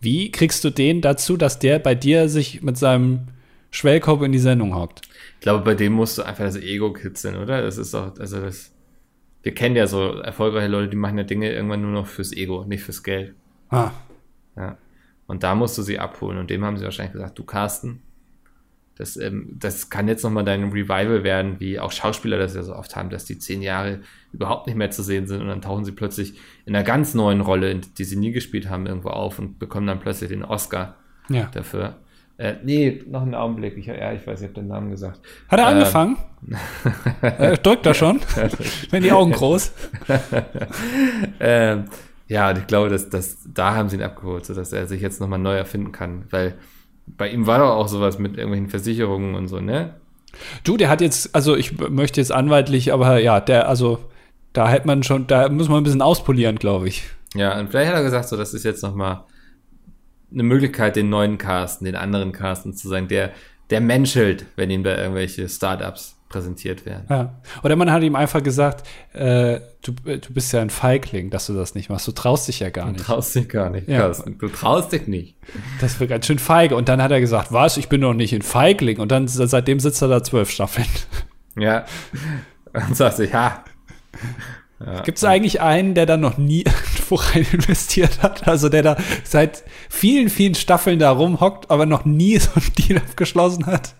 Wie 0.00 0.30
kriegst 0.30 0.62
du 0.64 0.70
den 0.70 1.00
dazu, 1.00 1.36
dass 1.36 1.58
der 1.58 1.78
bei 1.80 1.94
dir 1.96 2.28
sich 2.28 2.62
mit 2.62 2.76
seinem 2.76 3.28
Schwellkorb 3.70 4.22
in 4.22 4.32
die 4.32 4.38
Sendung 4.38 4.74
hockt? 4.74 5.02
Ich 5.34 5.40
glaube, 5.40 5.64
bei 5.64 5.74
dem 5.74 5.92
musst 5.92 6.18
du 6.18 6.22
einfach 6.22 6.44
das 6.44 6.56
Ego 6.56 6.92
kitzeln, 6.92 7.36
oder? 7.36 7.62
Das 7.62 7.78
ist 7.78 7.94
doch, 7.94 8.18
also 8.18 8.40
das. 8.40 8.72
Wir 9.42 9.54
kennen 9.54 9.76
ja 9.76 9.86
so 9.86 10.14
erfolgreiche 10.14 10.68
Leute, 10.68 10.88
die 10.88 10.96
machen 10.96 11.16
ja 11.16 11.24
Dinge 11.24 11.50
irgendwann 11.52 11.80
nur 11.80 11.92
noch 11.92 12.06
fürs 12.06 12.32
Ego, 12.32 12.64
nicht 12.64 12.82
fürs 12.82 13.02
Geld. 13.02 13.34
Ah, 13.70 13.92
Ja. 14.56 14.76
Und 15.26 15.42
da 15.42 15.54
musst 15.54 15.78
du 15.78 15.82
sie 15.82 15.98
abholen. 15.98 16.38
Und 16.38 16.50
dem 16.50 16.64
haben 16.64 16.76
sie 16.76 16.84
wahrscheinlich 16.84 17.12
gesagt, 17.12 17.38
du 17.38 17.44
Carsten, 17.44 18.02
das, 18.98 19.16
ähm, 19.16 19.54
das 19.56 19.90
kann 19.90 20.08
jetzt 20.08 20.24
nochmal 20.24 20.44
dein 20.44 20.64
Revival 20.70 21.22
werden, 21.22 21.60
wie 21.60 21.78
auch 21.78 21.92
Schauspieler 21.92 22.36
das 22.36 22.56
ja 22.56 22.64
so 22.64 22.74
oft 22.74 22.96
haben, 22.96 23.10
dass 23.10 23.24
die 23.24 23.38
zehn 23.38 23.62
Jahre 23.62 24.00
überhaupt 24.32 24.66
nicht 24.66 24.74
mehr 24.74 24.90
zu 24.90 25.04
sehen 25.04 25.28
sind 25.28 25.40
und 25.40 25.46
dann 25.46 25.62
tauchen 25.62 25.84
sie 25.84 25.92
plötzlich 25.92 26.34
in 26.66 26.74
einer 26.74 26.84
ganz 26.84 27.14
neuen 27.14 27.40
Rolle, 27.40 27.76
die 27.76 28.04
sie 28.04 28.16
nie 28.16 28.32
gespielt 28.32 28.68
haben, 28.68 28.86
irgendwo 28.86 29.10
auf 29.10 29.38
und 29.38 29.60
bekommen 29.60 29.86
dann 29.86 30.00
plötzlich 30.00 30.30
den 30.30 30.44
Oscar 30.44 30.96
ja. 31.28 31.48
dafür. 31.54 31.98
Äh, 32.38 32.54
nee, 32.62 33.02
noch 33.08 33.22
einen 33.22 33.34
Augenblick. 33.34 33.76
Ich, 33.76 33.86
ja, 33.86 34.12
ich 34.12 34.24
weiß, 34.26 34.40
ich 34.40 34.44
habe 34.46 34.54
den 34.54 34.68
Namen 34.68 34.90
gesagt. 34.90 35.20
Hat 35.48 35.58
er 35.58 35.66
Ähm, 35.70 35.74
angefangen? 35.74 36.16
äh, 37.20 37.58
drückt 37.58 37.84
er 37.84 37.94
schon? 37.94 38.20
Wenn 38.90 39.02
die 39.02 39.12
Augen 39.12 39.32
groß. 39.38 39.72
Ähm, 41.40 41.84
ja, 42.28 42.50
und 42.50 42.58
ich 42.58 42.66
glaube, 42.66 42.88
dass, 42.90 43.08
dass 43.08 43.38
da 43.52 43.74
haben 43.74 43.88
sie 43.88 43.96
ihn 43.96 44.02
abgeholt, 44.02 44.44
sodass 44.44 44.72
er 44.72 44.86
sich 44.86 45.00
jetzt 45.00 45.20
nochmal 45.20 45.38
neu 45.38 45.56
erfinden 45.56 45.92
kann. 45.92 46.24
Weil 46.30 46.54
bei 47.06 47.28
ihm 47.30 47.46
war 47.46 47.58
doch 47.58 47.70
auch 47.70 47.88
sowas 47.88 48.18
mit 48.18 48.36
irgendwelchen 48.36 48.68
Versicherungen 48.68 49.34
und 49.34 49.48
so, 49.48 49.60
ne? 49.60 49.94
Du, 50.62 50.76
der 50.76 50.90
hat 50.90 51.00
jetzt, 51.00 51.34
also 51.34 51.56
ich 51.56 51.78
möchte 51.78 52.20
jetzt 52.20 52.32
anwaltlich, 52.32 52.92
aber 52.92 53.18
ja, 53.18 53.40
der, 53.40 53.68
also 53.68 53.98
da 54.52 54.68
hätte 54.68 54.86
man 54.86 55.02
schon, 55.02 55.26
da 55.26 55.48
muss 55.48 55.68
man 55.68 55.78
ein 55.78 55.84
bisschen 55.84 56.02
auspolieren, 56.02 56.56
glaube 56.56 56.88
ich. 56.88 57.02
Ja, 57.34 57.58
und 57.58 57.70
vielleicht 57.70 57.88
hat 57.90 57.96
er 57.96 58.02
gesagt, 58.04 58.28
so, 58.28 58.36
das 58.36 58.52
ist 58.54 58.64
jetzt 58.64 58.82
nochmal 58.82 59.24
eine 60.32 60.42
Möglichkeit, 60.42 60.96
den 60.96 61.08
neuen 61.08 61.38
Carsten, 61.38 61.84
den 61.84 61.96
anderen 61.96 62.32
Carsten 62.32 62.74
zu 62.74 62.88
sein, 62.88 63.08
der, 63.08 63.32
der 63.70 63.80
menschelt, 63.80 64.46
wenn 64.56 64.70
ihm 64.70 64.82
da 64.84 64.96
irgendwelche 64.96 65.48
Startups 65.48 66.14
präsentiert 66.28 66.84
werden. 66.84 67.06
Ja. 67.08 67.40
Oder 67.62 67.74
man 67.76 67.90
hat 67.90 68.02
ihm 68.02 68.14
einfach 68.14 68.42
gesagt, 68.42 68.86
äh, 69.14 69.60
du, 69.82 69.92
du 69.92 70.32
bist 70.34 70.52
ja 70.52 70.60
ein 70.60 70.68
Feigling, 70.68 71.30
dass 71.30 71.46
du 71.46 71.54
das 71.54 71.74
nicht 71.74 71.88
machst. 71.88 72.06
Du 72.06 72.12
traust 72.12 72.46
dich 72.48 72.60
ja 72.60 72.68
gar 72.68 72.84
Du 72.86 72.92
nicht. 72.92 73.04
traust 73.06 73.34
dich 73.34 73.48
gar 73.48 73.70
nicht, 73.70 73.88
Ja. 73.88 74.00
Carsten. 74.00 74.36
Du 74.36 74.48
traust 74.48 74.92
dich 74.92 75.06
nicht. 75.06 75.36
Das 75.80 75.98
wird 75.98 76.10
ganz 76.10 76.26
schön 76.26 76.38
feige. 76.38 76.76
Und 76.76 76.90
dann 76.90 77.00
hat 77.02 77.10
er 77.12 77.20
gesagt, 77.20 77.50
was, 77.50 77.78
ich 77.78 77.88
bin 77.88 78.02
doch 78.02 78.12
nicht 78.12 78.34
ein 78.34 78.42
Feigling. 78.42 78.98
Und 79.00 79.10
dann 79.10 79.26
seitdem 79.26 79.80
sitzt 79.80 80.02
er 80.02 80.08
da 80.08 80.22
zwölf 80.22 80.50
Staffeln. 80.50 80.86
Ja. 81.58 81.86
Und 82.74 82.94
sagst 82.96 83.18
du, 83.20 83.26
ja. 83.26 83.64
Ja. 84.84 85.00
Gibt 85.02 85.18
es 85.18 85.24
eigentlich 85.24 85.60
einen, 85.60 85.94
der 85.94 86.06
da 86.06 86.16
noch 86.16 86.38
nie 86.38 86.60
irgendwo 86.64 87.16
rein 87.16 87.46
investiert 87.52 88.22
hat? 88.22 88.46
Also 88.46 88.68
der 88.68 88.82
da 88.82 88.96
seit 89.24 89.64
vielen, 89.88 90.30
vielen 90.30 90.54
Staffeln 90.54 90.98
da 90.98 91.10
rumhockt, 91.10 91.70
aber 91.70 91.86
noch 91.86 92.04
nie 92.04 92.38
so 92.38 92.50
ein 92.54 92.62
Deal 92.78 92.98
abgeschlossen 92.98 93.66
hat? 93.66 93.94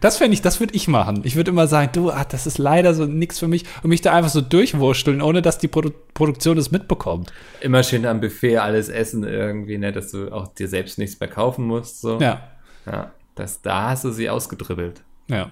Das 0.00 0.18
fände 0.18 0.34
ich, 0.34 0.42
das 0.42 0.60
würde 0.60 0.74
ich 0.74 0.86
machen. 0.86 1.22
Ich 1.24 1.34
würde 1.34 1.50
immer 1.50 1.66
sagen, 1.66 1.90
du, 1.92 2.10
ah, 2.10 2.24
das 2.24 2.46
ist 2.46 2.58
leider 2.58 2.94
so 2.94 3.06
nichts 3.06 3.38
für 3.40 3.48
mich 3.48 3.64
und 3.82 3.90
mich 3.90 4.00
da 4.00 4.14
einfach 4.14 4.30
so 4.30 4.40
durchwursteln, 4.40 5.20
ohne 5.20 5.42
dass 5.42 5.58
die 5.58 5.68
Produ 5.68 5.90
Produktion 6.14 6.58
es 6.58 6.70
mitbekommt. 6.70 7.32
Immer 7.60 7.82
schön 7.82 8.06
am 8.06 8.20
Buffet 8.20 8.58
alles 8.58 8.88
essen 8.88 9.24
irgendwie, 9.24 9.78
ne, 9.78 9.90
dass 9.92 10.12
du 10.12 10.32
auch 10.32 10.48
dir 10.54 10.68
selbst 10.68 10.98
nichts 10.98 11.18
mehr 11.18 11.28
kaufen 11.28 11.66
musst. 11.66 12.00
So. 12.00 12.20
Ja, 12.20 12.50
ja 12.86 13.10
das, 13.34 13.62
da 13.62 13.90
hast 13.90 14.04
du 14.04 14.10
sie 14.10 14.30
ausgedribbelt. 14.30 15.02
ja. 15.28 15.50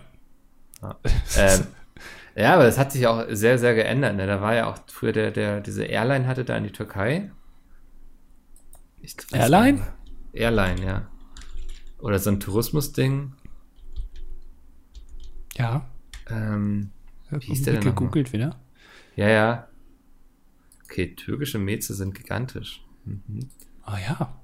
ähm, 1.36 1.66
ja, 2.38 2.54
aber 2.54 2.64
das 2.64 2.78
hat 2.78 2.92
sich 2.92 3.06
auch 3.06 3.24
sehr, 3.30 3.58
sehr 3.58 3.74
geändert. 3.74 4.16
Ne? 4.16 4.26
Da 4.26 4.40
war 4.40 4.54
ja 4.54 4.66
auch 4.70 4.78
früher 4.86 5.12
der, 5.12 5.30
der 5.30 5.60
diese 5.60 5.84
Airline 5.84 6.26
hatte 6.26 6.44
da 6.44 6.56
in 6.56 6.64
die 6.64 6.72
Türkei. 6.72 7.30
Ich, 9.00 9.16
Airline? 9.32 9.86
Airline, 10.32 10.84
ja. 10.84 11.08
Oder 11.98 12.18
so 12.18 12.30
ein 12.30 12.40
Tourismusding. 12.40 13.32
Ja. 15.56 15.88
Ähm, 16.30 16.90
hieß 17.40 17.62
der 17.62 17.74
denn 17.74 17.82
gegoogelt 17.82 18.32
wieder? 18.32 18.56
ja, 19.16 19.28
ja. 19.28 19.68
Okay, 20.84 21.14
türkische 21.14 21.58
Meze 21.58 21.94
sind 21.94 22.14
gigantisch. 22.14 22.82
Mhm. 23.04 23.48
Oh 23.86 23.96
ja. 23.96 24.40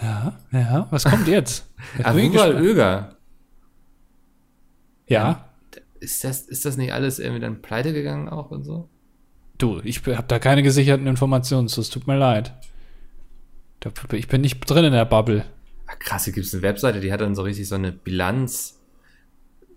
Ja, 0.00 0.38
ja. 0.52 0.86
Was 0.90 1.04
kommt 1.04 1.26
jetzt? 1.26 1.70
Jetzt 1.96 2.06
Ah. 2.06 2.48
Öger. 2.50 3.16
Ja. 5.06 5.47
Ist 6.00 6.24
das, 6.24 6.42
ist 6.42 6.64
das 6.64 6.76
nicht 6.76 6.92
alles 6.92 7.18
irgendwie 7.18 7.40
dann 7.40 7.62
pleite 7.62 7.92
gegangen 7.92 8.28
auch 8.28 8.50
und 8.50 8.64
so? 8.64 8.88
Du, 9.58 9.80
ich 9.82 10.06
habe 10.06 10.28
da 10.28 10.38
keine 10.38 10.62
gesicherten 10.62 11.06
Informationen 11.06 11.68
zu. 11.68 11.80
Es 11.80 11.90
tut 11.90 12.06
mir 12.06 12.16
leid. 12.16 12.54
Ich 14.12 14.28
bin 14.28 14.40
nicht 14.40 14.60
drin 14.60 14.84
in 14.84 14.92
der 14.92 15.04
Bubble. 15.04 15.44
Ach, 15.86 15.98
krass, 15.98 16.24
hier 16.24 16.32
gibt 16.32 16.46
es 16.46 16.54
eine 16.54 16.62
Webseite, 16.62 17.00
die 17.00 17.12
hat 17.12 17.20
dann 17.20 17.34
so 17.34 17.42
richtig 17.42 17.68
so 17.68 17.74
eine 17.74 17.92
Bilanz. 17.92 18.78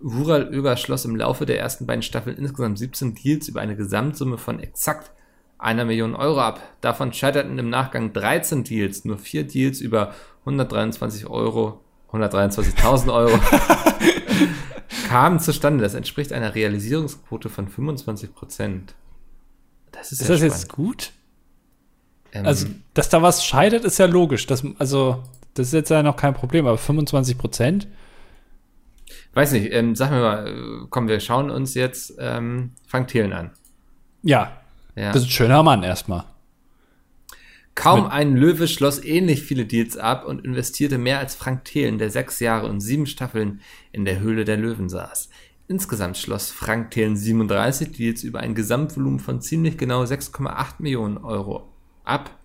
Rural 0.02 0.52
Öger 0.52 0.76
schloss 0.76 1.04
im 1.04 1.16
Laufe 1.16 1.46
der 1.46 1.58
ersten 1.58 1.86
beiden 1.86 2.02
Staffeln 2.02 2.36
insgesamt 2.36 2.78
17 2.78 3.14
Deals 3.14 3.48
über 3.48 3.60
eine 3.60 3.76
Gesamtsumme 3.76 4.36
von 4.36 4.60
exakt 4.60 5.12
einer 5.58 5.84
Million 5.84 6.16
Euro 6.16 6.40
ab. 6.40 6.60
Davon 6.80 7.12
scheiterten 7.12 7.58
im 7.58 7.70
Nachgang 7.70 8.12
13 8.12 8.64
Deals, 8.64 9.04
nur 9.04 9.16
vier 9.16 9.44
Deals 9.44 9.80
über 9.80 10.12
123 10.40 11.28
Euro, 11.28 11.80
123.000 12.10 13.14
Euro 13.14 13.38
kamen 15.08 15.40
zustande. 15.40 15.82
Das 15.82 15.94
entspricht 15.94 16.32
einer 16.32 16.54
Realisierungsquote 16.54 17.48
von 17.48 17.68
25 17.68 18.34
Prozent. 18.34 18.94
Das 19.90 20.12
ist, 20.12 20.20
Ist 20.22 20.30
das 20.30 20.40
jetzt 20.40 20.62
spannend. 20.62 20.72
gut? 20.72 21.12
Ähm, 22.32 22.46
Also, 22.46 22.66
dass 22.94 23.08
da 23.08 23.20
was 23.22 23.44
scheitert, 23.44 23.84
ist 23.84 23.98
ja 23.98 24.06
logisch. 24.06 24.46
Das, 24.46 24.64
also, 24.78 25.22
das 25.54 25.68
ist 25.68 25.72
jetzt 25.74 25.90
ja 25.90 26.02
noch 26.02 26.16
kein 26.16 26.34
Problem, 26.34 26.66
aber 26.66 26.78
25 26.78 27.36
Prozent? 27.38 27.88
weiß 29.34 29.52
nicht, 29.52 29.72
ähm, 29.72 29.94
sag 29.96 30.10
mir 30.10 30.20
mal, 30.20 30.46
äh, 30.46 30.86
komm, 30.90 31.08
wir 31.08 31.18
schauen 31.20 31.50
uns 31.50 31.74
jetzt 31.74 32.14
ähm, 32.18 32.72
Frank 32.86 33.08
Thelen 33.08 33.32
an. 33.32 33.50
Ja, 34.22 34.52
Ja. 34.94 35.12
das 35.12 35.22
ist 35.22 35.28
ein 35.28 35.30
schöner 35.30 35.62
Mann 35.62 35.82
erstmal. 35.82 36.24
Kaum 37.74 38.06
ein 38.06 38.36
Löwe 38.36 38.68
schloss 38.68 39.02
ähnlich 39.02 39.42
viele 39.42 39.64
Deals 39.64 39.96
ab 39.96 40.26
und 40.26 40.44
investierte 40.44 40.98
mehr 40.98 41.18
als 41.18 41.34
Frank 41.34 41.64
Thelen, 41.64 41.98
der 41.98 42.10
sechs 42.10 42.38
Jahre 42.38 42.68
und 42.68 42.80
sieben 42.80 43.06
Staffeln 43.06 43.60
in 43.92 44.04
der 44.04 44.20
Höhle 44.20 44.44
der 44.44 44.58
Löwen 44.58 44.88
saß. 44.88 45.30
Insgesamt 45.68 46.18
schloss 46.18 46.50
Frank 46.50 46.90
Thelen 46.90 47.16
37 47.16 47.92
Deals 47.92 48.24
über 48.24 48.40
ein 48.40 48.54
Gesamtvolumen 48.54 49.20
von 49.20 49.40
ziemlich 49.40 49.78
genau 49.78 50.02
6,8 50.02 50.74
Millionen 50.80 51.16
Euro 51.16 51.72
ab. 52.04 52.38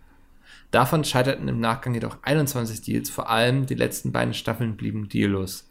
Davon 0.72 1.04
scheiterten 1.04 1.50
im 1.50 1.60
Nachgang 1.60 1.94
jedoch 1.94 2.18
21 2.22 2.82
Deals, 2.82 3.10
vor 3.10 3.30
allem 3.30 3.66
die 3.66 3.76
letzten 3.76 4.14
beiden 4.14 4.34
Staffeln 4.34 4.78
blieben 4.78 5.10
deallos. 5.10 5.70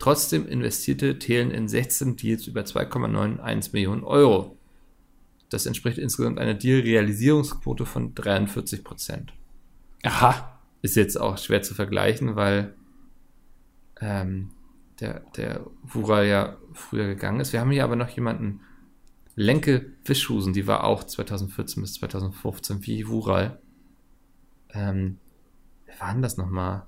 Trotzdem 0.00 0.46
investierte 0.48 1.18
Thelen 1.18 1.50
in 1.52 1.68
16 1.68 2.16
Deals 2.16 2.46
über 2.48 2.62
2,91 2.62 3.70
Millionen 3.72 4.04
Euro. 4.04 4.57
Das 5.50 5.66
entspricht 5.66 5.98
insgesamt 5.98 6.38
einer 6.38 6.54
Deal-Realisierungsquote 6.54 7.86
von 7.86 8.14
43 8.14 8.84
Prozent. 8.84 9.32
Aha. 10.02 10.58
Ist 10.82 10.96
jetzt 10.96 11.20
auch 11.20 11.38
schwer 11.38 11.62
zu 11.62 11.74
vergleichen, 11.74 12.36
weil 12.36 12.74
ähm, 14.00 14.50
der, 15.00 15.20
der 15.36 15.66
Wural 15.82 16.26
ja 16.26 16.56
früher 16.72 17.06
gegangen 17.06 17.40
ist. 17.40 17.52
Wir 17.52 17.60
haben 17.60 17.70
hier 17.70 17.84
aber 17.84 17.96
noch 17.96 18.08
jemanden, 18.08 18.60
Lenke 19.34 19.92
Wischhusen, 20.04 20.52
die 20.52 20.66
war 20.66 20.82
auch 20.82 21.04
2014 21.04 21.80
bis 21.80 21.94
2015 21.94 22.84
wie 22.86 23.06
Wural. 23.06 23.60
Ähm, 24.70 25.18
wer 25.86 26.00
war 26.00 26.12
denn 26.12 26.22
das 26.22 26.36
nochmal? 26.36 26.86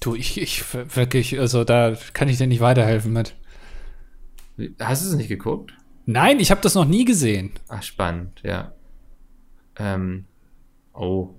Du, 0.00 0.14
ich, 0.14 0.38
ich 0.38 0.62
wirklich, 0.74 1.40
also 1.40 1.64
da 1.64 1.96
kann 2.12 2.28
ich 2.28 2.36
dir 2.36 2.46
nicht 2.46 2.60
weiterhelfen 2.60 3.14
mit. 3.14 3.34
Hast 4.78 5.02
du 5.02 5.08
es 5.08 5.14
nicht 5.14 5.28
geguckt? 5.28 5.72
Nein, 6.06 6.40
ich 6.40 6.50
habe 6.50 6.60
das 6.60 6.74
noch 6.74 6.84
nie 6.84 7.04
gesehen. 7.04 7.52
Ach, 7.68 7.82
spannend, 7.82 8.40
ja. 8.42 8.72
Ähm, 9.76 10.26
oh. 10.92 11.34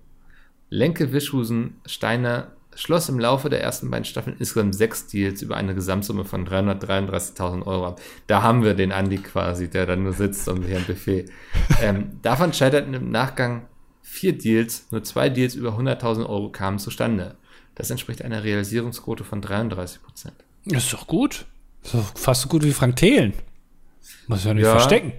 Lenke 0.70 1.13
Wischhusen 1.13 1.76
Steiner 1.86 2.55
schloss 2.76 3.09
im 3.09 3.20
Laufe 3.20 3.49
der 3.49 3.61
ersten 3.61 3.89
beiden 3.89 4.05
Staffeln 4.05 4.36
insgesamt 4.38 4.76
sechs 4.76 5.07
Deals 5.07 5.41
über 5.41 5.55
eine 5.55 5.74
Gesamtsumme 5.74 6.26
von 6.26 6.45
333.000 6.45 7.66
Euro 7.66 7.88
ab. 7.88 8.01
Da 8.28 8.41
haben 8.41 8.63
wir 8.63 8.74
den 8.74 8.91
Andi 8.91 9.18
quasi, 9.18 9.70
der 9.70 9.86
dann 9.86 10.03
nur 10.03 10.13
sitzt 10.13 10.47
und 10.47 10.63
hier 10.63 10.78
ein 10.78 10.86
Buffet. 10.86 11.26
ähm, 11.82 12.20
davon 12.22 12.53
scheiterten 12.53 12.93
im 12.93 13.09
Nachgang 13.09 13.68
vier 14.01 14.38
Deals, 14.38 14.88
nur 14.91 15.03
zwei 15.03 15.30
Deals 15.30 15.55
über 15.55 15.78
100.000 15.78 16.28
Euro 16.28 16.49
kamen 16.49 16.80
zustande. 16.80 17.36
Das 17.76 17.89
entspricht 17.89 18.22
einer 18.22 18.43
Realisierungsquote 18.43 19.24
von 19.24 19.41
33 19.41 20.01
Prozent. 20.01 20.36
Das 20.66 20.84
ist 20.84 20.93
doch 20.93 21.07
gut. 21.07 21.45
Das 21.84 21.93
ist 21.93 21.99
doch 21.99 22.18
fast 22.18 22.41
so 22.41 22.49
gut 22.49 22.63
wie 22.63 22.72
Frank 22.72 22.97
Thelen. 22.97 23.34
Muss 24.28 24.43
ja 24.43 24.53
nicht 24.53 24.66
verstecken. 24.66 25.14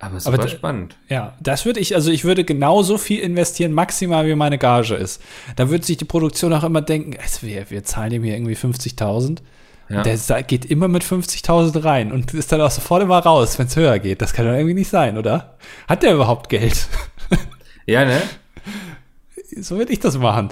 Aber 0.00 0.20
super 0.20 0.38
Aber 0.38 0.48
spannend. 0.48 0.96
Ja, 1.08 1.36
das 1.40 1.64
würde 1.64 1.80
ich, 1.80 1.94
also 1.94 2.10
ich 2.10 2.24
würde 2.24 2.44
genauso 2.44 2.98
viel 2.98 3.20
investieren, 3.20 3.72
maximal 3.72 4.26
wie 4.26 4.34
meine 4.36 4.58
Gage 4.58 4.94
ist. 4.94 5.20
Da 5.56 5.70
würde 5.70 5.84
sich 5.84 5.96
die 5.96 6.04
Produktion 6.04 6.52
auch 6.52 6.62
immer 6.62 6.82
denken, 6.82 7.16
also 7.20 7.46
wir, 7.46 7.68
wir 7.70 7.82
zahlen 7.82 8.12
ihm 8.12 8.22
hier 8.22 8.34
irgendwie 8.34 8.54
50.000. 8.54 9.38
Ja. 9.88 10.02
Der 10.02 10.42
geht 10.42 10.66
immer 10.66 10.86
mit 10.86 11.02
50.000 11.02 11.82
rein 11.82 12.12
und 12.12 12.34
ist 12.34 12.52
dann 12.52 12.60
auch 12.60 12.70
sofort 12.70 13.02
immer 13.02 13.18
raus, 13.18 13.58
wenn 13.58 13.66
es 13.66 13.74
höher 13.74 13.98
geht. 13.98 14.20
Das 14.20 14.34
kann 14.34 14.46
doch 14.46 14.52
irgendwie 14.52 14.74
nicht 14.74 14.90
sein, 14.90 15.16
oder? 15.16 15.56
Hat 15.88 16.02
der 16.02 16.14
überhaupt 16.14 16.48
Geld? 16.48 16.86
ja, 17.86 18.04
ne? 18.04 18.20
so 19.56 19.78
würde 19.78 19.92
ich 19.92 20.00
das 20.00 20.18
machen. 20.18 20.50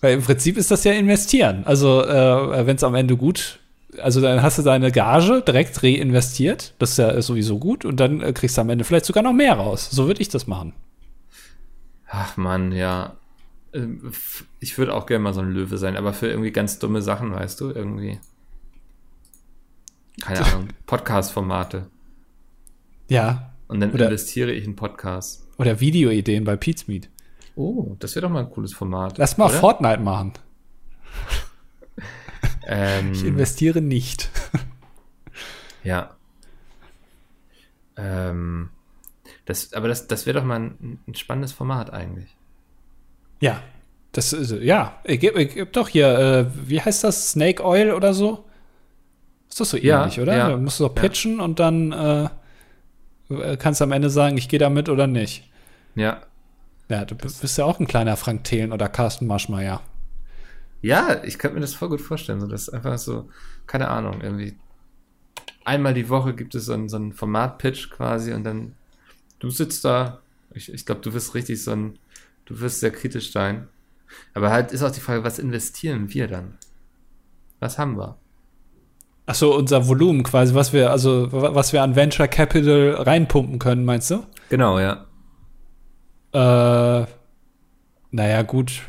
Weil 0.00 0.14
im 0.14 0.22
Prinzip 0.22 0.56
ist 0.56 0.70
das 0.70 0.84
ja 0.84 0.92
investieren. 0.92 1.62
Also, 1.64 2.04
äh, 2.04 2.66
wenn 2.66 2.76
es 2.76 2.84
am 2.84 2.94
Ende 2.94 3.16
gut, 3.16 3.58
also 3.96 4.20
dann 4.20 4.42
hast 4.42 4.58
du 4.58 4.62
deine 4.62 4.92
Gage 4.92 5.42
direkt 5.46 5.82
reinvestiert. 5.82 6.74
Das 6.78 6.90
ist 6.90 6.98
ja 6.98 7.20
sowieso 7.22 7.58
gut. 7.58 7.84
Und 7.84 7.98
dann 8.00 8.20
äh, 8.20 8.32
kriegst 8.32 8.56
du 8.56 8.60
am 8.60 8.70
Ende 8.70 8.84
vielleicht 8.84 9.06
sogar 9.06 9.22
noch 9.22 9.32
mehr 9.32 9.54
raus. 9.54 9.88
So 9.90 10.06
würde 10.06 10.20
ich 10.20 10.28
das 10.28 10.46
machen. 10.46 10.74
Ach 12.08 12.36
Mann, 12.36 12.72
ja. 12.72 13.16
Ähm, 13.72 14.12
Ich 14.60 14.76
würde 14.78 14.94
auch 14.94 15.06
gerne 15.06 15.22
mal 15.24 15.34
so 15.34 15.40
ein 15.40 15.50
Löwe 15.52 15.78
sein, 15.78 15.96
aber 15.96 16.12
für 16.12 16.28
irgendwie 16.28 16.52
ganz 16.52 16.78
dumme 16.78 17.02
Sachen, 17.02 17.32
weißt 17.32 17.60
du, 17.60 17.70
irgendwie. 17.70 18.18
Keine 20.20 20.44
Ahnung, 20.46 20.68
Podcast-Formate. 20.86 21.86
Ja. 23.08 23.52
Und 23.68 23.80
dann 23.80 23.92
Oder- 23.92 24.06
investiere 24.06 24.52
ich 24.52 24.64
in 24.64 24.76
Podcasts. 24.76 25.46
Oder 25.58 25.80
Videoideen 25.80 26.44
bei 26.44 26.56
Pete's 26.56 26.88
Meet. 26.88 27.08
Oh, 27.56 27.96
das 27.98 28.14
wäre 28.14 28.26
doch 28.26 28.32
mal 28.32 28.40
ein 28.44 28.50
cooles 28.50 28.72
Format. 28.72 29.18
Lass 29.18 29.36
mal 29.36 29.46
oder? 29.46 29.54
Fortnite 29.58 30.00
machen. 30.00 30.32
Ähm, 32.68 33.12
Ich 33.12 33.24
investiere 33.24 33.80
nicht. 33.80 34.30
ja. 35.82 36.10
Ähm, 37.96 38.70
das, 39.46 39.72
aber 39.72 39.88
das, 39.88 40.06
das 40.06 40.26
wäre 40.26 40.38
doch 40.38 40.46
mal 40.46 40.60
ein, 40.60 41.00
ein 41.08 41.14
spannendes 41.14 41.52
Format 41.52 41.92
eigentlich. 41.92 42.36
Ja. 43.40 43.62
Das 44.12 44.32
ist, 44.32 44.50
ja. 44.52 44.98
Ich 45.04 45.22
ich 45.22 45.54
geb 45.54 45.72
doch 45.72 45.88
hier, 45.88 46.18
äh, 46.18 46.46
wie 46.68 46.80
heißt 46.80 47.04
das? 47.04 47.30
Snake 47.30 47.64
Oil 47.64 47.92
oder 47.92 48.14
so? 48.14 48.44
Ist 49.48 49.60
das 49.60 49.70
so 49.70 49.76
Ja, 49.76 50.02
ähnlich, 50.02 50.20
oder? 50.20 50.36
ja, 50.36 50.48
Da 50.50 50.56
musst 50.56 50.80
du 50.80 50.84
doch 50.88 50.96
ja. 50.96 51.02
pitchen 51.02 51.40
und 51.40 51.58
dann 51.60 51.92
äh, 51.92 52.28
kannst 53.58 53.80
du 53.80 53.84
am 53.84 53.92
Ende 53.92 54.10
sagen, 54.10 54.36
ich 54.38 54.48
gehe 54.48 54.58
da 54.58 54.70
mit 54.70 54.88
oder 54.88 55.06
nicht. 55.06 55.48
Ja. 55.94 56.22
Ja, 56.88 57.04
du 57.04 57.14
bist 57.14 57.42
bist 57.42 57.58
ja 57.58 57.64
auch 57.66 57.78
ein 57.80 57.86
kleiner 57.86 58.16
Frank 58.16 58.44
Thelen 58.44 58.72
oder 58.72 58.88
Carsten 58.88 59.26
Maschmeyer. 59.26 59.82
Ja, 60.80 61.22
ich 61.24 61.38
könnte 61.38 61.56
mir 61.56 61.60
das 61.60 61.74
voll 61.74 61.88
gut 61.88 62.00
vorstellen. 62.00 62.40
So, 62.40 62.46
das 62.46 62.62
ist 62.68 62.74
einfach 62.74 62.98
so, 62.98 63.28
keine 63.66 63.88
Ahnung, 63.88 64.20
irgendwie. 64.20 64.56
Einmal 65.64 65.94
die 65.94 66.08
Woche 66.08 66.34
gibt 66.34 66.54
es 66.54 66.66
so 66.66 66.72
einen, 66.72 66.88
so 66.88 66.96
einen 66.96 67.12
Format-Pitch 67.12 67.90
quasi 67.90 68.32
und 68.32 68.44
dann 68.44 68.74
du 69.38 69.50
sitzt 69.50 69.84
da. 69.84 70.20
Ich, 70.54 70.72
ich 70.72 70.86
glaube, 70.86 71.02
du 71.02 71.12
wirst 71.12 71.34
richtig 71.34 71.62
so 71.62 71.72
ein, 71.72 71.98
du 72.46 72.60
wirst 72.60 72.80
sehr 72.80 72.90
kritisch 72.90 73.32
sein. 73.32 73.68
Aber 74.34 74.50
halt 74.50 74.72
ist 74.72 74.82
auch 74.82 74.90
die 74.90 75.00
Frage, 75.00 75.24
was 75.24 75.38
investieren 75.38 76.12
wir 76.14 76.28
dann? 76.28 76.56
Was 77.60 77.78
haben 77.78 77.98
wir? 77.98 78.16
Ach 79.26 79.34
so, 79.34 79.54
unser 79.54 79.86
Volumen 79.86 80.22
quasi, 80.22 80.54
was 80.54 80.72
wir, 80.72 80.90
also 80.90 81.30
wa- 81.32 81.54
was 81.54 81.74
wir 81.74 81.82
an 81.82 81.94
Venture 81.96 82.28
Capital 82.28 82.94
reinpumpen 82.94 83.58
können, 83.58 83.84
meinst 83.84 84.10
du? 84.10 84.24
Genau, 84.48 84.78
ja. 84.78 85.04
Äh, 86.32 87.06
naja, 88.10 88.42
gut. 88.42 88.82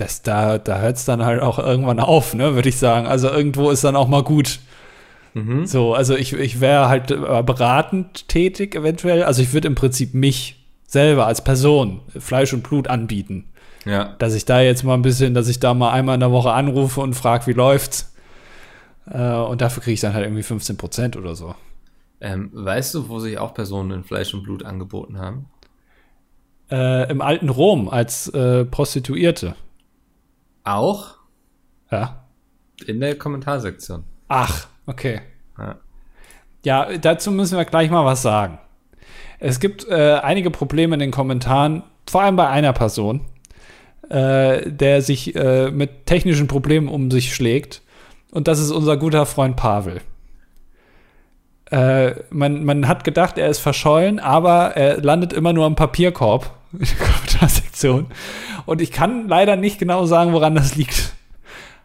Das, 0.00 0.22
da 0.22 0.56
da 0.56 0.80
hört 0.80 0.96
es 0.96 1.04
dann 1.04 1.24
halt 1.24 1.42
auch 1.42 1.58
irgendwann 1.58 2.00
auf, 2.00 2.32
ne, 2.34 2.54
würde 2.54 2.70
ich 2.70 2.78
sagen. 2.78 3.06
Also 3.06 3.28
irgendwo 3.28 3.70
ist 3.70 3.84
dann 3.84 3.96
auch 3.96 4.08
mal 4.08 4.22
gut. 4.22 4.60
Mhm. 5.34 5.66
So, 5.66 5.94
also 5.94 6.16
ich, 6.16 6.32
ich 6.32 6.60
wäre 6.60 6.88
halt 6.88 7.10
äh, 7.10 7.42
beratend 7.42 8.26
tätig 8.26 8.74
eventuell. 8.74 9.22
Also 9.22 9.42
ich 9.42 9.52
würde 9.52 9.68
im 9.68 9.74
Prinzip 9.74 10.14
mich 10.14 10.64
selber 10.86 11.26
als 11.26 11.44
Person 11.44 12.00
Fleisch 12.18 12.52
und 12.54 12.62
Blut 12.62 12.88
anbieten. 12.88 13.44
Ja. 13.84 14.14
Dass 14.18 14.34
ich 14.34 14.46
da 14.46 14.60
jetzt 14.60 14.84
mal 14.84 14.94
ein 14.94 15.02
bisschen, 15.02 15.34
dass 15.34 15.48
ich 15.48 15.60
da 15.60 15.74
mal 15.74 15.90
einmal 15.90 16.14
in 16.14 16.20
der 16.20 16.32
Woche 16.32 16.52
anrufe 16.52 17.00
und 17.00 17.14
frage, 17.14 17.46
wie 17.46 17.52
läuft's. 17.52 18.14
Äh, 19.10 19.34
und 19.34 19.60
dafür 19.60 19.82
kriege 19.82 19.94
ich 19.94 20.00
dann 20.00 20.14
halt 20.14 20.24
irgendwie 20.24 20.42
15 20.42 20.76
Prozent 20.78 21.16
oder 21.16 21.34
so. 21.34 21.54
Ähm, 22.22 22.50
weißt 22.52 22.94
du, 22.94 23.08
wo 23.08 23.18
sich 23.18 23.38
auch 23.38 23.52
Personen 23.52 23.90
in 23.90 24.04
Fleisch 24.04 24.32
und 24.32 24.42
Blut 24.42 24.64
angeboten 24.64 25.18
haben? 25.18 25.46
Äh, 26.70 27.10
Im 27.10 27.20
alten 27.20 27.48
Rom 27.48 27.88
als 27.88 28.28
äh, 28.28 28.64
Prostituierte. 28.64 29.56
Auch 30.64 31.16
Ja. 31.90 32.24
in 32.86 33.00
der 33.00 33.16
Kommentarsektion. 33.16 34.04
Ach, 34.28 34.66
okay. 34.86 35.20
Ja. 35.58 35.76
Ja, 36.64 36.98
dazu 36.98 37.30
müssen 37.30 37.56
wir 37.56 37.64
gleich 37.64 37.90
mal 37.90 38.04
was 38.04 38.22
sagen. 38.22 38.58
Es 39.38 39.60
gibt 39.60 39.88
äh, 39.88 40.20
einige 40.22 40.50
Probleme 40.50 40.94
in 40.94 41.00
den 41.00 41.10
Kommentaren, 41.10 41.82
vor 42.08 42.22
allem 42.22 42.36
bei 42.36 42.46
einer 42.48 42.72
Person, 42.74 43.22
äh, 44.10 44.70
der 44.70 45.00
sich 45.00 45.34
äh, 45.34 45.70
mit 45.70 46.04
technischen 46.06 46.46
Problemen 46.46 46.88
um 46.88 47.10
sich 47.10 47.34
schlägt. 47.34 47.80
Und 48.30 48.46
das 48.48 48.58
ist 48.60 48.70
unser 48.70 48.96
guter 48.98 49.24
Freund 49.26 49.56
Pavel. 49.56 50.02
Äh, 51.70 52.14
man, 52.30 52.64
man 52.64 52.88
hat 52.88 53.04
gedacht, 53.04 53.38
er 53.38 53.48
ist 53.48 53.60
verschollen, 53.60 54.18
aber 54.18 54.76
er 54.76 55.00
landet 55.00 55.32
immer 55.32 55.52
nur 55.52 55.66
am 55.66 55.76
Papierkorb 55.76 56.52
Kommentarsektion. 57.40 58.06
Und 58.66 58.80
ich 58.80 58.92
kann 58.92 59.28
leider 59.28 59.56
nicht 59.56 59.78
genau 59.78 60.06
sagen, 60.06 60.32
woran 60.32 60.54
das 60.54 60.76
liegt. 60.76 61.14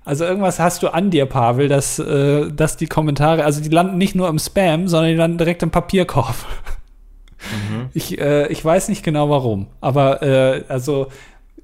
Also 0.03 0.23
irgendwas 0.23 0.59
hast 0.59 0.83
du 0.83 0.89
an 0.89 1.09
dir, 1.09 1.25
Pavel, 1.25 1.67
dass, 1.67 1.97
äh, 1.97 2.51
dass 2.51 2.77
die 2.77 2.85
Kommentare, 2.85 3.43
also 3.43 3.61
die 3.61 3.69
landen 3.69 3.97
nicht 3.97 4.13
nur 4.13 4.29
im 4.29 4.37
Spam, 4.37 4.87
sondern 4.87 5.11
die 5.11 5.17
landen 5.17 5.37
direkt 5.39 5.63
im 5.63 5.71
Papierkorb. 5.71 6.35
Ich, 7.93 8.19
äh, 8.19 8.47
ich 8.47 8.63
weiß 8.63 8.89
nicht 8.89 9.03
genau 9.03 9.29
warum, 9.29 9.67
aber 9.79 10.23
äh, 10.23 10.63
also 10.67 11.07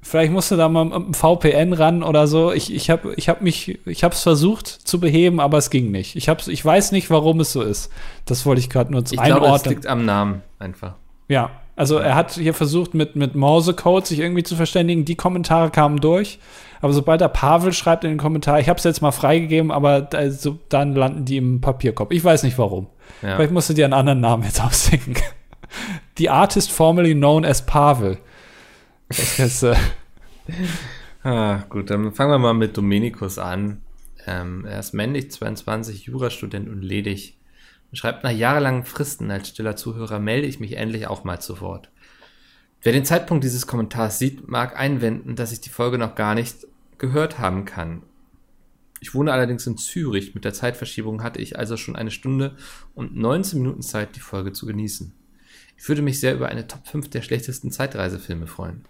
vielleicht 0.00 0.32
musst 0.32 0.50
du 0.50 0.56
da 0.56 0.68
mal 0.68 0.84
mit 0.84 0.94
einem 0.94 1.14
VPN 1.14 1.72
ran 1.72 2.02
oder 2.02 2.26
so. 2.26 2.52
Ich, 2.52 2.72
ich 2.72 2.88
habe 2.88 3.14
ich 3.16 3.28
hab 3.28 3.42
mich, 3.42 3.80
ich 3.86 4.04
habe 4.04 4.14
es 4.14 4.22
versucht 4.22 4.68
zu 4.68 5.00
beheben, 5.00 5.40
aber 5.40 5.58
es 5.58 5.70
ging 5.70 5.90
nicht. 5.90 6.14
Ich, 6.14 6.28
hab's, 6.28 6.48
ich 6.48 6.64
weiß 6.64 6.92
nicht, 6.92 7.10
warum 7.10 7.40
es 7.40 7.52
so 7.52 7.62
ist. 7.62 7.90
Das 8.26 8.46
wollte 8.46 8.60
ich 8.60 8.70
gerade 8.70 8.92
nur 8.92 9.04
zu 9.04 9.14
Ich 9.14 9.22
glaube, 9.22 9.46
es 9.46 9.64
liegt 9.64 9.86
am 9.86 10.04
Namen 10.04 10.42
einfach. 10.58 10.94
Ja, 11.28 11.50
also 11.76 11.98
er 11.98 12.14
hat 12.14 12.32
hier 12.32 12.54
versucht, 12.54 12.94
mit, 12.94 13.16
mit 13.16 13.34
Morsecode 13.34 14.06
sich 14.06 14.18
irgendwie 14.18 14.42
zu 14.42 14.56
verständigen. 14.56 15.04
Die 15.04 15.16
Kommentare 15.16 15.70
kamen 15.70 16.00
durch. 16.00 16.38
Aber 16.80 16.92
sobald 16.92 17.20
der 17.20 17.28
Pavel 17.28 17.72
schreibt 17.72 18.04
in 18.04 18.10
den 18.10 18.18
Kommentar, 18.18 18.58
ich 18.58 18.68
habe 18.68 18.78
es 18.78 18.84
jetzt 18.84 19.02
mal 19.02 19.12
freigegeben, 19.12 19.70
aber 19.70 20.00
da, 20.00 20.30
so, 20.30 20.58
dann 20.68 20.94
landen 20.94 21.24
die 21.24 21.36
im 21.36 21.60
Papierkorb. 21.60 22.12
Ich 22.12 22.24
weiß 22.24 22.42
nicht 22.42 22.58
warum. 22.58 22.88
Ja. 23.22 23.36
Vielleicht 23.36 23.52
musst 23.52 23.70
du 23.70 23.74
dir 23.74 23.84
einen 23.84 23.94
anderen 23.94 24.20
Namen 24.20 24.42
jetzt 24.42 24.60
ausdenken. 24.64 25.14
Die 26.18 26.28
Artist 26.28 26.70
formerly 26.72 27.14
known 27.14 27.44
as 27.44 27.64
Pavel. 27.64 28.18
Das 29.08 29.38
ist, 29.38 29.62
äh, 29.62 29.74
Ah, 31.24 31.64
gut, 31.68 31.90
dann 31.90 32.12
fangen 32.12 32.32
wir 32.32 32.38
mal 32.38 32.54
mit 32.54 32.76
Dominikus 32.76 33.38
an. 33.38 33.82
Ähm, 34.26 34.64
er 34.64 34.80
ist 34.80 34.92
männlich, 34.92 35.30
22, 35.30 36.06
Jurastudent 36.06 36.68
und 36.68 36.82
ledig. 36.82 37.36
Schreibt, 37.92 38.24
nach 38.24 38.30
jahrelangen 38.30 38.84
Fristen 38.84 39.30
als 39.30 39.48
stiller 39.48 39.76
Zuhörer 39.76 40.18
melde 40.18 40.46
ich 40.46 40.60
mich 40.60 40.76
endlich 40.76 41.06
auch 41.06 41.24
mal 41.24 41.40
zu 41.40 41.60
Wort. 41.60 41.90
Wer 42.80 42.92
den 42.92 43.04
Zeitpunkt 43.04 43.44
dieses 43.44 43.66
Kommentars 43.66 44.18
sieht, 44.18 44.48
mag 44.48 44.78
einwenden, 44.78 45.36
dass 45.36 45.52
ich 45.52 45.60
die 45.60 45.68
Folge 45.68 45.98
noch 45.98 46.14
gar 46.14 46.34
nicht 46.34 46.66
gehört 46.98 47.38
haben 47.38 47.64
kann. 47.64 48.02
Ich 49.00 49.14
wohne 49.14 49.32
allerdings 49.32 49.66
in 49.66 49.76
Zürich. 49.76 50.34
Mit 50.34 50.44
der 50.44 50.54
Zeitverschiebung 50.54 51.22
hatte 51.22 51.40
ich 51.40 51.58
also 51.58 51.76
schon 51.76 51.96
eine 51.96 52.10
Stunde 52.10 52.56
und 52.94 53.16
19 53.16 53.58
Minuten 53.58 53.82
Zeit, 53.82 54.16
die 54.16 54.20
Folge 54.20 54.52
zu 54.52 54.64
genießen. 54.64 55.12
Ich 55.76 55.88
würde 55.88 56.02
mich 56.02 56.20
sehr 56.20 56.34
über 56.34 56.48
eine 56.48 56.66
Top 56.66 56.86
5 56.86 57.10
der 57.10 57.22
schlechtesten 57.22 57.70
Zeitreisefilme 57.70 58.46
freuen. 58.46 58.84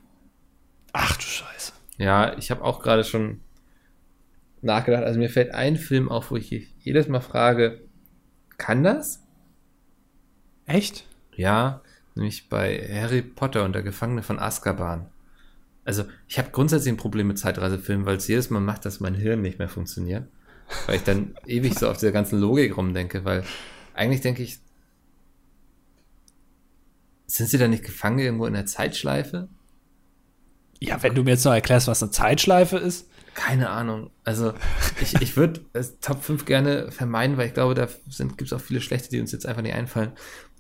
ach 0.93 1.17
du 1.17 1.23
Scheiße. 1.23 1.73
Ja, 1.99 2.37
ich 2.37 2.51
habe 2.51 2.63
auch 2.63 2.83
gerade 2.83 3.05
schon 3.05 3.41
nachgedacht. 4.61 5.05
Also 5.05 5.19
mir 5.19 5.31
fällt 5.31 5.55
ein 5.55 5.77
Film 5.77 6.11
auf, 6.11 6.31
wo 6.31 6.37
ich 6.37 6.51
jedes 6.81 7.09
Mal 7.09 7.21
frage, 7.21 7.81
kann 8.63 8.85
das? 8.85 9.21
Echt? 10.67 11.05
Ja, 11.35 11.83
nämlich 12.15 12.49
bei 12.49 12.89
Harry 12.95 13.21
Potter 13.21 13.65
und 13.65 13.73
der 13.73 13.83
Gefangene 13.83 14.23
von 14.23 14.39
Azkaban. 14.39 15.07
Also 15.85 16.05
ich 16.29 16.39
habe 16.39 16.51
grundsätzlich 16.53 16.93
ein 16.93 16.97
Problem 16.97 17.27
mit 17.27 17.41
Zeitreisefilmen, 17.41 18.07
weil 18.07 18.19
es 18.19 18.29
jedes 18.29 18.51
Mal 18.51 18.61
macht, 18.61 18.85
dass 18.85 19.01
mein 19.01 19.17
Hirn 19.17 19.43
nicht 19.43 19.59
mehr 19.59 19.69
funktioniert. 19.69 20.29
Weil 20.87 20.95
ich 20.95 21.03
dann 21.03 21.35
ewig 21.47 21.77
so 21.77 21.91
auf 21.91 21.97
dieser 21.97 22.13
ganzen 22.13 22.39
Logik 22.39 22.77
rumdenke, 22.77 23.25
weil 23.25 23.43
eigentlich 23.95 24.21
denke 24.21 24.45
ich, 24.45 24.61
sind 27.27 27.49
sie 27.49 27.59
da 27.59 27.67
nicht 27.67 27.83
gefangen 27.83 28.21
irgendwo 28.21 28.47
in 28.47 28.55
der 28.55 28.67
Zeitschleife? 28.67 29.49
Ja, 30.79 31.03
wenn 31.03 31.17
du 31.17 31.25
mir 31.25 31.33
jetzt 31.33 31.45
noch 31.45 31.53
erklärst, 31.53 31.89
was 31.89 32.01
eine 32.01 32.13
Zeitschleife 32.13 32.77
ist. 32.77 33.09
Keine 33.35 33.71
Ahnung. 33.71 34.11
Also 34.25 34.53
ich, 35.01 35.21
ich 35.23 35.37
würde 35.37 35.61
Top 36.01 36.23
5 36.23 36.45
gerne 36.45 36.91
vermeiden, 36.91 37.37
weil 37.37 37.49
ich 37.49 37.55
glaube, 37.55 37.75
da 37.75 37.89
gibt 38.19 38.43
es 38.43 38.53
auch 38.53 38.61
viele 38.61 38.81
schlechte, 38.81 39.09
die 39.11 39.21
uns 39.21 39.33
jetzt 39.33 39.47
einfach 39.47 39.63
nicht 39.63 39.75
einfallen. 39.75 40.13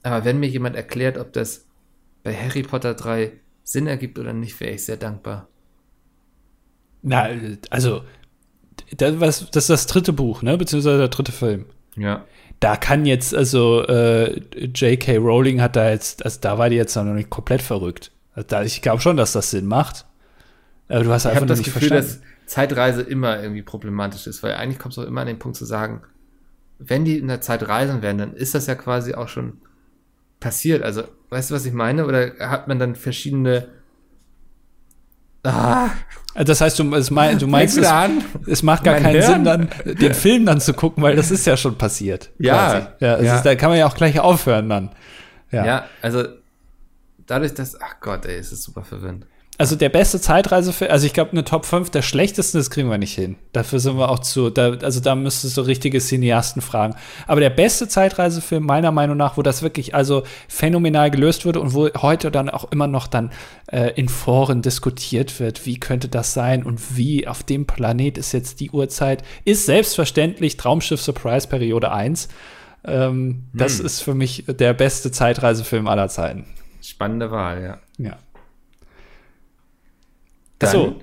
Aber 0.02 0.24
wenn 0.24 0.40
mir 0.40 0.48
jemand 0.48 0.76
erklärt, 0.76 1.18
ob 1.18 1.32
das 1.32 1.66
bei 2.22 2.34
Harry 2.34 2.62
Potter 2.62 2.94
3 2.94 3.32
Sinn 3.64 3.86
ergibt 3.86 4.18
oder 4.18 4.32
nicht, 4.32 4.58
wäre 4.60 4.72
ich 4.72 4.84
sehr 4.84 4.96
dankbar. 4.96 5.48
Na, 7.02 7.28
also, 7.70 8.02
das, 8.96 9.20
was, 9.20 9.50
das 9.50 9.64
ist 9.64 9.70
das 9.70 9.86
dritte 9.86 10.12
Buch, 10.12 10.42
ne? 10.42 10.56
Beziehungsweise 10.56 10.98
der 10.98 11.08
dritte 11.08 11.32
Film. 11.32 11.66
Ja. 11.96 12.24
Da 12.60 12.76
kann 12.76 13.06
jetzt, 13.06 13.34
also, 13.34 13.84
äh, 13.86 14.38
J.K. 14.74 15.16
Rowling 15.16 15.60
hat 15.60 15.76
da 15.76 15.90
jetzt, 15.90 16.24
also 16.24 16.38
da 16.40 16.58
war 16.58 16.70
die 16.70 16.76
jetzt 16.76 16.94
noch 16.96 17.04
nicht 17.04 17.30
komplett 17.30 17.62
verrückt. 17.62 18.12
Also, 18.34 18.46
da, 18.48 18.62
ich 18.62 18.82
glaube 18.82 19.02
schon, 19.02 19.16
dass 19.16 19.32
das 19.32 19.50
Sinn 19.50 19.66
macht. 19.66 20.06
Aber 20.88 21.04
du 21.04 21.10
hast 21.10 21.24
Ich 21.24 21.30
einfach 21.32 21.46
das 21.46 21.58
nicht 21.58 21.72
Gefühl, 21.72 21.88
verstanden. 21.88 22.20
dass 22.22 22.31
Zeitreise 22.46 23.02
immer 23.02 23.40
irgendwie 23.42 23.62
problematisch 23.62 24.26
ist, 24.26 24.42
weil 24.42 24.54
eigentlich 24.54 24.78
kommst 24.78 24.98
du 24.98 25.02
auch 25.02 25.06
immer 25.06 25.22
an 25.22 25.26
den 25.26 25.38
Punkt 25.38 25.56
zu 25.56 25.64
sagen, 25.64 26.02
wenn 26.78 27.04
die 27.04 27.18
in 27.18 27.28
der 27.28 27.40
Zeit 27.40 27.66
reisen 27.68 28.02
werden, 28.02 28.18
dann 28.18 28.34
ist 28.34 28.54
das 28.54 28.66
ja 28.66 28.74
quasi 28.74 29.14
auch 29.14 29.28
schon 29.28 29.58
passiert. 30.40 30.82
Also, 30.82 31.04
weißt 31.30 31.50
du, 31.50 31.54
was 31.54 31.64
ich 31.64 31.72
meine? 31.72 32.06
Oder 32.06 32.32
hat 32.40 32.68
man 32.68 32.78
dann 32.78 32.96
verschiedene. 32.96 33.68
Ah, 35.44 35.90
Also 36.34 36.46
das 36.46 36.60
heißt, 36.60 36.78
du, 36.78 36.94
es 36.94 37.10
mein, 37.10 37.38
du 37.38 37.46
meinst, 37.48 37.76
es, 37.76 37.88
es 38.46 38.62
macht 38.62 38.84
gar 38.84 38.94
Mein 38.94 39.02
keinen 39.02 39.22
Hirn. 39.22 39.32
Sinn, 39.32 39.44
dann 39.44 39.68
den 39.84 40.14
Film 40.14 40.46
dann 40.46 40.60
zu 40.60 40.72
gucken, 40.72 41.02
weil 41.02 41.16
das 41.16 41.30
ist 41.30 41.46
ja 41.46 41.56
schon 41.56 41.76
passiert. 41.76 42.30
Ja, 42.38 42.94
ja, 43.00 43.16
es 43.16 43.26
ja. 43.26 43.36
Ist, 43.36 43.42
da 43.42 43.54
kann 43.56 43.70
man 43.70 43.78
ja 43.78 43.86
auch 43.86 43.96
gleich 43.96 44.18
aufhören 44.20 44.68
dann. 44.68 44.90
Ja. 45.50 45.64
Ja. 45.66 45.84
also 46.00 46.24
dadurch, 47.26 47.54
dass. 47.54 47.80
Ach 47.80 47.96
Gott, 48.00 48.24
ey, 48.26 48.36
es 48.36 48.52
ist 48.52 48.62
super 48.62 48.82
verwirrend. 48.82 49.26
Also 49.58 49.76
der 49.76 49.90
beste 49.90 50.18
Zeitreisefilm, 50.20 50.90
also 50.90 51.06
ich 51.06 51.12
glaube, 51.12 51.32
eine 51.32 51.44
Top 51.44 51.66
5 51.66 51.90
der 51.90 52.02
schlechtesten, 52.02 52.58
das 52.58 52.70
kriegen 52.70 52.88
wir 52.90 52.96
nicht 52.98 53.14
hin. 53.14 53.36
Dafür 53.52 53.80
sind 53.80 53.96
wir 53.96 54.08
auch 54.10 54.18
zu, 54.18 54.48
da, 54.50 54.70
also 54.72 54.98
da 54.98 55.14
müsstest 55.14 55.56
du 55.56 55.60
richtige 55.60 56.00
Cineasten 56.00 56.62
fragen. 56.62 56.94
Aber 57.26 57.40
der 57.40 57.50
beste 57.50 57.86
Zeitreisefilm, 57.86 58.64
meiner 58.64 58.90
Meinung 58.92 59.16
nach, 59.16 59.36
wo 59.36 59.42
das 59.42 59.62
wirklich 59.62 59.94
also 59.94 60.22
phänomenal 60.48 61.10
gelöst 61.10 61.44
wurde 61.44 61.60
und 61.60 61.74
wo 61.74 61.88
heute 62.00 62.30
dann 62.30 62.48
auch 62.48 62.72
immer 62.72 62.86
noch 62.86 63.06
dann 63.06 63.30
äh, 63.66 63.90
in 63.94 64.08
Foren 64.08 64.62
diskutiert 64.62 65.38
wird, 65.38 65.64
wie 65.66 65.78
könnte 65.78 66.08
das 66.08 66.32
sein 66.32 66.64
und 66.64 66.96
wie 66.96 67.28
auf 67.28 67.42
dem 67.42 67.66
Planet 67.66 68.16
ist 68.18 68.32
jetzt 68.32 68.58
die 68.58 68.70
Uhrzeit, 68.70 69.22
ist 69.44 69.66
selbstverständlich 69.66 70.56
Traumschiff 70.56 71.02
Surprise 71.02 71.46
Periode 71.46 71.92
1. 71.92 72.28
Ähm, 72.84 73.44
Das 73.52 73.78
Hm. 73.78 73.86
ist 73.86 74.00
für 74.00 74.14
mich 74.14 74.44
der 74.48 74.72
beste 74.72 75.12
Zeitreisefilm 75.12 75.86
aller 75.86 76.08
Zeiten. 76.08 76.46
Spannende 76.82 77.30
Wahl, 77.30 77.62
ja. 77.62 77.78
Ja. 78.04 78.16
Dann 80.62 80.68
Achso, 80.70 80.94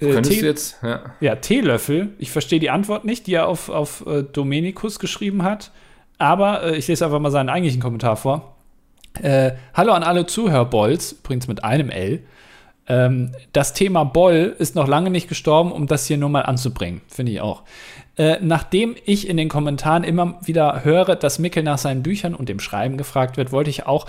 äh, 0.00 0.10
könntest 0.12 0.34
Tee- 0.34 0.40
du 0.40 0.46
jetzt. 0.46 0.76
Ja. 0.82 1.00
Ja, 1.20 1.36
Teelöffel. 1.36 2.10
Ich 2.18 2.30
verstehe 2.30 2.60
die 2.60 2.70
Antwort 2.70 3.04
nicht, 3.04 3.26
die 3.26 3.34
er 3.34 3.48
auf, 3.48 3.68
auf 3.68 4.04
äh, 4.06 4.22
Dominikus 4.22 4.98
geschrieben 4.98 5.42
hat. 5.42 5.70
Aber 6.18 6.62
äh, 6.62 6.76
ich 6.76 6.86
lese 6.88 7.04
einfach 7.04 7.20
mal 7.20 7.30
seinen 7.30 7.48
eigentlichen 7.48 7.80
Kommentar 7.82 8.16
vor. 8.16 8.56
Äh, 9.22 9.52
Hallo 9.74 9.92
an 9.92 10.02
alle 10.02 10.26
Zuhörbolls, 10.26 11.12
übrigens 11.12 11.46
mit 11.48 11.64
einem 11.64 11.90
L. 11.90 12.20
Ähm, 12.86 13.32
das 13.52 13.72
Thema 13.72 14.04
Boll 14.04 14.54
ist 14.58 14.74
noch 14.74 14.88
lange 14.88 15.10
nicht 15.10 15.28
gestorben, 15.28 15.72
um 15.72 15.86
das 15.86 16.06
hier 16.06 16.18
nur 16.18 16.28
mal 16.28 16.42
anzubringen. 16.42 17.00
Finde 17.08 17.32
ich 17.32 17.40
auch. 17.40 17.62
Äh, 18.16 18.38
nachdem 18.42 18.94
ich 19.06 19.28
in 19.28 19.36
den 19.36 19.48
Kommentaren 19.48 20.04
immer 20.04 20.38
wieder 20.44 20.84
höre, 20.84 21.16
dass 21.16 21.38
Mickel 21.38 21.62
nach 21.62 21.78
seinen 21.78 22.02
Büchern 22.02 22.34
und 22.34 22.48
dem 22.48 22.60
Schreiben 22.60 22.96
gefragt 22.96 23.36
wird, 23.36 23.52
wollte 23.52 23.70
ich 23.70 23.86
auch 23.86 24.06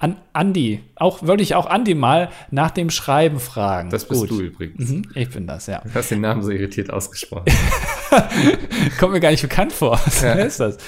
an 0.00 0.16
Andi, 0.32 0.80
auch 0.94 1.26
wollte 1.26 1.42
ich 1.42 1.54
auch 1.56 1.66
Andi 1.66 1.94
mal 1.94 2.28
nach 2.52 2.70
dem 2.70 2.88
Schreiben 2.90 3.40
fragen. 3.40 3.90
Das 3.90 4.06
bist 4.06 4.20
Gut. 4.20 4.30
du 4.30 4.40
übrigens. 4.40 4.88
Mhm, 4.90 5.02
ich 5.14 5.28
bin 5.30 5.46
das, 5.46 5.66
ja. 5.66 5.80
Du 5.84 5.92
hast 5.94 6.10
den 6.10 6.20
Namen 6.20 6.42
so 6.42 6.50
irritiert 6.50 6.90
ausgesprochen. 6.92 7.46
Kommt 8.98 9.12
mir 9.12 9.20
gar 9.20 9.30
nicht 9.30 9.42
bekannt 9.42 9.72
vor. 9.72 9.92
Was 10.04 10.22
Ja. 10.22 10.32
ist 10.34 10.60
das? 10.60 10.78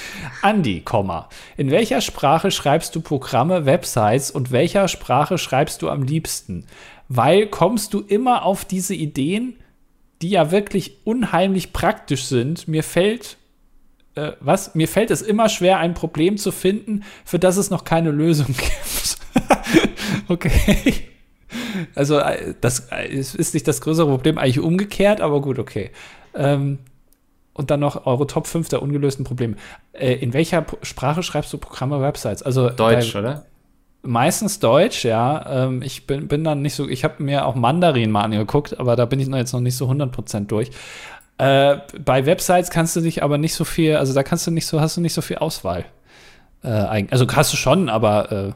Andi, 0.42 0.80
Komma. 0.82 1.28
In 1.56 1.70
welcher 1.70 2.00
Sprache 2.00 2.50
schreibst 2.50 2.94
du 2.94 3.00
Programme, 3.00 3.66
Websites 3.66 4.30
und 4.30 4.52
welcher 4.52 4.88
Sprache 4.88 5.38
schreibst 5.38 5.82
du 5.82 5.88
am 5.90 6.02
liebsten? 6.02 6.66
Weil 7.08 7.46
kommst 7.48 7.92
du 7.94 8.00
immer 8.00 8.44
auf 8.44 8.64
diese 8.64 8.94
Ideen, 8.94 9.54
die 10.22 10.30
ja 10.30 10.50
wirklich 10.52 10.98
unheimlich 11.04 11.72
praktisch 11.72 12.24
sind. 12.26 12.68
Mir 12.68 12.84
fällt 12.84 13.38
äh, 14.20 14.32
was? 14.40 14.74
Mir 14.74 14.88
fällt 14.88 15.10
es 15.10 15.22
immer 15.22 15.48
schwer, 15.48 15.78
ein 15.78 15.94
Problem 15.94 16.36
zu 16.36 16.52
finden, 16.52 17.04
für 17.24 17.38
das 17.38 17.56
es 17.56 17.70
noch 17.70 17.84
keine 17.84 18.10
Lösung 18.10 18.46
gibt. 18.56 19.18
okay. 20.28 20.94
Also, 21.94 22.18
äh, 22.18 22.54
das 22.60 22.88
äh, 22.92 23.08
ist 23.08 23.54
nicht 23.54 23.66
das 23.66 23.80
größere 23.80 24.06
Problem, 24.06 24.38
eigentlich 24.38 24.60
umgekehrt, 24.60 25.20
aber 25.20 25.40
gut, 25.40 25.58
okay. 25.58 25.90
Ähm, 26.34 26.78
und 27.52 27.70
dann 27.70 27.80
noch 27.80 28.06
eure 28.06 28.26
Top 28.26 28.46
5 28.46 28.68
der 28.68 28.82
ungelösten 28.82 29.24
Probleme. 29.24 29.56
Äh, 29.92 30.14
in 30.14 30.32
welcher 30.32 30.64
Sprache 30.82 31.22
schreibst 31.22 31.52
du 31.52 31.58
Programme, 31.58 32.00
Websites? 32.00 32.42
Also 32.42 32.70
Deutsch, 32.70 33.12
bei, 33.12 33.18
oder? 33.18 33.44
meistens 34.02 34.60
Deutsch, 34.60 35.04
ja. 35.04 35.66
Ähm, 35.66 35.82
ich 35.82 36.06
bin, 36.06 36.28
bin 36.28 36.44
dann 36.44 36.62
nicht 36.62 36.74
so, 36.74 36.88
ich 36.88 37.04
habe 37.04 37.22
mir 37.22 37.46
auch 37.46 37.54
Mandarin 37.54 38.10
mal 38.10 38.22
angeguckt, 38.22 38.78
aber 38.78 38.96
da 38.96 39.04
bin 39.04 39.20
ich 39.20 39.28
noch 39.28 39.38
jetzt 39.38 39.52
noch 39.52 39.60
nicht 39.60 39.76
so 39.76 39.88
100% 39.88 40.46
durch. 40.46 40.70
Äh, 41.40 41.80
bei 42.04 42.26
Websites 42.26 42.68
kannst 42.68 42.96
du 42.96 43.00
dich 43.00 43.22
aber 43.22 43.38
nicht 43.38 43.54
so 43.54 43.64
viel, 43.64 43.96
also 43.96 44.12
da 44.12 44.22
kannst 44.22 44.46
du 44.46 44.50
nicht 44.50 44.66
so, 44.66 44.78
hast 44.78 44.98
du 44.98 45.00
nicht 45.00 45.14
so 45.14 45.22
viel 45.22 45.38
Auswahl. 45.38 45.86
Äh, 46.62 47.06
also 47.10 47.26
hast 47.34 47.50
du 47.54 47.56
schon, 47.56 47.88
aber 47.88 48.30
äh, 48.30 48.52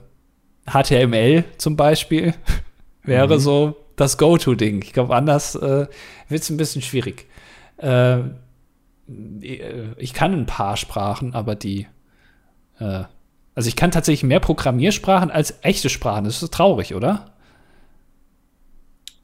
HTML 0.71 1.45
zum 1.57 1.77
Beispiel 1.77 2.35
wäre 3.03 3.41
so 3.41 3.75
das 3.97 4.19
Go-To-Ding. 4.19 4.83
Ich 4.83 4.93
glaube, 4.93 5.17
anders 5.17 5.55
äh, 5.55 5.87
wird 6.29 6.43
es 6.43 6.51
ein 6.51 6.59
bisschen 6.59 6.83
schwierig. 6.83 7.27
Äh, 7.79 8.19
ich 9.97 10.13
kann 10.13 10.35
ein 10.35 10.47
paar 10.47 10.77
Sprachen, 10.77 11.35
aber 11.35 11.55
die, 11.55 11.87
äh, 12.81 13.05
also 13.55 13.67
ich 13.67 13.77
kann 13.77 13.93
tatsächlich 13.93 14.25
mehr 14.25 14.41
Programmiersprachen 14.41 15.31
als 15.31 15.55
echte 15.63 15.89
Sprachen. 15.89 16.25
Das 16.25 16.43
ist 16.43 16.53
traurig, 16.53 16.95
oder? 16.95 17.33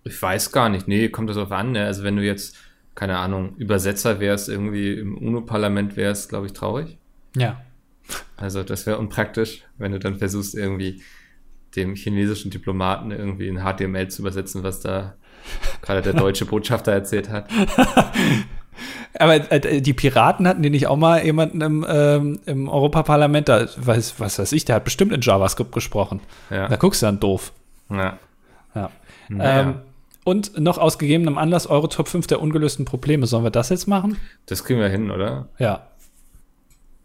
Ich 0.05 0.21
weiß 0.21 0.51
gar 0.51 0.71
nicht. 0.71 0.89
Nee, 0.89 1.11
kommt 1.11 1.29
das 1.29 1.37
auf 1.37 1.53
an. 1.53 1.73
Ne? 1.73 1.85
Also 1.85 2.05
wenn 2.05 2.17
du 2.17 2.25
jetzt, 2.25 2.57
keine 3.01 3.17
Ahnung, 3.17 3.57
Übersetzer 3.57 4.21
wärst, 4.21 4.51
irgendwie 4.51 4.93
im 4.93 5.17
UNO-Parlament 5.17 5.97
wärst, 5.97 6.29
glaube 6.29 6.45
ich, 6.45 6.53
traurig. 6.53 6.99
Ja. 7.35 7.63
Also 8.37 8.63
das 8.63 8.85
wäre 8.85 8.99
unpraktisch, 8.99 9.63
wenn 9.79 9.93
du 9.93 9.99
dann 9.99 10.17
versuchst, 10.17 10.55
irgendwie 10.55 11.01
dem 11.77 11.95
chinesischen 11.95 12.51
Diplomaten 12.51 13.11
irgendwie 13.11 13.49
in 13.49 13.61
HTML 13.65 14.09
zu 14.09 14.21
übersetzen, 14.21 14.65
was 14.65 14.81
da 14.81 15.15
gerade 15.81 16.03
der 16.03 16.13
deutsche 16.13 16.45
Botschafter 16.45 16.93
erzählt 16.93 17.31
hat. 17.31 17.49
Aber 19.19 19.51
äh, 19.51 19.81
die 19.81 19.95
Piraten 19.95 20.47
hatten 20.47 20.63
die 20.63 20.69
nicht 20.69 20.87
auch 20.87 20.99
mal 20.99 21.25
jemanden 21.25 21.63
im, 21.63 21.87
ähm, 21.89 22.41
im 22.45 22.69
Europaparlament, 22.69 23.49
da 23.49 23.67
weiß, 23.79 24.17
was 24.19 24.39
weiß 24.39 24.53
ich, 24.53 24.67
der 24.67 24.77
hat 24.77 24.85
bestimmt 24.85 25.15
in 25.15 25.23
JavaScript 25.23 25.73
gesprochen. 25.73 26.21
Ja. 26.51 26.69
Da 26.69 26.77
guckst 26.77 27.01
du 27.01 27.07
dann 27.07 27.19
doof. 27.19 27.53
ja. 27.89 28.19
Ja. 28.75 28.91
Naja. 29.31 29.61
Ähm, 29.61 29.75
und 30.31 30.59
noch 30.59 30.79
aus 30.79 30.99
gegebenem 30.99 31.37
Anlass 31.39 31.67
eure 31.67 31.89
Top 31.89 32.07
5 32.09 32.27
der 32.29 32.41
ungelösten 32.41 32.85
Probleme. 32.85 33.27
Sollen 33.27 33.43
wir 33.45 33.51
das 33.51 33.69
jetzt 33.69 33.87
machen? 33.89 34.17
Das 34.47 34.65
kriegen 34.65 34.79
wir 34.81 34.89
hin, 34.89 35.11
oder? 35.11 35.49
Ja. 35.59 35.87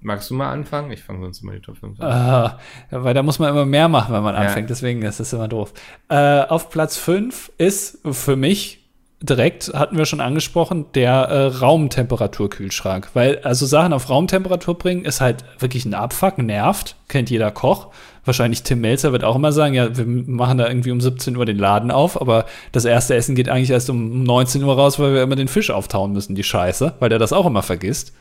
Magst 0.01 0.29
du 0.29 0.35
mal 0.35 0.51
anfangen? 0.51 0.91
Ich 0.91 1.01
fange 1.03 1.21
sonst 1.21 1.41
immer 1.41 1.53
die 1.53 1.61
Top 1.61 1.77
5 1.77 1.99
an. 1.99 2.51
Äh, 2.91 2.95
weil 3.03 3.13
da 3.15 3.23
muss 3.23 3.39
man 3.39 3.49
immer 3.49 3.65
mehr 3.65 3.87
machen, 3.89 4.13
wenn 4.13 4.21
man 4.21 4.35
Ja. 4.35 4.41
anfängt. 4.41 4.69
Deswegen 4.69 5.01
ist 5.01 5.19
das 5.19 5.33
immer 5.33 5.47
doof. 5.47 5.73
Äh, 6.09 6.41
auf 6.43 6.69
Platz 6.69 6.97
5 6.97 7.51
ist 7.57 7.99
für 8.11 8.35
mich 8.35 8.84
direkt, 9.25 9.73
hatten 9.73 9.97
wir 9.97 10.05
schon 10.05 10.21
angesprochen, 10.21 10.85
der 10.93 11.13
äh, 11.13 11.45
Raumtemperaturkühlschrank. 11.47 13.09
Weil 13.13 13.39
also 13.39 13.65
Sachen 13.65 13.93
auf 13.93 14.09
Raumtemperatur 14.09 14.77
bringen, 14.77 15.05
ist 15.05 15.21
halt 15.21 15.43
wirklich 15.59 15.85
ein 15.85 15.93
Abfuck, 15.93 16.37
nervt. 16.37 16.95
Kennt 17.07 17.29
jeder 17.29 17.51
Koch. 17.51 17.91
Wahrscheinlich 18.23 18.63
Tim 18.63 18.81
Melzer 18.81 19.11
wird 19.11 19.23
auch 19.23 19.35
immer 19.35 19.51
sagen, 19.51 19.75
ja, 19.75 19.95
wir 19.95 20.05
machen 20.05 20.57
da 20.57 20.67
irgendwie 20.67 20.91
um 20.91 20.99
17 20.99 21.35
Uhr 21.35 21.45
den 21.45 21.59
Laden 21.59 21.91
auf, 21.91 22.19
aber 22.19 22.45
das 22.71 22.85
erste 22.85 23.15
Essen 23.15 23.35
geht 23.35 23.49
eigentlich 23.49 23.69
erst 23.69 23.89
um 23.89 24.23
19 24.23 24.63
Uhr 24.63 24.75
raus, 24.75 24.97
weil 24.97 25.13
wir 25.13 25.23
immer 25.23 25.35
den 25.35 25.47
Fisch 25.47 25.69
auftauen 25.69 26.13
müssen, 26.13 26.35
die 26.35 26.43
Scheiße, 26.43 26.95
weil 26.99 27.09
der 27.09 27.19
das 27.19 27.33
auch 27.33 27.45
immer 27.45 27.61
vergisst. 27.61 28.13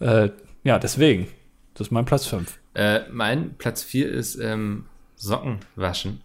Äh, 0.00 0.30
ja, 0.64 0.78
deswegen. 0.78 1.28
Das 1.74 1.86
ist 1.86 1.90
mein 1.92 2.04
Platz 2.04 2.26
5. 2.26 2.58
Äh, 2.74 3.00
mein 3.10 3.54
Platz 3.56 3.82
4 3.82 4.10
ist 4.10 4.36
ähm, 4.36 4.86
Socken 5.16 5.60
waschen. 5.76 6.20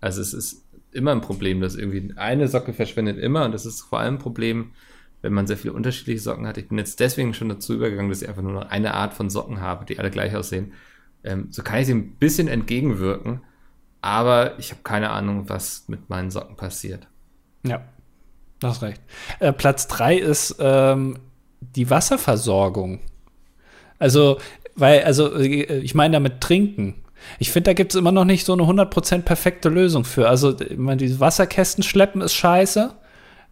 Also 0.00 0.20
es 0.20 0.32
ist 0.32 0.59
immer 0.92 1.12
ein 1.12 1.20
Problem, 1.20 1.60
dass 1.60 1.76
irgendwie 1.76 2.12
eine 2.16 2.48
Socke 2.48 2.72
verschwindet 2.72 3.18
immer 3.18 3.44
und 3.44 3.52
das 3.52 3.66
ist 3.66 3.82
vor 3.82 4.00
allem 4.00 4.14
ein 4.14 4.18
Problem, 4.18 4.72
wenn 5.22 5.32
man 5.32 5.46
sehr 5.46 5.56
viele 5.56 5.74
unterschiedliche 5.74 6.20
Socken 6.20 6.46
hat. 6.46 6.56
Ich 6.58 6.68
bin 6.68 6.78
jetzt 6.78 7.00
deswegen 7.00 7.34
schon 7.34 7.48
dazu 7.48 7.74
übergegangen, 7.74 8.10
dass 8.10 8.22
ich 8.22 8.28
einfach 8.28 8.42
nur 8.42 8.52
noch 8.52 8.70
eine 8.70 8.94
Art 8.94 9.14
von 9.14 9.30
Socken 9.30 9.60
habe, 9.60 9.84
die 9.84 9.98
alle 9.98 10.10
gleich 10.10 10.34
aussehen. 10.34 10.72
Ähm, 11.22 11.48
so 11.50 11.62
kann 11.62 11.80
ich 11.80 11.86
dem 11.86 11.98
ein 11.98 12.16
bisschen 12.16 12.48
entgegenwirken, 12.48 13.42
aber 14.00 14.58
ich 14.58 14.70
habe 14.70 14.82
keine 14.82 15.10
Ahnung, 15.10 15.48
was 15.48 15.84
mit 15.88 16.08
meinen 16.08 16.30
Socken 16.30 16.56
passiert. 16.56 17.06
Ja, 17.62 17.82
du 18.60 18.68
hast 18.68 18.82
recht. 18.82 19.02
Äh, 19.38 19.52
Platz 19.52 19.86
3 19.88 20.16
ist 20.16 20.56
ähm, 20.58 21.18
die 21.60 21.90
Wasserversorgung. 21.90 23.00
Also, 23.98 24.38
weil, 24.76 25.02
also, 25.04 25.36
äh, 25.36 25.78
ich 25.80 25.94
meine 25.94 26.14
damit 26.14 26.40
trinken. 26.40 26.99
Ich 27.38 27.50
finde, 27.52 27.70
da 27.70 27.74
gibt 27.74 27.92
es 27.92 27.98
immer 27.98 28.12
noch 28.12 28.24
nicht 28.24 28.44
so 28.44 28.52
eine 28.52 28.62
100% 28.62 29.22
perfekte 29.22 29.68
Lösung 29.68 30.04
für. 30.04 30.28
Also, 30.28 30.58
ich 30.60 30.76
meine, 30.76 30.98
diese 30.98 31.20
Wasserkästen 31.20 31.82
schleppen 31.82 32.20
ist 32.20 32.34
scheiße. 32.34 32.92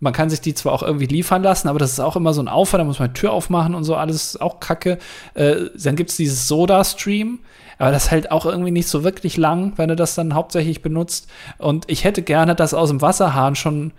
Man 0.01 0.13
kann 0.13 0.31
sich 0.31 0.41
die 0.41 0.55
zwar 0.55 0.73
auch 0.73 0.83
irgendwie 0.83 1.07
liefern 1.07 1.43
lassen, 1.43 1.69
aber 1.69 1.79
das 1.81 1.93
ist 1.93 2.01
auch 2.01 2.15
immer 2.15 2.33
so 2.33 2.41
ein 2.41 2.49
Aufwand, 2.49 2.81
da 2.81 2.85
muss 2.85 3.01
man 3.01 3.13
die 3.13 3.21
Tür 3.21 3.33
aufmachen 3.33 3.75
und 3.75 3.83
so, 3.83 3.97
alles 3.97 4.17
ist 4.35 4.41
auch 4.41 4.61
kacke. 4.61 4.99
Äh, 5.35 5.57
dann 5.75 5.97
gibt 5.97 6.11
es 6.11 6.17
dieses 6.17 6.47
Soda-Stream, 6.47 7.41
aber 7.79 7.91
das 7.91 8.11
hält 8.11 8.31
auch 8.31 8.47
irgendwie 8.47 8.71
nicht 8.71 8.89
so 8.89 9.03
wirklich 9.03 9.37
lang, 9.37 9.73
wenn 9.77 9.89
du 9.89 9.97
das 9.97 10.15
dann 10.15 10.35
hauptsächlich 10.35 10.83
benutzt. 10.83 11.29
Und 11.59 11.85
ich 11.91 12.05
hätte 12.05 12.23
gerne, 12.23 12.55
dass 12.55 12.75
aus 12.75 12.91
dem 12.91 13.03
Wasserhahn 13.03 13.57
schon 13.57 13.93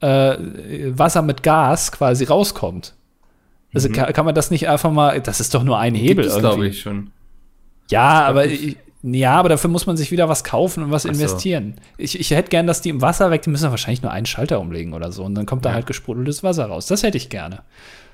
äh, 0.00 0.36
Wasser 0.98 1.22
mit 1.22 1.44
Gas 1.44 1.92
quasi 1.92 2.24
rauskommt. 2.24 2.94
Also 3.72 3.88
kann, 3.90 4.12
kann 4.12 4.24
man 4.24 4.34
das 4.34 4.50
nicht 4.50 4.68
einfach 4.68 4.92
mal, 4.92 5.20
das 5.20 5.40
ist 5.40 5.54
doch 5.54 5.64
nur 5.64 5.78
ein 5.78 5.94
Hebel 5.94 6.24
Gibt 6.24 6.36
es, 6.36 6.40
glaube 6.40 6.68
ich, 6.68 6.80
schon. 6.80 7.10
Ja, 7.90 8.24
aber 8.24 8.46
ich, 8.46 8.76
ja, 9.06 9.32
aber 9.38 9.50
dafür 9.50 9.68
muss 9.68 9.86
man 9.86 9.96
sich 9.98 10.10
wieder 10.10 10.28
was 10.30 10.44
kaufen 10.44 10.82
und 10.82 10.90
was 10.90 11.02
so. 11.02 11.10
investieren. 11.10 11.74
Ich, 11.98 12.18
ich 12.18 12.30
hätte 12.30 12.48
gern, 12.48 12.66
dass 12.66 12.80
die 12.80 12.88
im 12.88 13.02
Wasser 13.02 13.30
weg, 13.30 13.42
die 13.42 13.50
müssen 13.50 13.68
wahrscheinlich 13.70 14.02
nur 14.02 14.10
einen 14.12 14.24
Schalter 14.26 14.60
umlegen 14.60 14.94
oder 14.94 15.12
so 15.12 15.24
und 15.24 15.34
dann 15.34 15.44
kommt 15.46 15.64
da 15.64 15.70
Ja. 15.70 15.74
halt 15.74 15.86
gesprudeltes 15.86 16.42
Wasser 16.42 16.66
raus. 16.66 16.86
Das 16.86 17.02
hätte 17.02 17.18
ich 17.18 17.28
gerne. 17.28 17.62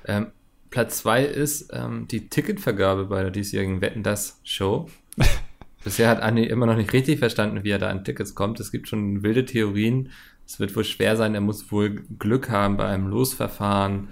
Ähm, 0.05 0.27
Platz 0.69 0.97
zwei 0.99 1.23
ist 1.23 1.69
ähm, 1.73 2.07
die 2.09 2.27
Ticketvergabe 2.29 3.05
bei 3.05 3.21
der 3.21 3.31
diesjährigen 3.31 3.79
Wetten 3.81 4.03
das 4.03 4.39
Show. 4.43 4.89
Bisher 5.83 6.09
hat 6.09 6.21
Andi 6.21 6.43
immer 6.43 6.65
noch 6.65 6.75
nicht 6.75 6.93
richtig 6.93 7.19
verstanden, 7.19 7.63
wie 7.63 7.71
er 7.71 7.79
da 7.79 7.89
an 7.89 8.03
Tickets 8.03 8.35
kommt. 8.35 8.59
Es 8.59 8.71
gibt 8.71 8.87
schon 8.87 9.23
wilde 9.23 9.45
Theorien. 9.45 10.09
Es 10.45 10.59
wird 10.59 10.75
wohl 10.75 10.83
schwer 10.83 11.15
sein. 11.15 11.33
Er 11.35 11.41
muss 11.41 11.71
wohl 11.71 12.03
Glück 12.19 12.49
haben 12.49 12.77
bei 12.77 12.85
einem 12.85 13.07
Losverfahren, 13.07 14.09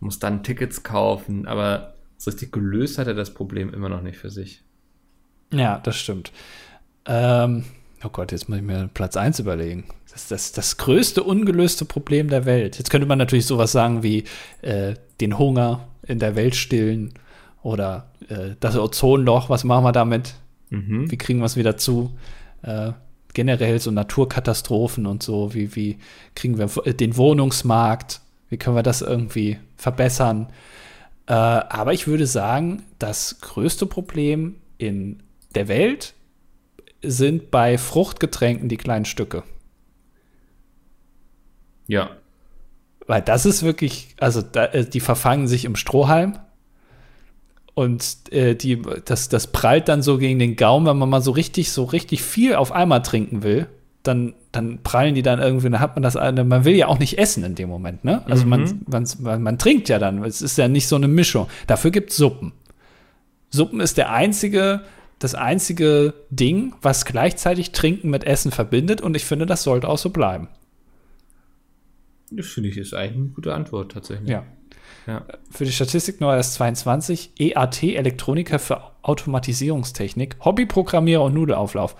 muss 0.00 0.18
dann 0.18 0.42
Tickets 0.42 0.82
kaufen. 0.82 1.46
Aber 1.46 1.94
so 2.18 2.30
richtig 2.30 2.52
gelöst 2.52 2.98
hat 2.98 3.06
er 3.06 3.14
das 3.14 3.34
Problem 3.34 3.72
immer 3.72 3.88
noch 3.88 4.02
nicht 4.02 4.18
für 4.18 4.30
sich. 4.30 4.62
Ja, 5.52 5.78
das 5.82 5.96
stimmt. 5.96 6.32
Ähm, 7.06 7.64
oh 8.04 8.08
Gott, 8.08 8.32
jetzt 8.32 8.48
muss 8.48 8.58
ich 8.58 8.64
mir 8.64 8.88
Platz 8.92 9.16
1 9.16 9.38
überlegen. 9.38 9.84
Das 10.10 10.22
ist 10.22 10.30
das, 10.30 10.52
das 10.52 10.76
größte 10.76 11.22
ungelöste 11.22 11.84
Problem 11.84 12.28
der 12.28 12.44
Welt. 12.44 12.78
Jetzt 12.78 12.90
könnte 12.90 13.06
man 13.06 13.18
natürlich 13.18 13.46
sowas 13.46 13.72
sagen 13.72 14.02
wie 14.02 14.24
äh, 14.62 14.94
den 15.20 15.38
Hunger 15.38 15.88
in 16.06 16.18
der 16.18 16.36
Welt 16.36 16.54
stillen 16.54 17.14
oder 17.62 18.10
äh, 18.28 18.56
das 18.60 18.76
Ozonloch, 18.76 19.48
was 19.48 19.64
machen 19.64 19.84
wir 19.84 19.92
damit? 19.92 20.34
Mhm. 20.70 21.10
Wie 21.10 21.18
kriegen 21.18 21.38
wir 21.38 21.46
es 21.46 21.56
wieder 21.56 21.76
zu? 21.76 22.12
Äh, 22.62 22.92
generell 23.34 23.80
so 23.80 23.90
Naturkatastrophen 23.90 25.06
und 25.06 25.22
so, 25.22 25.54
wie, 25.54 25.74
wie 25.74 25.98
kriegen 26.34 26.58
wir 26.58 26.68
den 26.92 27.16
Wohnungsmarkt? 27.16 28.20
Wie 28.48 28.58
können 28.58 28.76
wir 28.76 28.82
das 28.82 29.00
irgendwie 29.00 29.58
verbessern? 29.76 30.48
Äh, 31.26 31.32
aber 31.32 31.92
ich 31.92 32.06
würde 32.06 32.26
sagen, 32.26 32.82
das 32.98 33.40
größte 33.40 33.86
Problem 33.86 34.56
in 34.76 35.22
der 35.52 35.68
Welt 35.68 36.14
sind 37.02 37.50
bei 37.50 37.78
Fruchtgetränken 37.78 38.68
die 38.68 38.76
kleinen 38.76 39.04
Stücke. 39.04 39.42
Ja. 41.86 42.10
Weil 43.06 43.22
das 43.22 43.46
ist 43.46 43.62
wirklich, 43.62 44.14
also 44.20 44.42
da, 44.42 44.66
äh, 44.66 44.84
die 44.88 45.00
verfangen 45.00 45.48
sich 45.48 45.64
im 45.64 45.74
Strohhalm 45.76 46.38
und 47.74 48.04
äh, 48.30 48.54
die, 48.54 48.80
das, 49.04 49.28
das 49.28 49.48
prallt 49.48 49.88
dann 49.88 50.02
so 50.02 50.18
gegen 50.18 50.38
den 50.38 50.56
Gaumen, 50.56 50.86
wenn 50.86 50.98
man 50.98 51.08
mal 51.10 51.22
so 51.22 51.32
richtig, 51.32 51.72
so 51.72 51.84
richtig 51.84 52.22
viel 52.22 52.54
auf 52.54 52.70
einmal 52.70 53.02
trinken 53.02 53.42
will, 53.42 53.66
dann, 54.02 54.34
dann 54.52 54.82
prallen 54.82 55.14
die 55.14 55.22
dann 55.22 55.40
irgendwie, 55.40 55.70
dann 55.70 55.80
hat 55.80 55.96
man 55.96 56.02
das, 56.02 56.14
man 56.14 56.64
will 56.64 56.74
ja 56.74 56.86
auch 56.86 56.98
nicht 56.98 57.18
essen 57.18 57.44
in 57.44 57.54
dem 57.54 57.68
Moment, 57.68 58.04
ne? 58.04 58.22
Also 58.26 58.46
man, 58.46 58.62
Mhm. 58.62 58.80
man, 58.86 59.08
man, 59.20 59.42
man 59.42 59.58
trinkt 59.58 59.88
ja 59.88 59.98
dann, 59.98 60.22
es 60.24 60.42
ist 60.42 60.58
ja 60.58 60.68
nicht 60.68 60.86
so 60.86 60.96
eine 60.96 61.08
Mischung. 61.08 61.48
Dafür 61.66 61.90
gibt 61.90 62.10
es 62.10 62.16
Suppen. 62.16 62.52
Suppen 63.50 63.80
ist 63.80 63.98
der 63.98 64.12
einzige, 64.12 64.82
das 65.22 65.34
einzige 65.34 66.14
Ding, 66.30 66.74
was 66.82 67.04
gleichzeitig 67.04 67.72
Trinken 67.72 68.10
mit 68.10 68.24
Essen 68.24 68.52
verbindet 68.52 69.00
und 69.00 69.16
ich 69.16 69.24
finde, 69.24 69.46
das 69.46 69.62
sollte 69.62 69.88
auch 69.88 69.98
so 69.98 70.10
bleiben. 70.10 70.48
Das 72.30 72.46
finde 72.46 72.70
ich 72.70 72.76
ist 72.76 72.94
eigentlich 72.94 73.16
eine 73.16 73.28
gute 73.28 73.54
Antwort 73.54 73.92
tatsächlich. 73.92 74.30
Ja. 74.30 74.44
Ja. 75.06 75.24
Für 75.50 75.64
die 75.64 75.72
Statistik 75.72 76.20
erst 76.20 76.54
22. 76.54 77.32
EAT, 77.38 77.82
Elektroniker 77.82 78.58
für 78.58 78.82
Automatisierungstechnik, 79.02 80.36
Hobbyprogrammierer 80.44 81.22
und 81.24 81.34
Nudelauflauf. 81.34 81.96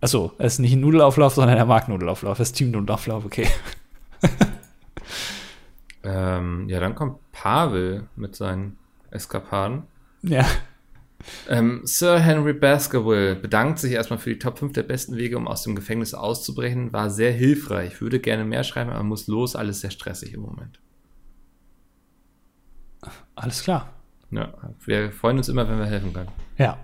Achso, 0.00 0.32
es 0.38 0.54
ist 0.54 0.58
nicht 0.60 0.72
ein 0.72 0.80
Nudelauflauf, 0.80 1.34
sondern 1.34 1.58
er 1.58 1.66
mag 1.66 1.88
Nudelauflauf. 1.88 2.38
Das 2.38 2.48
ist 2.48 2.54
Team 2.54 2.70
Nudelauflauf, 2.70 3.24
okay. 3.26 3.46
Ähm, 6.06 6.68
ja, 6.68 6.78
dann 6.78 6.94
kommt 6.94 7.18
Pavel 7.32 8.08
mit 8.14 8.36
seinen 8.36 8.78
Eskapaden. 9.10 9.82
Ja. 10.22 10.46
Ähm, 11.48 11.80
Sir 11.84 12.18
Henry 12.18 12.52
Baskerville 12.52 13.36
bedankt 13.36 13.78
sich 13.78 13.92
erstmal 13.92 14.18
für 14.18 14.30
die 14.30 14.38
Top 14.38 14.58
5 14.58 14.72
der 14.72 14.82
besten 14.82 15.16
Wege, 15.16 15.36
um 15.36 15.48
aus 15.48 15.62
dem 15.62 15.74
Gefängnis 15.74 16.14
auszubrechen. 16.14 16.92
War 16.92 17.10
sehr 17.10 17.32
hilfreich. 17.32 18.00
Würde 18.00 18.20
gerne 18.20 18.44
mehr 18.44 18.64
schreiben, 18.64 18.90
aber 18.90 19.02
muss 19.02 19.26
los. 19.26 19.56
Alles 19.56 19.80
sehr 19.80 19.90
stressig 19.90 20.32
im 20.34 20.42
Moment. 20.42 20.80
Alles 23.34 23.62
klar. 23.62 23.92
Ja, 24.30 24.54
wir 24.84 25.12
freuen 25.12 25.38
uns 25.38 25.48
immer, 25.48 25.68
wenn 25.68 25.78
wir 25.78 25.86
helfen 25.86 26.12
können. 26.12 26.30
Ja. 26.58 26.78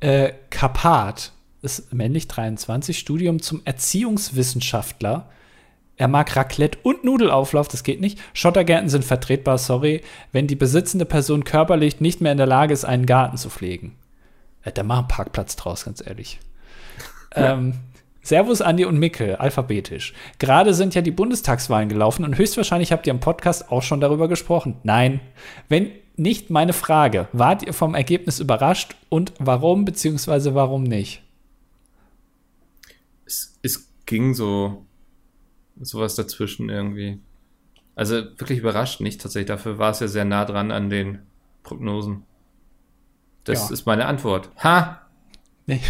Äh, 0.00 0.32
Kapat 0.50 1.32
ist 1.62 1.92
männlich 1.92 2.28
23, 2.28 2.98
Studium 2.98 3.42
zum 3.42 3.62
Erziehungswissenschaftler. 3.64 5.28
Er 5.98 6.06
mag 6.06 6.34
Raclette 6.34 6.78
und 6.84 7.02
Nudelauflauf, 7.04 7.66
das 7.66 7.82
geht 7.82 8.00
nicht. 8.00 8.20
Schottergärten 8.32 8.88
sind 8.88 9.04
vertretbar, 9.04 9.58
sorry, 9.58 10.00
wenn 10.30 10.46
die 10.46 10.54
besitzende 10.54 11.04
Person 11.04 11.42
körperlich 11.42 12.00
nicht 12.00 12.20
mehr 12.20 12.32
in 12.32 12.38
der 12.38 12.46
Lage 12.46 12.72
ist, 12.72 12.84
einen 12.84 13.04
Garten 13.04 13.36
zu 13.36 13.50
pflegen. 13.50 13.96
Äh, 14.62 14.70
da 14.70 14.84
mach 14.84 14.98
einen 14.98 15.08
Parkplatz 15.08 15.56
draus, 15.56 15.84
ganz 15.84 16.04
ehrlich. 16.06 16.38
ähm, 17.34 17.74
Servus, 18.22 18.62
Andi 18.62 18.84
und 18.84 18.98
Mickel, 18.98 19.36
alphabetisch. 19.36 20.14
Gerade 20.38 20.72
sind 20.72 20.94
ja 20.94 21.02
die 21.02 21.10
Bundestagswahlen 21.10 21.88
gelaufen 21.88 22.24
und 22.24 22.38
höchstwahrscheinlich 22.38 22.92
habt 22.92 23.06
ihr 23.06 23.12
im 23.12 23.20
Podcast 23.20 23.72
auch 23.72 23.82
schon 23.82 24.00
darüber 24.00 24.28
gesprochen. 24.28 24.76
Nein. 24.84 25.20
Wenn 25.68 25.90
nicht 26.16 26.48
meine 26.48 26.74
Frage, 26.74 27.26
wart 27.32 27.64
ihr 27.64 27.72
vom 27.72 27.96
Ergebnis 27.96 28.38
überrascht 28.38 28.94
und 29.08 29.32
warum 29.40 29.84
bzw. 29.84 30.54
warum 30.54 30.84
nicht? 30.84 31.22
Es, 33.24 33.58
es 33.62 33.88
ging 34.06 34.34
so 34.34 34.84
sowas 35.80 36.14
dazwischen 36.14 36.68
irgendwie. 36.68 37.18
Also 37.94 38.16
wirklich 38.38 38.58
überrascht 38.60 39.00
nicht 39.00 39.20
tatsächlich. 39.20 39.48
Dafür 39.48 39.78
war 39.78 39.90
es 39.90 40.00
ja 40.00 40.08
sehr 40.08 40.24
nah 40.24 40.44
dran 40.44 40.70
an 40.70 40.88
den 40.90 41.18
Prognosen. 41.62 42.22
Das 43.44 43.68
Ja. 43.68 43.74
ist 43.74 43.86
meine 43.86 44.06
Antwort. 44.06 44.50
Ha! 44.62 45.00
Nee. 45.66 45.80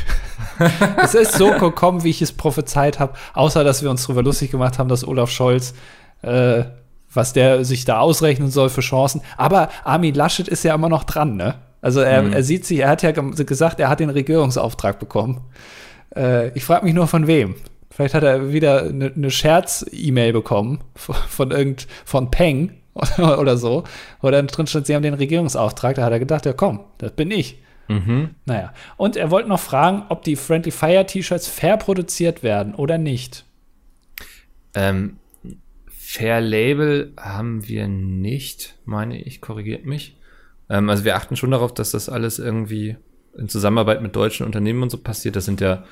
es 1.03 1.15
ist 1.15 1.35
so 1.35 1.53
gekommen, 1.53 2.03
wie 2.05 2.11
ich 2.11 2.23
es 2.23 2.33
prophezeit 2.33 2.99
habe, 2.99 3.15
außer 3.35 3.63
dass 3.65 3.83
wir 3.83 3.91
uns 3.91 4.03
darüber 4.03 4.23
lustig 4.23 4.51
gemacht 4.51 4.79
haben, 4.79 4.89
dass 4.89 5.07
Olaf 5.07 5.31
Scholz, 5.31 5.75
äh, 6.23 6.65
was 7.13 7.33
der 7.33 7.65
sich 7.65 7.85
da 7.85 8.01
ausrechnen 8.01 8.51
soll 8.51 8.71
für 8.71 8.81
Chancen. 8.81 9.21
Aber 9.37 9.69
Armin 9.85 10.15
Laschet 10.15 10.49
ist 10.49 10.65
ja 10.65 10.75
immer 10.75 10.89
noch 10.89 11.05
dran, 11.05 11.37
ne? 11.37 11.57
Also 11.81 12.01
er, 12.01 12.23
Mhm. 12.23 12.33
er 12.33 12.43
sieht 12.43 12.67
sich, 12.67 12.81
er 12.81 12.89
hat 12.91 13.03
ja 13.03 13.13
gesagt, 13.13 13.79
er 13.79 13.89
hat 13.89 14.01
den 14.01 14.11
Regierungsauftrag 14.11 14.99
bekommen. 14.99 15.43
Äh, 16.15 16.49
ich 16.57 16.65
frage 16.65 16.85
mich 16.85 16.95
nur 16.95 17.07
von 17.07 17.27
wem. 17.29 17.55
Vielleicht 17.91 18.15
hat 18.15 18.23
er 18.23 18.53
wieder 18.53 18.85
eine 18.85 19.13
ne 19.15 19.31
Scherz-E-Mail 19.31 20.33
bekommen 20.33 20.81
von, 20.95 21.51
irgend 21.51 21.87
von 22.05 22.31
Peng 22.31 22.75
oder, 22.95 23.39
oder 23.41 23.57
so, 23.57 23.85
wo 24.21 24.31
dann 24.31 24.47
drin 24.47 24.67
stand, 24.67 24.87
sie 24.87 24.95
haben 24.95 25.03
den 25.03 25.15
Regierungsauftrag. 25.15 25.97
Da 25.97 26.05
hat 26.05 26.13
er 26.13 26.19
gedacht, 26.19 26.47
ja 26.47 26.53
komm, 26.53 26.81
das 26.99 27.13
bin 27.13 27.31
ich. 27.31 27.59
Mhm. 27.89 28.35
Naja, 28.45 28.75
und 28.99 29.17
er 29.17 29.31
wollte 29.31 29.49
noch 29.49 29.61
fragen, 29.61 30.05
ob 30.11 30.23
die 30.23 30.37
Friendly 30.37 30.71
Fire 30.71 31.07
T-Shirts 31.07 31.49
fair 31.49 31.79
produziert 31.79 32.43
werden 32.43 32.75
oder 32.75 32.99
nicht. 32.99 33.45
Ähm, 34.75 35.17
Fair 35.87 36.41
Label 36.41 37.13
haben 37.19 37.69
wir 37.69 37.89
nicht, 37.89 38.77
meine 38.85 39.21
ich, 39.21 39.41
korrigiert 39.41 39.85
mich. 39.85 40.19
Ähm, 40.71 40.89
also 40.89 41.05
wir 41.05 41.17
achten 41.17 41.37
schon 41.37 41.51
darauf, 41.51 41.73
dass 41.75 41.91
das 41.91 42.09
alles 42.09 42.39
irgendwie 42.39 42.97
in 43.37 43.49
Zusammenarbeit 43.49 44.03
mit 44.03 44.17
deutschen 44.17 44.47
Unternehmen 44.47 44.83
und 44.83 44.91
so 44.91 44.99
passiert. 44.99 45.37
Das 45.37 45.45
sind 45.45 45.61
ja 45.61 45.85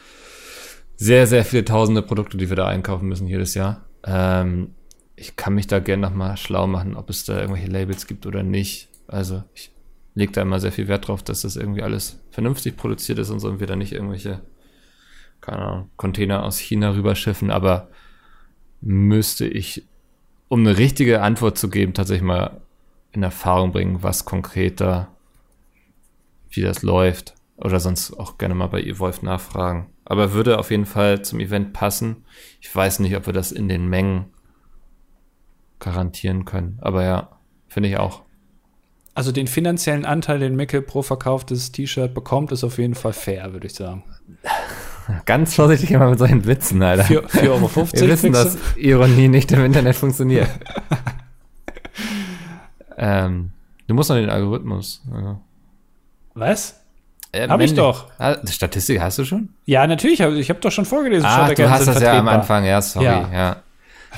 sehr, 0.97 1.27
sehr 1.27 1.45
viele 1.45 1.65
tausende 1.65 2.03
Produkte, 2.03 2.37
die 2.37 2.49
wir 2.49 2.57
da 2.57 2.67
einkaufen 2.67 3.09
müssen 3.09 3.27
jedes 3.27 3.55
Jahr. 3.55 3.85
Ähm, 4.05 4.75
ich 5.15 5.37
kann 5.37 5.55
mich 5.55 5.67
da 5.67 5.79
gerne 5.79 6.03
nochmal 6.03 6.37
schlau 6.37 6.67
machen, 6.67 6.97
ob 6.97 7.11
es 7.11 7.25
da 7.25 7.41
irgendwelche 7.41 7.71
Labels 7.71 8.07
gibt 8.07 8.27
oder 8.27 8.43
nicht. 8.43 8.89
Also 9.07 9.43
ich 9.55 9.71
lege 10.15 10.33
da 10.33 10.43
immer 10.43 10.61
sehr 10.61 10.73
viel 10.73 10.89
Wert 10.89 11.09
drauf, 11.09 11.23
dass 11.23 11.43
das 11.43 11.57
irgendwie 11.57 11.83
alles 11.83 12.21
vernünftig 12.31 12.77
produziert 12.77 13.19
ist 13.19 13.31
und 13.31 13.41
so 13.41 13.49
und 13.49 13.61
wir 13.61 13.67
da 13.67 13.77
nicht 13.77 13.93
irgendwelche, 13.93 14.41
keine 15.41 15.59
Ahnung, 15.59 15.91
Container 15.97 16.45
aus 16.45 16.59
China 16.59 16.95
rüberschiffen, 16.95 17.51
aber 17.51 17.89
müsste 18.81 19.47
ich, 19.47 19.85
um 20.49 20.61
eine 20.61 20.79
richtige 20.79 21.23
Antwort 21.23 21.59
zu 21.59 21.69
geben, 21.69 21.95
tatsächlich 21.95 22.27
mal 22.27 22.61
in 23.13 23.23
Erfahrung 23.23 23.73
bringen, 23.73 24.03
was 24.03 24.25
konkreter, 24.25 25.09
wie 26.51 26.61
das 26.61 26.83
läuft. 26.83 27.35
Oder 27.57 27.81
sonst 27.81 28.13
auch 28.13 28.37
gerne 28.37 28.55
mal 28.55 28.67
bei 28.67 28.83
Evolve 28.83 29.25
nachfragen. 29.25 29.87
Aber 30.07 30.33
würde 30.33 30.59
auf 30.59 30.71
jeden 30.71 30.87
Fall 30.87 31.23
zum 31.23 31.41
Event 31.41 31.73
passen. 31.73 32.25
Ich 32.61 32.75
weiß 32.75 33.01
nicht, 33.01 33.17
ob 33.17 33.27
wir 33.27 33.33
das 33.33 33.53
in 33.53 33.69
den 33.69 33.89
Mengen 33.89 34.27
garantieren 35.81 36.45
können. 36.45 36.79
Aber 36.81 37.05
ja, 37.05 37.39
finde 37.69 37.89
ich 37.89 37.99
auch. 37.99 38.23
Also 39.15 39.33
den 39.33 39.47
finanziellen 39.47 40.05
Anteil, 40.05 40.39
den 40.39 40.57
Mickel 40.57 40.83
pro 40.83 41.03
verkauftes 41.03 41.73
T-Shirt 41.73 42.15
bekommt, 42.15 42.53
ist 42.53 42.65
auf 42.65 42.79
jeden 42.79 42.95
Fall 42.95 43.13
fair, 43.13 43.53
würde 43.53 43.67
ich 43.67 43.75
sagen. 43.75 44.05
Ganz 45.25 45.55
vorsichtig 45.55 45.91
immer 45.91 46.11
mit 46.11 46.19
solchen 46.19 46.45
Witzen, 46.45 46.83
Alter. 46.83 47.05
4,50 47.05 47.49
Euro. 47.49 47.93
Wir 47.93 48.09
wissen, 48.09 48.33
dass 48.33 48.59
Ironie 48.77 49.29
nicht 49.29 49.53
im 49.53 49.65
Internet 49.65 49.97
funktioniert. 49.97 50.49
ähm, 52.99 53.53
du 53.87 53.95
musst 53.95 54.11
noch 54.11 54.17
den 54.17 54.31
Algorithmus. 54.31 55.03
Ja. 55.11 55.41
du? 56.35 56.35
Was? 56.35 56.86
Äh, 57.33 57.49
Hab 57.49 57.61
ich 57.61 57.75
doch. 57.75 58.07
Ah, 58.19 58.37
Statistik 58.49 59.01
hast 59.01 59.19
du 59.19 59.25
schon? 59.25 59.51
Ja, 59.65 59.87
natürlich. 59.87 60.21
Ich 60.21 60.49
habe 60.49 60.61
doch 60.61 60.73
schon 60.73 60.85
vorgelesen. 60.87 61.27
Ah, 61.27 61.49
du 61.53 61.71
hast 61.71 61.87
das 61.87 62.01
ja 62.01 62.19
am 62.19 62.25
vertretbar. 62.27 62.35
Anfang, 62.35 62.65
ja, 62.65 62.81
sorry, 62.83 63.05
Ja. 63.07 63.31
ja. 63.33 63.57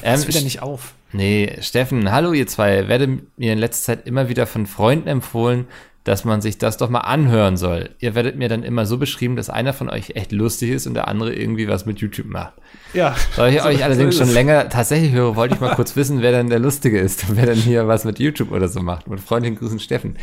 Ähm, 0.03 0.27
wieder 0.27 0.41
nicht 0.43 0.63
auf. 0.63 0.95
Nee, 1.13 1.57
Steffen, 1.61 2.13
hallo 2.13 2.33
ihr 2.33 2.47
zwei. 2.47 2.87
Werde 2.89 3.19
mir 3.37 3.53
in 3.53 3.59
letzter 3.59 3.95
Zeit 3.95 4.07
immer 4.07 4.29
wieder 4.29 4.47
von 4.47 4.67
Freunden 4.67 5.09
empfohlen, 5.09 5.67
dass 6.05 6.25
man 6.25 6.41
sich 6.41 6.59
das 6.59 6.77
doch 6.77 6.89
mal 6.91 7.01
anhören 7.01 7.57
soll. 7.57 7.91
Ihr 7.99 8.15
werdet 8.15 8.37
mir 8.37 8.49
dann 8.49 8.63
immer 8.63 8.87
so 8.87 8.99
beschrieben, 8.99 9.35
dass 9.35 9.51
einer 9.51 9.73
von 9.73 9.91
euch 9.91 10.11
echt 10.15 10.31
lustig 10.33 10.71
ist 10.71 10.87
und 10.87 10.95
der 10.95 11.09
andere 11.09 11.35
irgendwie 11.35 11.67
was 11.69 11.87
mit 11.87 11.99
YouTube 11.99 12.29
macht. 12.29 12.53
Ja. 12.95 13.17
Da 13.37 13.49
ich 13.49 13.59
so, 13.63 13.69
euch 13.69 13.83
allerdings 13.83 14.17
schon 14.17 14.33
länger 14.33 14.69
tatsächlich 14.69 15.13
höre, 15.13 15.35
wollte 15.35 15.55
ich 15.55 15.61
mal 15.61 15.75
kurz 15.75 15.97
wissen, 15.97 16.23
wer 16.23 16.33
denn 16.33 16.49
der 16.51 16.61
Lustige 16.61 16.99
ist 17.01 17.29
und 17.29 17.37
wer 17.39 17.47
denn 17.47 17.57
hier 17.59 17.89
was 17.89 18.05
mit 18.05 18.19
YouTube 18.21 18.53
oder 18.53 18.69
so 18.69 18.81
macht. 18.81 19.09
Mit 19.09 19.21
freundlichen 19.21 19.59
Grüßen 19.59 19.81
Steffen. 19.81 20.17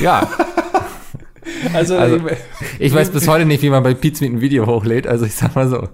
Ja. 0.00 0.28
Also, 1.72 1.96
also 1.96 2.16
ich, 2.16 2.86
ich 2.86 2.94
weiß 2.94 3.10
bis 3.10 3.28
heute 3.28 3.44
nicht, 3.44 3.62
wie 3.62 3.70
man 3.70 3.82
bei 3.82 3.94
Pizza 3.94 4.24
ein 4.24 4.40
Video 4.40 4.66
hochlädt, 4.66 5.06
also 5.06 5.24
ich 5.24 5.34
sag 5.34 5.54
mal 5.54 5.68
so. 5.68 5.88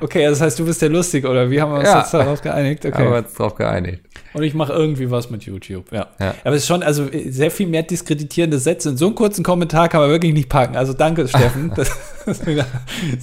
Okay, 0.00 0.24
das 0.24 0.40
heißt, 0.40 0.58
du 0.58 0.64
bist 0.64 0.80
der 0.80 0.88
Lustige, 0.88 1.28
oder 1.28 1.50
wie 1.50 1.60
haben 1.60 1.72
wir 1.72 1.78
uns 1.78 1.88
ja. 1.88 2.00
jetzt 2.00 2.14
darauf 2.14 2.40
geeinigt? 2.40 2.86
Okay. 2.86 2.96
Haben 2.96 3.10
wir 3.10 3.18
uns 3.18 3.34
darauf 3.34 3.54
geeinigt. 3.54 4.02
Und 4.32 4.42
ich 4.42 4.54
mache 4.54 4.72
irgendwie 4.72 5.10
was 5.10 5.30
mit 5.30 5.44
YouTube, 5.44 5.92
ja. 5.92 6.06
ja. 6.18 6.34
Aber 6.44 6.54
es 6.54 6.62
ist 6.62 6.68
schon, 6.68 6.82
also 6.82 7.06
sehr 7.26 7.50
viel 7.50 7.66
mehr 7.66 7.82
diskreditierende 7.82 8.58
Sätze. 8.58 8.90
In 8.90 8.96
so 8.96 9.06
einem 9.06 9.14
kurzen 9.14 9.44
Kommentar 9.44 9.88
kann 9.88 10.00
man 10.00 10.10
wirklich 10.10 10.32
nicht 10.32 10.48
packen. 10.48 10.76
Also 10.76 10.92
danke, 10.92 11.26
Steffen. 11.28 11.72
das 11.76 11.90
ist 12.26 12.44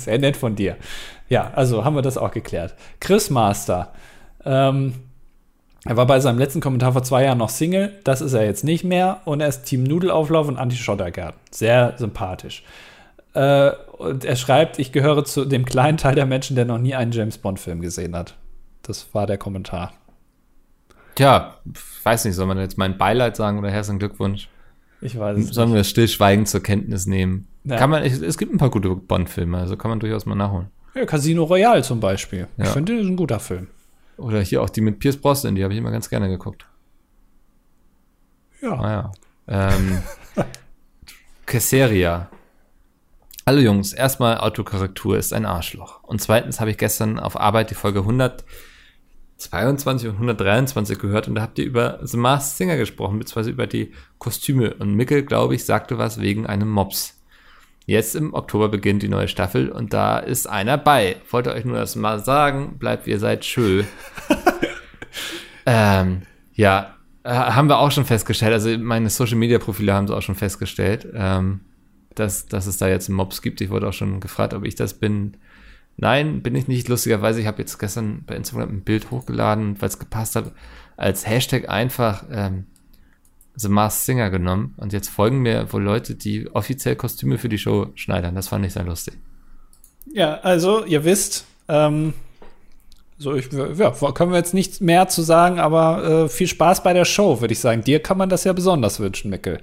sehr 0.04 0.20
nett 0.20 0.38
von 0.38 0.56
dir. 0.56 0.76
Ja, 1.30 1.52
also 1.56 1.84
haben 1.84 1.96
wir 1.96 2.02
das 2.02 2.18
auch 2.18 2.32
geklärt. 2.32 2.76
Chris 3.00 3.30
Master. 3.30 3.92
Ähm, 4.44 4.94
er 5.86 5.98
war 5.98 6.08
bei 6.08 6.20
seinem 6.20 6.40
letzten 6.40 6.62
Kommentar 6.62 6.94
vor 6.94 7.04
zwei 7.04 7.24
Jahren 7.24 7.38
noch 7.38 7.50
Single. 7.50 7.94
Das 8.04 8.20
ist 8.20 8.34
er 8.34 8.44
jetzt 8.44 8.64
nicht 8.64 8.84
mehr. 8.84 9.22
Und 9.26 9.40
er 9.40 9.48
ist 9.48 9.64
Team 9.64 9.84
Nudelauflauf 9.84 10.48
und 10.48 10.58
Anti-Schottergarten. 10.58 11.40
Sehr 11.52 11.94
sympathisch. 11.98 12.64
Äh, 13.36 13.72
und 13.98 14.26
er 14.26 14.36
schreibt, 14.36 14.80
ich 14.80 14.92
gehöre 14.92 15.26
zu 15.26 15.46
dem 15.46 15.64
kleinen 15.64 15.98
Teil 15.98 16.16
der 16.16 16.26
Menschen, 16.26 16.56
der 16.56 16.66
noch 16.66 16.80
nie 16.80 16.96
einen 16.96 17.12
James 17.12 17.38
Bond-Film 17.38 17.82
gesehen 17.82 18.16
hat. 18.16 18.36
Das 18.82 19.14
war 19.14 19.28
der 19.28 19.38
Kommentar. 19.38 19.94
Tja, 21.14 21.56
weiß 22.04 22.26
nicht, 22.26 22.36
soll 22.36 22.48
man 22.48 22.58
jetzt 22.58 22.78
mein 22.78 22.98
Beileid 22.98 23.36
sagen 23.36 23.60
oder 23.60 23.70
herzlichen 23.70 24.00
Glückwunsch? 24.00 24.50
Ich 25.02 25.18
weiß 25.18 25.38
es 25.38 25.50
Sollen 25.50 25.70
wir 25.70 25.78
das 25.78 25.90
stillschweigend 25.90 26.48
zur 26.48 26.64
Kenntnis 26.64 27.06
nehmen? 27.06 27.48
Ja. 27.64 27.78
Kann 27.78 27.92
man, 27.92 28.04
es 28.04 28.38
gibt 28.38 28.54
ein 28.54 28.58
paar 28.58 28.70
gute 28.70 28.90
Bond-Filme, 28.90 29.58
also 29.58 29.78
kann 29.78 29.90
man 29.90 30.00
durchaus 30.00 30.26
mal 30.26 30.36
nachholen. 30.36 30.68
Ja, 30.96 31.06
Casino 31.06 31.44
Royale 31.44 31.84
zum 31.84 32.00
Beispiel. 32.00 32.48
Ja. 32.58 32.66
Ich 32.66 32.70
finde, 32.70 32.96
das 32.96 33.04
ist 33.04 33.10
ein 33.10 33.16
guter 33.16 33.40
Film. 33.40 33.68
Oder 34.18 34.42
hier 34.42 34.62
auch 34.62 34.70
die 34.70 34.82
mit 34.82 35.00
Pierce 35.00 35.18
Brosnan, 35.18 35.56
die 35.56 35.64
habe 35.64 35.74
ich 35.74 35.80
immer 35.80 35.92
ganz 35.92 36.10
gerne 36.10 36.30
geguckt. 36.30 36.68
Ja. 38.62 38.76
Naja. 38.76 39.12
Ah, 39.48 39.74
ähm, 39.74 40.02
Kesseria. 41.46 42.30
Hallo 43.46 43.60
Jungs, 43.60 43.94
erstmal 43.94 44.40
Autokorrektur 44.40 45.18
ist 45.18 45.32
ein 45.32 45.46
Arschloch. 45.46 46.04
Und 46.04 46.20
zweitens 46.20 46.60
habe 46.60 46.72
ich 46.72 46.78
gestern 46.78 47.20
auf 47.20 47.40
Arbeit 47.40 47.70
die 47.70 47.76
Folge 47.76 48.00
122 48.00 50.10
und 50.10 50.16
123 50.16 50.98
gehört 50.98 51.28
und 51.28 51.36
da 51.36 51.44
habt 51.44 51.60
ihr 51.60 51.66
über 51.66 52.00
The 52.02 52.18
Masked 52.18 52.58
Singer 52.58 52.78
gesprochen, 52.78 53.20
beziehungsweise 53.20 53.52
über 53.52 53.68
die 53.68 53.94
Kostüme. 54.18 54.74
Und 54.74 54.96
Mickel, 54.96 55.24
glaube 55.24 55.54
ich, 55.54 55.64
sagte 55.64 56.00
was 56.00 56.20
wegen 56.20 56.48
einem 56.48 56.70
Mops. 56.70 57.22
Jetzt 57.86 58.16
im 58.16 58.34
Oktober 58.34 58.70
beginnt 58.70 59.04
die 59.04 59.10
neue 59.10 59.28
Staffel 59.28 59.70
und 59.70 59.94
da 59.94 60.18
ist 60.18 60.48
einer 60.48 60.78
bei. 60.78 61.18
Wollte 61.30 61.54
euch 61.54 61.66
nur 61.66 61.78
das 61.78 61.96
mal 61.96 62.24
sagen, 62.24 62.78
bleibt 62.80 63.06
ihr 63.08 63.20
seid 63.20 63.46
schön. 63.46 63.86
ähm, 65.66 66.24
ja, 66.54 66.96
äh, 67.24 67.30
haben 67.30 67.70
wir 67.70 67.78
auch 67.78 67.92
schon 67.92 68.06
festgestellt. 68.06 68.54
Also 68.54 68.76
meine 68.78 69.10
Social 69.10 69.38
Media 69.38 69.60
Profile 69.60 69.94
haben 69.94 70.06
es 70.06 70.12
auch 70.12 70.24
schon 70.24 70.36
festgestellt. 70.36 71.08
Ähm, 71.14 71.62
dass, 72.16 72.48
dass 72.48 72.66
es 72.66 72.78
da 72.78 72.88
jetzt 72.88 73.10
Mobs 73.10 73.42
gibt. 73.42 73.62
Ich 73.62 73.70
wurde 73.70 73.88
auch 73.88 73.94
schon 73.94 74.20
gefragt, 74.20 74.54
ob 74.54 74.66
ich 74.66 74.76
das 74.76 74.96
bin. 74.96 75.38
Nein, 75.98 76.42
bin 76.42 76.56
ich 76.56 76.68
nicht. 76.68 76.88
Lustigerweise, 76.88 77.40
ich 77.40 77.48
habe 77.48 77.60
jetzt 77.60 77.78
gestern 77.78 78.24
bei 78.26 78.36
Instagram 78.36 78.70
ein 78.70 78.84
Bild 78.84 79.12
hochgeladen, 79.12 79.80
weil 79.82 79.90
es 79.90 80.00
gepasst 80.00 80.36
hat, 80.36 80.52
als 80.98 81.28
Hashtag 81.28 81.70
einfach 81.70 82.26
ähm, 82.32 82.66
The 83.56 83.70
Masked 83.70 84.06
Singer 84.06 84.30
genommen. 84.30 84.74
Und 84.78 84.94
jetzt 84.94 85.10
folgen 85.10 85.40
mir 85.40 85.72
wohl 85.72 85.84
Leute, 85.84 86.16
die 86.16 86.50
offiziell 86.54 86.96
Kostüme 86.96 87.38
für 87.38 87.50
die 87.50 87.58
Show 87.58 87.88
schneidern. 87.96 88.36
Das 88.36 88.50
fand 88.50 88.66
ich 88.66 88.74
sehr 88.74 88.84
lustig. 88.84 89.16
Ja, 90.14 90.36
also 90.42 90.86
ihr 90.86 91.04
wisst, 91.04 91.46
ähm, 91.68 92.14
so 93.18 93.34
ich, 93.34 93.52
ja, 93.52 93.92
können 94.12 94.32
wir 94.32 94.38
jetzt 94.38 94.54
nichts 94.54 94.82
mehr 94.82 95.08
zu 95.08 95.22
sagen, 95.22 95.60
aber 95.60 96.26
äh, 96.26 96.30
viel 96.30 96.48
Spaß 96.48 96.84
bei 96.84 96.94
der 96.94 97.06
Show, 97.06 97.42
würde 97.42 97.54
ich 97.54 97.60
sagen. 97.60 97.84
Dir 97.84 98.02
kann 98.02 98.18
man 98.18 98.30
das 98.30 98.44
ja 98.44 98.54
besonders 98.54 99.00
wünschen, 99.00 99.30
Mickel. 99.30 99.60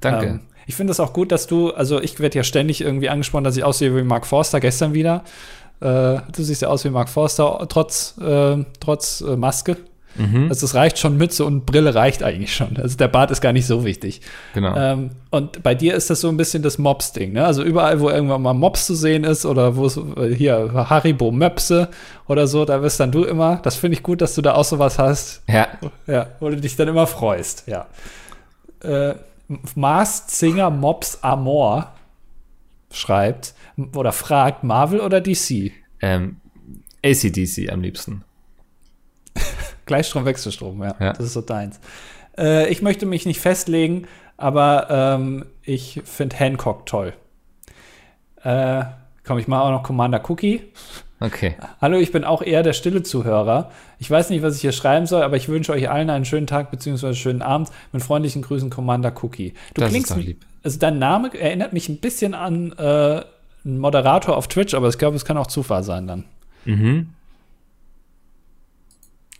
Danke. 0.00 0.26
Ähm, 0.26 0.40
ich 0.66 0.76
finde 0.76 0.92
es 0.92 1.00
auch 1.00 1.12
gut, 1.12 1.32
dass 1.32 1.46
du, 1.46 1.70
also 1.70 2.00
ich 2.00 2.20
werde 2.20 2.38
ja 2.38 2.44
ständig 2.44 2.80
irgendwie 2.80 3.08
angesprochen, 3.08 3.44
dass 3.44 3.56
ich 3.56 3.64
aussehe 3.64 3.96
wie 3.96 4.02
Mark 4.02 4.26
Forster, 4.26 4.60
gestern 4.60 4.94
wieder. 4.94 5.24
Äh, 5.80 6.20
du 6.34 6.42
siehst 6.42 6.62
ja 6.62 6.68
aus 6.68 6.84
wie 6.84 6.90
Mark 6.90 7.08
Forster, 7.08 7.66
trotz, 7.68 8.16
äh, 8.18 8.64
trotz 8.78 9.22
äh, 9.22 9.36
Maske. 9.36 9.78
Mhm. 10.16 10.48
Also 10.48 10.66
es 10.66 10.74
reicht 10.74 10.98
schon, 10.98 11.16
Mütze 11.16 11.44
und 11.44 11.66
Brille 11.66 11.94
reicht 11.94 12.22
eigentlich 12.22 12.54
schon. 12.54 12.76
Also 12.76 12.96
der 12.96 13.08
Bart 13.08 13.30
ist 13.30 13.40
gar 13.40 13.52
nicht 13.52 13.66
so 13.66 13.84
wichtig. 13.84 14.20
Genau. 14.54 14.76
Ähm, 14.76 15.10
und 15.30 15.62
bei 15.62 15.74
dir 15.74 15.94
ist 15.94 16.10
das 16.10 16.20
so 16.20 16.28
ein 16.28 16.36
bisschen 16.36 16.62
das 16.62 16.78
Mobs-Ding, 16.78 17.32
ne? 17.32 17.44
Also 17.44 17.62
überall, 17.62 18.00
wo 18.00 18.10
irgendwann 18.10 18.42
mal 18.42 18.54
Mobs 18.54 18.86
zu 18.86 18.94
sehen 18.94 19.24
ist 19.24 19.46
oder 19.46 19.76
wo 19.76 19.86
es 19.86 19.96
äh, 19.96 20.34
hier 20.34 20.72
Haribo 20.74 21.30
Möpse 21.30 21.88
oder 22.26 22.46
so, 22.46 22.64
da 22.64 22.82
wirst 22.82 23.00
dann 23.00 23.12
du 23.12 23.24
immer. 23.24 23.60
Das 23.62 23.76
finde 23.76 23.96
ich 23.96 24.02
gut, 24.02 24.20
dass 24.20 24.34
du 24.34 24.42
da 24.42 24.54
auch 24.54 24.64
sowas 24.64 24.98
hast. 24.98 25.42
Ja. 25.48 25.68
Ja, 26.06 26.26
wo 26.40 26.48
du 26.48 26.56
dich 26.56 26.76
dann 26.76 26.88
immer 26.88 27.06
freust, 27.06 27.64
ja. 27.66 27.86
Äh, 28.82 29.14
Masked 29.74 30.30
Singer 30.30 30.70
Mobs 30.70 31.18
Amor 31.22 31.92
schreibt 32.92 33.54
oder 33.94 34.12
fragt, 34.12 34.64
Marvel 34.64 35.00
oder 35.00 35.20
DC? 35.20 35.72
Ähm, 36.00 36.36
ACDC 37.04 37.70
am 37.70 37.82
liebsten. 37.82 38.24
Gleichstrom, 39.86 40.24
Wechselstrom, 40.24 40.82
ja, 40.82 40.94
ja. 41.00 41.12
Das 41.12 41.26
ist 41.26 41.32
so 41.32 41.40
deins. 41.40 41.80
Äh, 42.36 42.68
ich 42.68 42.82
möchte 42.82 43.06
mich 43.06 43.26
nicht 43.26 43.40
festlegen, 43.40 44.06
aber 44.36 44.88
ähm, 44.90 45.46
ich 45.62 46.00
finde 46.04 46.36
Hancock 46.36 46.86
toll. 46.86 47.14
Äh, 48.42 48.84
komm, 49.24 49.38
ich 49.38 49.48
mache 49.48 49.62
auch 49.62 49.70
noch 49.70 49.82
Commander 49.82 50.22
Cookie. 50.28 50.62
Okay. 51.22 51.54
Hallo, 51.82 51.98
ich 51.98 52.12
bin 52.12 52.24
auch 52.24 52.40
eher 52.40 52.62
der 52.62 52.72
stille 52.72 53.02
Zuhörer. 53.02 53.70
Ich 53.98 54.10
weiß 54.10 54.30
nicht, 54.30 54.42
was 54.42 54.56
ich 54.56 54.62
hier 54.62 54.72
schreiben 54.72 55.04
soll, 55.06 55.22
aber 55.22 55.36
ich 55.36 55.50
wünsche 55.50 55.72
euch 55.72 55.90
allen 55.90 56.08
einen 56.08 56.24
schönen 56.24 56.46
Tag 56.46 56.70
bzw. 56.70 57.12
schönen 57.12 57.42
Abend. 57.42 57.68
Mit 57.92 58.02
freundlichen 58.02 58.40
Grüßen, 58.40 58.70
Commander 58.70 59.12
Cookie. 59.22 59.52
Du 59.74 59.82
das 59.82 59.90
klingst, 59.90 60.16
lieb. 60.16 60.46
also 60.62 60.78
dein 60.78 60.98
Name 60.98 61.30
erinnert 61.38 61.74
mich 61.74 61.90
ein 61.90 61.98
bisschen 61.98 62.32
an 62.32 62.72
äh, 62.78 63.22
einen 63.64 63.78
Moderator 63.78 64.34
auf 64.34 64.48
Twitch, 64.48 64.72
aber 64.72 64.88
ich 64.88 64.96
glaube, 64.96 65.16
es 65.16 65.26
kann 65.26 65.36
auch 65.36 65.46
Zufall 65.46 65.82
sein 65.82 66.06
dann. 66.06 66.24
Mhm. 66.64 67.10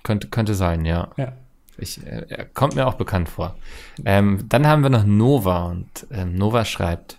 Könnte, 0.02 0.28
könnte 0.28 0.54
sein, 0.54 0.84
ja. 0.84 1.10
Ja. 1.16 1.32
Ich, 1.78 2.04
äh, 2.06 2.26
er 2.28 2.44
kommt 2.44 2.74
mir 2.74 2.86
auch 2.86 2.94
bekannt 2.94 3.28
vor. 3.28 3.56
Ähm, 4.04 4.44
dann 4.48 4.66
haben 4.66 4.82
wir 4.82 4.90
noch 4.90 5.04
Nova 5.04 5.66
und 5.66 6.06
ähm, 6.10 6.36
Nova 6.36 6.64
schreibt, 6.64 7.18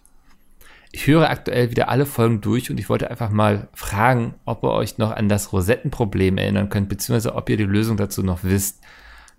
ich 0.92 1.08
höre 1.08 1.30
aktuell 1.30 1.72
wieder 1.72 1.90
alle 1.90 2.06
Folgen 2.06 2.42
durch 2.42 2.70
und 2.70 2.78
ich 2.78 2.90
wollte 2.90 3.10
einfach 3.10 3.30
mal 3.30 3.70
fragen, 3.74 4.36
ob 4.46 4.64
ihr 4.64 4.72
euch 4.72 4.98
noch 4.98 5.12
an 5.12 5.30
das 5.30 5.54
Rosettenproblem 5.54 6.38
erinnern 6.38 6.70
könnt, 6.70 6.90
beziehungsweise 6.90 7.36
ob 7.36 7.50
ihr 7.50 7.58
die 7.58 7.64
Lösung 7.64 7.96
dazu 7.98 8.24
noch 8.24 8.40
wisst. 8.44 8.82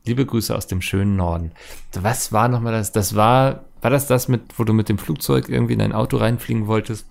Liebe 0.05 0.25
Grüße 0.27 0.57
aus 0.57 0.67
dem 0.67 0.81
schönen 0.81 1.15
Norden. 1.15 1.53
Was 1.93 2.33
war 2.33 2.49
nochmal 2.49 2.73
das? 2.73 2.91
Das 2.91 3.15
war, 3.15 3.65
war 3.83 3.91
das 3.91 4.07
das 4.07 4.29
mit, 4.29 4.59
wo 4.59 4.65
du 4.65 4.73
mit 4.73 4.89
dem 4.89 4.99
Flugzeug 4.99 5.49
irgendwie 5.49 5.75
in 5.75 5.79
dein 5.79 5.93
Auto 5.93 6.17
reinfliegen 6.17 6.67
wolltest? 6.67 7.07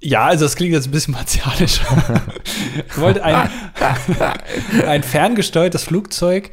Ja, 0.00 0.26
also 0.26 0.44
das 0.44 0.56
klingt 0.56 0.74
jetzt 0.74 0.88
ein 0.88 0.90
bisschen 0.90 1.14
martialisch. 1.14 1.80
ich 2.88 2.98
wollte 2.98 3.24
ein, 3.24 3.50
ein 4.86 5.02
ferngesteuertes 5.02 5.84
Flugzeug 5.84 6.50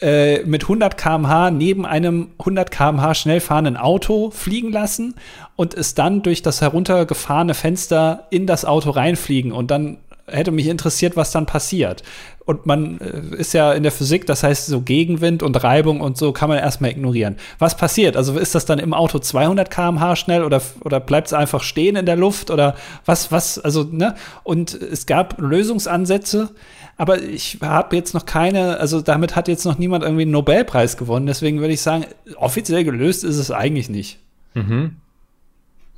äh, 0.00 0.42
mit 0.44 0.64
100 0.64 0.96
km/h 0.96 1.50
neben 1.50 1.86
einem 1.86 2.28
100 2.38 2.70
km/h 2.70 3.14
schnell 3.14 3.40
fahrenden 3.40 3.76
Auto 3.76 4.30
fliegen 4.30 4.70
lassen 4.70 5.14
und 5.56 5.74
es 5.74 5.94
dann 5.94 6.22
durch 6.22 6.42
das 6.42 6.60
heruntergefahrene 6.60 7.54
Fenster 7.54 8.26
in 8.30 8.46
das 8.46 8.64
Auto 8.64 8.90
reinfliegen 8.90 9.52
und 9.52 9.70
dann 9.70 9.98
hätte 10.26 10.50
mich 10.50 10.66
interessiert, 10.66 11.16
was 11.16 11.30
dann 11.30 11.46
passiert. 11.46 12.02
Und 12.44 12.64
man 12.64 13.00
äh, 13.00 13.36
ist 13.36 13.54
ja 13.54 13.72
in 13.72 13.82
der 13.82 13.92
Physik, 13.92 14.26
das 14.26 14.42
heißt 14.42 14.66
so 14.66 14.80
Gegenwind 14.80 15.42
und 15.42 15.62
Reibung 15.62 16.00
und 16.00 16.16
so 16.16 16.32
kann 16.32 16.48
man 16.48 16.58
erstmal 16.58 16.90
ignorieren. 16.90 17.36
Was 17.58 17.76
passiert? 17.76 18.16
Also 18.16 18.38
ist 18.38 18.54
das 18.54 18.64
dann 18.64 18.78
im 18.78 18.94
Auto 18.94 19.18
200 19.18 19.70
km/h 19.70 20.16
schnell 20.16 20.44
oder, 20.44 20.62
oder 20.84 21.00
bleibt 21.00 21.26
es 21.28 21.32
einfach 21.32 21.62
stehen 21.62 21.96
in 21.96 22.06
der 22.06 22.16
Luft 22.16 22.50
oder 22.50 22.76
was, 23.04 23.32
was, 23.32 23.58
also, 23.58 23.82
ne? 23.82 24.14
Und 24.44 24.74
es 24.74 25.06
gab 25.06 25.40
Lösungsansätze, 25.40 26.50
aber 26.96 27.20
ich 27.20 27.58
habe 27.62 27.96
jetzt 27.96 28.14
noch 28.14 28.26
keine, 28.26 28.78
also 28.78 29.00
damit 29.00 29.36
hat 29.36 29.48
jetzt 29.48 29.64
noch 29.64 29.78
niemand 29.78 30.04
irgendwie 30.04 30.22
einen 30.22 30.30
Nobelpreis 30.30 30.96
gewonnen. 30.96 31.26
Deswegen 31.26 31.60
würde 31.60 31.74
ich 31.74 31.82
sagen, 31.82 32.06
offiziell 32.36 32.84
gelöst 32.84 33.24
ist 33.24 33.38
es 33.38 33.50
eigentlich 33.50 33.88
nicht. 33.88 34.18
Mhm. 34.54 34.96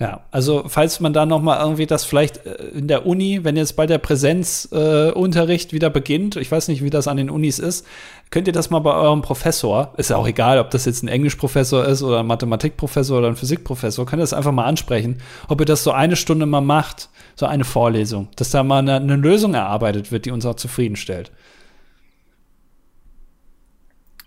Ja, 0.01 0.21
also 0.31 0.63
falls 0.69 1.01
man 1.01 1.13
da 1.13 1.27
noch 1.27 1.43
mal 1.43 1.59
irgendwie 1.59 1.87
das 1.87 2.05
vielleicht 2.05 2.47
äh, 2.47 2.55
in 2.69 2.87
der 2.87 3.05
Uni, 3.05 3.43
wenn 3.43 3.57
jetzt 3.57 3.75
bald 3.75 3.91
der 3.91 3.99
Präsenzunterricht 3.99 5.71
äh, 5.71 5.73
wieder 5.73 5.91
beginnt, 5.91 6.37
ich 6.37 6.53
weiß 6.53 6.69
nicht, 6.69 6.85
wie 6.85 6.91
das 6.91 7.09
an 7.09 7.17
den 7.17 7.31
Unis 7.31 7.59
ist, 7.59 7.85
könnt 8.31 8.47
ihr 8.47 8.53
das 8.53 8.71
mal 8.71 8.79
bei 8.79 8.95
eurem 8.95 9.23
Professor, 9.23 9.95
ist 9.97 10.11
ja 10.11 10.17
auch 10.17 10.29
egal, 10.29 10.61
ob 10.61 10.71
das 10.71 10.85
jetzt 10.85 11.03
ein 11.03 11.09
Englischprofessor 11.09 11.85
ist 11.85 12.05
oder 12.05 12.21
ein 12.21 12.29
Mathematikprofessor 12.29 13.19
oder 13.19 13.27
ein 13.27 13.35
Physikprofessor, 13.35 14.07
könnt 14.07 14.21
ihr 14.21 14.23
das 14.23 14.35
einfach 14.35 14.53
mal 14.53 14.67
ansprechen, 14.67 15.21
ob 15.49 15.61
ihr 15.61 15.67
das 15.67 15.83
so 15.83 15.91
eine 15.91 16.15
Stunde 16.15 16.47
mal 16.47 16.61
macht, 16.61 17.09
so 17.35 17.47
eine 17.47 17.65
Vorlesung, 17.65 18.29
dass 18.37 18.51
da 18.51 18.63
mal 18.63 18.79
eine, 18.79 18.97
eine 18.97 19.17
Lösung 19.17 19.55
erarbeitet 19.55 20.13
wird, 20.13 20.27
die 20.27 20.31
uns 20.31 20.47
auch 20.47 20.55
zufriedenstellt. 20.55 21.33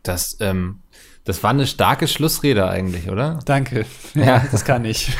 Das, 0.03 0.35
ähm, 0.41 0.80
das 1.23 1.43
war 1.43 1.51
eine 1.51 1.67
starke 1.67 2.07
Schlussrede 2.07 2.67
eigentlich, 2.67 3.09
oder? 3.09 3.39
Danke. 3.45 3.85
Ja, 4.15 4.43
das 4.51 4.65
kann 4.65 4.85
ich. 4.85 5.15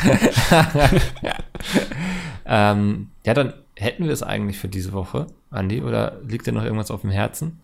ähm, 2.46 3.10
ja, 3.26 3.34
dann 3.34 3.54
hätten 3.76 4.06
wir 4.06 4.12
es 4.12 4.24
eigentlich 4.24 4.58
für 4.58 4.68
diese 4.68 4.94
Woche, 4.94 5.28
Andi, 5.52 5.82
oder 5.82 6.20
liegt 6.28 6.48
dir 6.48 6.54
noch 6.54 6.64
irgendwas 6.64 6.92
auf 6.92 7.02
dem 7.02 7.12
Herzen? 7.12 7.60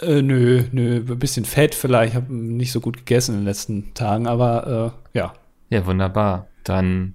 Äh, 0.00 0.22
nö, 0.22 0.64
nö, 0.70 1.04
ein 1.08 1.18
bisschen 1.18 1.44
fett 1.44 1.74
vielleicht. 1.74 2.12
Ich 2.12 2.16
habe 2.16 2.32
nicht 2.32 2.72
so 2.72 2.80
gut 2.80 2.98
gegessen 2.98 3.32
in 3.32 3.40
den 3.40 3.46
letzten 3.46 3.94
Tagen, 3.94 4.26
aber 4.26 4.94
äh, 5.14 5.18
ja. 5.18 5.32
Ja, 5.70 5.86
wunderbar. 5.86 6.46
Dann 6.64 7.14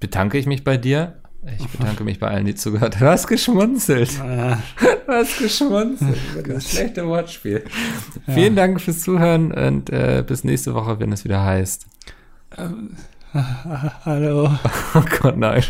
bedanke 0.00 0.38
ich 0.38 0.46
mich 0.46 0.64
bei 0.64 0.76
dir. 0.76 1.20
Ich 1.58 1.68
bedanke 1.68 2.04
mich 2.04 2.18
bei 2.18 2.28
allen, 2.28 2.46
die 2.46 2.54
zugehört 2.54 2.94
haben. 2.96 3.04
Du 3.04 3.10
hast 3.10 3.26
geschmunzelt. 3.26 4.18
Ah. 4.20 4.58
Du 4.80 5.12
hast 5.12 5.38
geschmunzelt 5.38 6.16
das 6.48 6.70
schlechte 6.70 7.06
Wortspiel. 7.06 7.64
Ja. 8.26 8.34
Vielen 8.34 8.56
Dank 8.56 8.80
fürs 8.80 9.00
Zuhören 9.00 9.52
und 9.52 9.90
äh, 9.90 10.24
bis 10.26 10.44
nächste 10.44 10.74
Woche, 10.74 10.98
wenn 11.00 11.12
es 11.12 11.24
wieder 11.24 11.44
heißt. 11.44 11.86
Ähm, 12.56 12.96
hallo. 14.04 14.50
Oh 14.94 15.02
Gott, 15.20 15.36
nein. 15.36 15.62